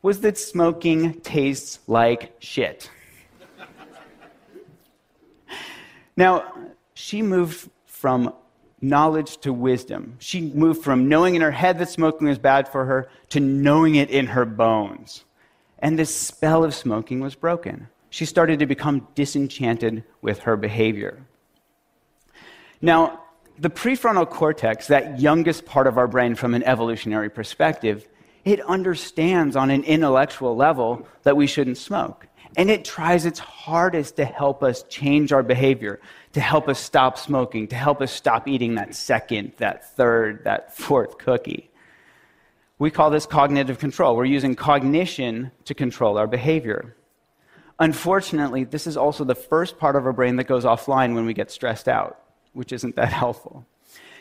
was 0.01 0.21
that 0.21 0.37
smoking 0.37 1.19
tastes 1.21 1.79
like 1.87 2.35
shit. 2.39 2.89
now, 6.15 6.53
she 6.93 7.21
moved 7.21 7.69
from 7.85 8.33
knowledge 8.81 9.37
to 9.37 9.53
wisdom. 9.53 10.15
She 10.19 10.41
moved 10.41 10.83
from 10.83 11.09
knowing 11.09 11.35
in 11.35 11.41
her 11.41 11.51
head 11.51 11.79
that 11.79 11.89
smoking 11.89 12.27
was 12.27 12.37
bad 12.37 12.67
for 12.67 12.85
her 12.85 13.07
to 13.29 13.39
knowing 13.39 13.95
it 13.95 14.09
in 14.09 14.27
her 14.27 14.45
bones. 14.45 15.23
And 15.79 15.97
this 15.97 16.15
spell 16.15 16.63
of 16.63 16.73
smoking 16.73 17.19
was 17.19 17.35
broken. 17.35 17.87
She 18.09 18.25
started 18.25 18.59
to 18.59 18.65
become 18.65 19.07
disenchanted 19.15 20.03
with 20.21 20.39
her 20.39 20.55
behavior. 20.55 21.25
Now, 22.81 23.21
the 23.57 23.69
prefrontal 23.69 24.29
cortex, 24.29 24.87
that 24.87 25.19
youngest 25.19 25.65
part 25.65 25.87
of 25.87 25.97
our 25.97 26.07
brain 26.07 26.35
from 26.35 26.53
an 26.53 26.63
evolutionary 26.63 27.29
perspective, 27.29 28.07
it 28.43 28.61
understands 28.61 29.55
on 29.55 29.71
an 29.71 29.83
intellectual 29.83 30.55
level 30.55 31.07
that 31.23 31.37
we 31.37 31.47
shouldn't 31.47 31.77
smoke. 31.77 32.27
And 32.57 32.69
it 32.69 32.85
tries 32.85 33.25
its 33.25 33.39
hardest 33.39 34.15
to 34.17 34.25
help 34.25 34.63
us 34.63 34.83
change 34.83 35.33
our 35.33 35.43
behavior, 35.43 35.99
to 36.35 36.41
help 36.41 36.67
us 36.67 36.81
stop 36.81 37.17
smoking, 37.17 37.65
to 37.65 37.77
help 37.77 38.01
us 38.01 38.11
stop 38.11 38.45
eating 38.45 38.75
that 38.75 38.93
second, 38.93 39.53
that 39.55 39.95
third, 39.95 40.43
that 40.43 40.75
fourth 40.77 41.17
cookie. 41.17 41.69
We 42.77 42.91
call 42.91 43.09
this 43.09 43.25
cognitive 43.25 43.79
control. 43.79 44.17
We're 44.17 44.25
using 44.25 44.53
cognition 44.53 45.51
to 45.63 45.73
control 45.73 46.17
our 46.17 46.27
behavior. 46.27 46.93
Unfortunately, 47.79 48.65
this 48.65 48.85
is 48.85 48.97
also 48.97 49.23
the 49.23 49.33
first 49.33 49.79
part 49.79 49.95
of 49.95 50.05
our 50.05 50.11
brain 50.11 50.35
that 50.35 50.43
goes 50.43 50.65
offline 50.65 51.15
when 51.15 51.25
we 51.25 51.33
get 51.33 51.51
stressed 51.51 51.87
out, 51.87 52.19
which 52.51 52.73
isn't 52.73 52.97
that 52.97 53.13
helpful. 53.13 53.65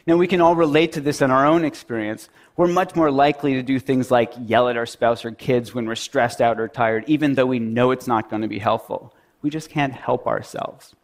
Now, 0.07 0.17
we 0.17 0.29
can 0.29 0.41
all 0.41 0.55
relate 0.55 0.93
to 0.93 1.01
this 1.01 1.21
in 1.21 1.33
our 1.33 1.45
own 1.45 1.65
experience. 1.65 2.29
We're 2.57 2.69
much 2.69 2.95
more 2.95 3.11
likely 3.11 3.55
to 3.55 3.62
do 3.65 3.81
things 3.81 4.12
like 4.12 4.33
yell 4.39 4.69
at 4.69 4.77
our 4.77 4.87
spouse 4.87 5.25
or 5.25 5.33
kids 5.33 5.75
when 5.75 5.85
we're 5.85 5.97
stressed 5.97 6.41
out 6.41 6.61
or 6.61 6.69
tired, 6.69 7.07
even 7.09 7.35
though 7.35 7.47
we 7.47 7.59
know 7.59 7.91
it's 7.91 8.07
not 8.07 8.31
going 8.31 8.43
to 8.43 8.49
be 8.49 8.61
helpful. 8.61 9.12
We 9.43 9.51
just 9.51 9.69
can't 9.69 9.93
help 9.93 10.29
ourselves. 10.29 10.95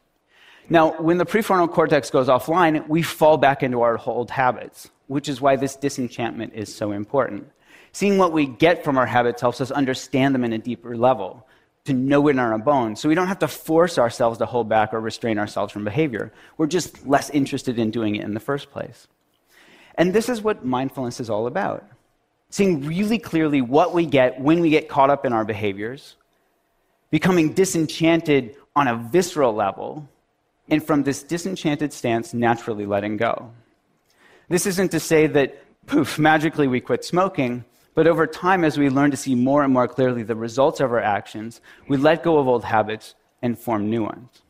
Now, 0.71 0.93
when 1.03 1.19
the 1.19 1.27
prefrontal 1.27 1.71
cortex 1.71 2.11
goes 2.11 2.29
offline, 2.29 2.89
we 2.89 3.03
fall 3.03 3.37
back 3.37 3.63
into 3.63 3.83
our 3.83 4.01
old 4.07 4.31
habits, 4.31 4.89
which 5.09 5.29
is 5.29 5.41
why 5.41 5.57
this 5.57 5.77
disenchantment 5.77 6.55
is 6.55 6.73
so 6.73 6.93
important. 6.93 7.51
Seeing 7.93 8.19
what 8.19 8.33
we 8.33 8.47
get 8.47 8.85
from 8.85 8.97
our 8.97 9.07
habits 9.07 9.41
helps 9.41 9.61
us 9.61 9.73
understand 9.73 10.35
them 10.35 10.45
in 10.45 10.53
a 10.53 10.59
deeper 10.59 10.97
level, 10.97 11.47
to 11.87 11.93
know 11.93 12.29
it 12.29 12.33
in 12.33 12.39
our 12.39 12.57
bones. 12.57 13.01
So 13.01 13.09
we 13.09 13.17
don't 13.17 13.27
have 13.27 13.41
to 13.41 13.49
force 13.49 13.99
ourselves 13.99 14.39
to 14.39 14.47
hold 14.47 14.69
back 14.69 14.95
or 14.95 15.01
restrain 15.01 15.39
ourselves 15.39 15.73
from 15.73 15.83
behavior. 15.83 16.33
We're 16.57 16.69
just 16.69 17.05
less 17.07 17.31
interested 17.31 17.79
in 17.79 17.91
doing 17.91 18.15
it 18.17 18.25
in 18.25 18.35
the 18.35 18.41
first 18.41 18.71
place. 18.71 19.09
And 19.97 20.13
this 20.13 20.29
is 20.29 20.41
what 20.41 20.65
mindfulness 20.65 21.19
is 21.19 21.29
all 21.29 21.47
about 21.47 21.85
seeing 22.51 22.85
really 22.85 23.19
clearly 23.19 23.63
what 23.63 23.95
we 23.95 24.05
get 24.05 24.41
when 24.41 24.61
we 24.61 24.71
get 24.71 24.89
caught 24.89 25.09
up 25.09 25.25
in 25.25 25.33
our 25.33 25.45
behaviors, 25.45 26.17
becoming 27.11 27.53
disenchanted 27.53 28.57
on 28.77 28.89
a 28.89 28.97
visceral 28.97 29.55
level 29.55 30.09
and 30.71 30.85
from 30.85 31.03
this 31.03 31.23
disenchanted 31.23 31.93
stance, 31.93 32.33
naturally 32.33 32.87
letting 32.87 33.17
go. 33.17 33.51
This 34.49 34.67
isn't 34.67 34.91
to 34.93 35.01
say 35.01 35.27
that, 35.27 35.63
poof, 35.87 36.19
magically 36.19 36.69
we 36.69 36.81
quit 36.81 37.05
smoking, 37.05 37.65
but 37.95 38.07
over 38.07 38.27
time, 38.27 38.65
as 38.65 38.79
we 38.79 38.89
learn 38.89 39.11
to 39.11 39.17
see 39.17 39.35
more 39.35 39.63
and 39.63 39.73
more 39.73 39.89
clearly 39.89 40.23
the 40.23 40.37
results 40.37 40.81
of 40.81 40.93
our 40.93 41.01
actions, 41.01 41.61
we 41.89 41.97
let 41.97 42.23
go 42.23 42.39
of 42.39 42.47
old 42.47 42.65
habits 42.65 43.15
and 43.43 43.59
form 43.59 43.91
new 43.91 44.05
ones. 44.05 44.43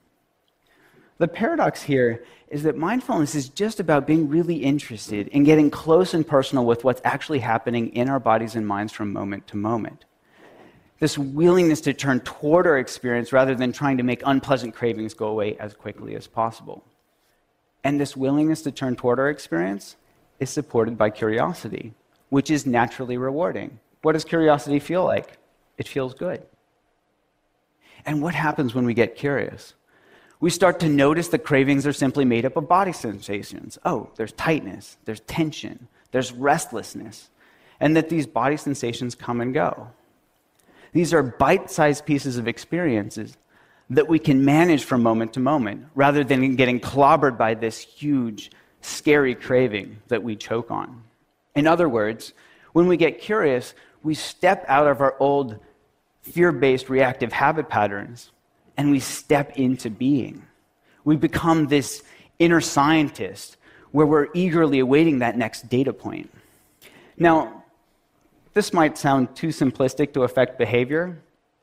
The 1.18 1.28
paradox 1.28 1.82
here 1.82 2.24
is 2.48 2.62
that 2.64 2.76
mindfulness 2.76 3.34
is 3.34 3.48
just 3.48 3.78
about 3.78 4.06
being 4.06 4.28
really 4.28 4.56
interested 4.56 5.28
in 5.28 5.44
getting 5.44 5.70
close 5.70 6.14
and 6.14 6.26
personal 6.26 6.64
with 6.64 6.82
what's 6.82 7.00
actually 7.04 7.38
happening 7.38 7.88
in 7.88 8.08
our 8.08 8.18
bodies 8.18 8.56
and 8.56 8.66
minds 8.66 8.92
from 8.92 9.12
moment 9.12 9.46
to 9.48 9.56
moment 9.56 10.04
this 11.01 11.18
willingness 11.18 11.80
to 11.80 11.94
turn 11.94 12.20
toward 12.20 12.66
our 12.66 12.78
experience 12.78 13.32
rather 13.32 13.55
than 13.55 13.72
trying 13.72 13.96
to 13.96 14.03
make 14.03 14.22
unpleasant 14.24 14.74
cravings 14.74 15.14
go 15.14 15.26
away 15.28 15.57
as 15.59 15.74
quickly 15.74 16.14
as 16.14 16.26
possible. 16.26 16.84
And 17.82 17.98
this 17.98 18.16
willingness 18.16 18.62
to 18.62 18.70
turn 18.70 18.94
toward 18.96 19.18
our 19.18 19.30
experience 19.30 19.96
is 20.38 20.51
supported 20.51 20.98
by 20.98 21.11
curiosity, 21.11 21.94
which 22.28 22.51
is 22.51 22.66
naturally 22.66 23.16
rewarding. 23.16 23.80
What 24.03 24.12
does 24.12 24.24
curiosity 24.24 24.78
feel 24.78 25.05
like? 25.05 25.38
It 25.78 25.88
feels 25.88 26.12
good. 26.12 26.42
And 28.05 28.22
what 28.22 28.34
happens 28.34 28.74
when 28.74 28.84
we 28.84 28.94
get 28.94 29.16
curious? 29.16 29.74
We 30.38 30.51
start 30.51 30.80
to 30.80 30.88
notice 30.88 31.28
that 31.28 31.44
cravings 31.44 31.86
are 31.86 31.92
simply 31.92 32.26
made 32.26 32.44
up 32.44 32.57
of 32.57 32.68
body 32.68 32.92
sensations. 32.92 33.78
Oh, 33.84 34.11
there's 34.16 34.32
tightness, 34.32 34.98
there's 35.05 35.20
tension, 35.20 35.88
there's 36.12 36.32
restlessness, 36.32 37.30
and 37.78 37.96
that 37.96 38.11
these 38.11 38.26
body 38.26 38.57
sensations 38.59 39.14
come 39.14 39.40
and 39.40 39.53
go. 39.55 39.88
These 40.93 41.14
are 41.14 41.22
bite 41.22 41.70
sized 41.70 42.05
pieces 42.05 42.36
of 42.36 42.49
experiences 42.49 43.36
that 43.91 44.09
we 44.09 44.18
can 44.18 44.45
manage 44.45 44.84
from 44.84 45.03
moment 45.03 45.32
to 45.34 45.41
moment 45.41 45.86
rather 45.95 46.22
than 46.22 46.57
getting 46.57 46.80
clobbered 46.80 47.36
by 47.36 47.55
this 47.55 47.78
huge, 47.78 48.51
scary 48.80 49.34
craving 49.34 49.99
that 50.09 50.22
we 50.22 50.36
choke 50.36 50.70
on. 50.70 51.03
In 51.55 51.66
other 51.66 51.88
words, 51.88 52.32
when 52.72 52.86
we 52.86 52.97
get 52.97 53.20
curious, 53.20 53.74
we 54.03 54.14
step 54.14 54.64
out 54.68 54.86
of 54.86 55.01
our 55.01 55.16
old 55.18 55.59
fear 56.22 56.53
based 56.53 56.88
reactive 56.88 57.32
habit 57.32 57.68
patterns 57.68 58.30
and 58.76 58.91
we 58.91 59.01
step 59.01 59.57
into 59.57 59.91
being. 59.91 60.43
We 61.05 61.16
become 61.16 61.66
this 61.66 62.03
inner 62.38 62.61
scientist 62.61 63.57
where 63.91 64.07
we're 64.07 64.28
eagerly 64.34 64.78
awaiting 64.78 65.18
that 65.18 65.36
next 65.36 65.68
data 65.68 65.93
point. 65.93 66.32
Now, 67.18 67.59
this 68.55 68.72
might 68.72 68.98
sound 68.98 69.34
too 69.36 69.48
simplistic 69.48 70.12
to 70.14 70.22
affect 70.22 70.59
behavior, 70.59 71.20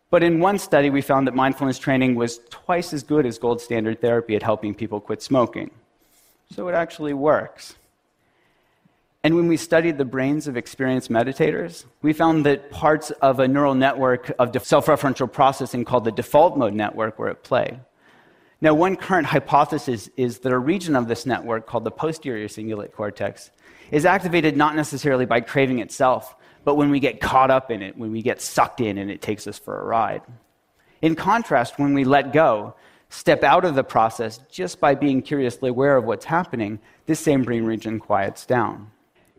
but 0.10 0.24
in 0.24 0.40
one 0.40 0.58
study, 0.58 0.90
we 0.90 1.02
found 1.02 1.28
that 1.28 1.36
mindfulness 1.36 1.80
training 1.80 2.16
was 2.16 2.40
twice 2.50 2.94
as 2.94 3.04
good 3.04 3.26
as 3.26 3.38
gold 3.38 3.60
standard 3.60 4.00
therapy 4.00 4.36
at 4.36 4.44
helping 4.44 4.74
people 4.74 5.02
quit 5.02 5.22
smoking. 5.22 5.70
So 6.54 6.70
it 6.70 6.74
actually 6.74 7.14
works. 7.14 7.76
And 9.24 9.36
when 9.36 9.50
we 9.50 9.58
studied 9.58 9.98
the 9.98 10.06
brains 10.06 10.48
of 10.48 10.56
experienced 10.56 11.10
meditators, 11.12 11.84
we 12.02 12.14
found 12.14 12.46
that 12.46 12.72
parts 12.72 13.12
of 13.12 13.42
a 13.42 13.48
neural 13.48 13.76
network 13.76 14.32
of 14.40 14.56
self 14.66 14.86
referential 14.86 15.30
processing 15.30 15.84
called 15.84 16.06
the 16.06 16.12
default 16.14 16.58
mode 16.58 16.74
network 16.74 17.20
were 17.20 17.28
at 17.28 17.44
play. 17.44 17.78
Now, 18.62 18.74
one 18.74 18.96
current 18.96 19.28
hypothesis 19.28 20.10
is 20.16 20.40
that 20.40 20.54
a 20.54 20.58
region 20.58 20.96
of 20.96 21.10
this 21.10 21.26
network 21.26 21.68
called 21.68 21.84
the 21.84 21.92
posterior 21.92 22.48
cingulate 22.48 22.94
cortex 22.94 23.52
is 23.92 24.06
activated 24.06 24.56
not 24.56 24.78
necessarily 24.78 25.26
by 25.26 25.42
craving 25.42 25.80
itself, 25.80 26.37
but 26.68 26.76
when 26.76 26.90
we 26.90 27.00
get 27.00 27.22
caught 27.22 27.50
up 27.50 27.72
in 27.72 27.82
it, 27.82 27.98
when 27.98 28.12
we 28.12 28.22
get 28.22 28.42
sucked 28.42 28.82
in 28.82 28.98
and 28.98 29.10
it 29.10 29.22
takes 29.22 29.48
us 29.48 29.58
for 29.58 29.80
a 29.80 29.86
ride. 29.86 30.22
In 31.02 31.16
contrast, 31.16 31.80
when 31.80 31.94
we 31.94 32.04
let 32.04 32.34
go, 32.34 32.76
step 33.08 33.42
out 33.42 33.64
of 33.64 33.74
the 33.74 33.86
process 33.86 34.40
just 34.52 34.82
by 34.82 34.94
being 34.94 35.22
curiously 35.22 35.70
aware 35.70 35.96
of 35.96 36.04
what's 36.04 36.26
happening, 36.26 36.80
this 37.06 37.22
same 37.22 37.44
brain 37.44 37.64
region 37.64 38.00
quiets 38.00 38.46
down. 38.46 38.92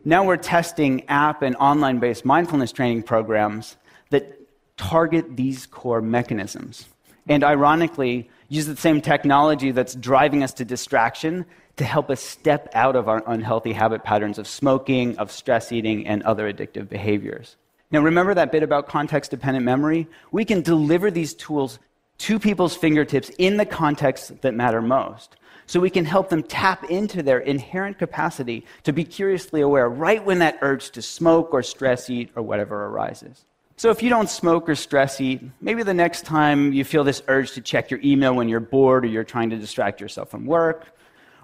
Now 0.03 0.23
we're 0.23 0.37
testing 0.37 1.07
app 1.07 1.43
and 1.43 1.55
online 1.57 1.99
based 1.99 2.25
mindfulness 2.25 2.71
training 2.71 3.03
programs 3.03 3.77
that 4.09 4.35
target 4.75 5.37
these 5.37 5.67
core 5.67 6.01
mechanisms. 6.01 6.87
And 7.27 7.43
ironically, 7.43 8.27
use 8.47 8.65
the 8.65 8.75
same 8.75 9.01
technology 9.01 9.69
that's 9.69 9.93
driving 9.93 10.41
us 10.41 10.53
to 10.53 10.65
distraction 10.65 11.45
to 11.79 11.85
help 11.85 12.09
us 12.09 12.21
step 12.21 12.69
out 12.73 12.95
of 12.95 13.09
our 13.09 13.23
unhealthy 13.25 13.73
habit 13.73 14.03
patterns 14.03 14.37
of 14.37 14.47
smoking, 14.47 15.17
of 15.17 15.31
stress 15.31 15.71
eating, 15.71 16.07
and 16.07 16.21
other 16.23 16.51
addictive 16.51 16.87
behaviors. 16.87 17.55
Now, 17.91 18.01
remember 18.01 18.33
that 18.35 18.51
bit 18.51 18.61
about 18.61 18.87
context 18.87 19.31
dependent 19.31 19.65
memory? 19.65 20.07
We 20.31 20.45
can 20.45 20.61
deliver 20.61 21.09
these 21.09 21.33
tools 21.33 21.79
to 22.19 22.37
people's 22.37 22.75
fingertips 22.75 23.29
in 23.37 23.57
the 23.57 23.65
contexts 23.65 24.31
that 24.41 24.53
matter 24.53 24.81
most. 24.81 25.37
So 25.65 25.79
we 25.79 25.89
can 25.89 26.05
help 26.05 26.29
them 26.29 26.43
tap 26.43 26.83
into 26.89 27.23
their 27.23 27.39
inherent 27.39 27.97
capacity 27.97 28.65
to 28.83 28.91
be 28.91 29.03
curiously 29.03 29.61
aware 29.61 29.87
right 29.87 30.23
when 30.23 30.39
that 30.39 30.57
urge 30.61 30.91
to 30.91 31.01
smoke 31.01 31.53
or 31.53 31.63
stress 31.63 32.09
eat 32.09 32.29
or 32.35 32.43
whatever 32.43 32.87
arises. 32.87 33.45
So 33.77 33.89
if 33.91 34.03
you 34.03 34.09
don't 34.09 34.29
smoke 34.29 34.67
or 34.67 34.75
stress 34.75 35.21
eat, 35.21 35.41
maybe 35.61 35.83
the 35.83 35.93
next 35.93 36.25
time 36.25 36.73
you 36.73 36.83
feel 36.83 37.03
this 37.03 37.23
urge 37.27 37.53
to 37.53 37.61
check 37.61 37.89
your 37.89 38.01
email 38.03 38.35
when 38.35 38.49
you're 38.49 38.59
bored 38.59 39.05
or 39.05 39.07
you're 39.07 39.23
trying 39.23 39.51
to 39.51 39.57
distract 39.57 40.01
yourself 40.01 40.29
from 40.29 40.45
work, 40.45 40.87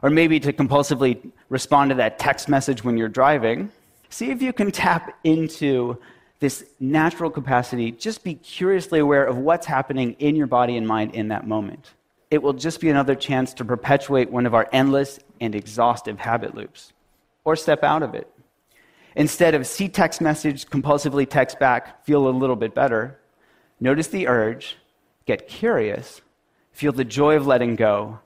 or 0.01 0.09
maybe 0.09 0.39
to 0.39 0.53
compulsively 0.53 1.31
respond 1.49 1.89
to 1.89 1.95
that 1.95 2.19
text 2.19 2.49
message 2.49 2.83
when 2.83 2.97
you're 2.97 3.09
driving, 3.09 3.71
see 4.09 4.31
if 4.31 4.41
you 4.41 4.53
can 4.53 4.71
tap 4.71 5.17
into 5.23 5.97
this 6.39 6.65
natural 6.79 7.29
capacity, 7.29 7.91
just 7.91 8.23
be 8.23 8.35
curiously 8.35 8.99
aware 8.99 9.25
of 9.25 9.37
what's 9.37 9.65
happening 9.65 10.15
in 10.19 10.35
your 10.35 10.47
body 10.47 10.77
and 10.77 10.87
mind 10.87 11.15
in 11.15 11.29
that 11.29 11.47
moment. 11.47 11.93
It 12.29 12.41
will 12.41 12.53
just 12.53 12.81
be 12.81 12.89
another 12.89 13.15
chance 13.15 13.53
to 13.55 13.65
perpetuate 13.65 14.29
one 14.29 14.45
of 14.45 14.53
our 14.53 14.67
endless 14.73 15.19
and 15.39 15.55
exhaustive 15.55 16.19
habit 16.19 16.53
loops, 16.53 16.93
or 17.45 17.55
step 17.55 17.83
out 17.83 18.03
of 18.03 18.13
it. 18.13 18.29
Instead 19.15 19.55
of 19.55 19.65
see 19.65 19.87
text 19.87 20.19
message, 20.19 20.65
compulsively 20.65 21.27
text 21.29 21.57
back, 21.57 22.05
feel 22.05 22.27
a 22.27 22.29
little 22.29 22.57
bit 22.57 22.75
better, 22.75 23.17
notice 23.79 24.07
the 24.07 24.27
urge, 24.27 24.75
get 25.25 25.47
curious, 25.47 26.21
feel 26.71 26.91
the 26.91 27.05
joy 27.05 27.35
of 27.35 27.47
letting 27.47 27.75
go, 27.75 28.19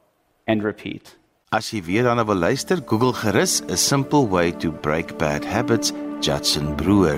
and 0.48 0.64
repeat. 0.64 1.16
As 1.50 1.72
jy 1.74 1.80
weer 1.82 2.04
daarna 2.06 2.22
wil 2.30 2.38
luister, 2.38 2.78
Google 2.86 3.14
gerus 3.14 3.62
'n 3.66 3.78
simple 3.78 4.28
way 4.30 4.52
to 4.62 4.70
break 4.72 5.18
bad 5.18 5.44
habits, 5.44 5.92
Judson 6.22 6.76
Brewer. 6.76 7.18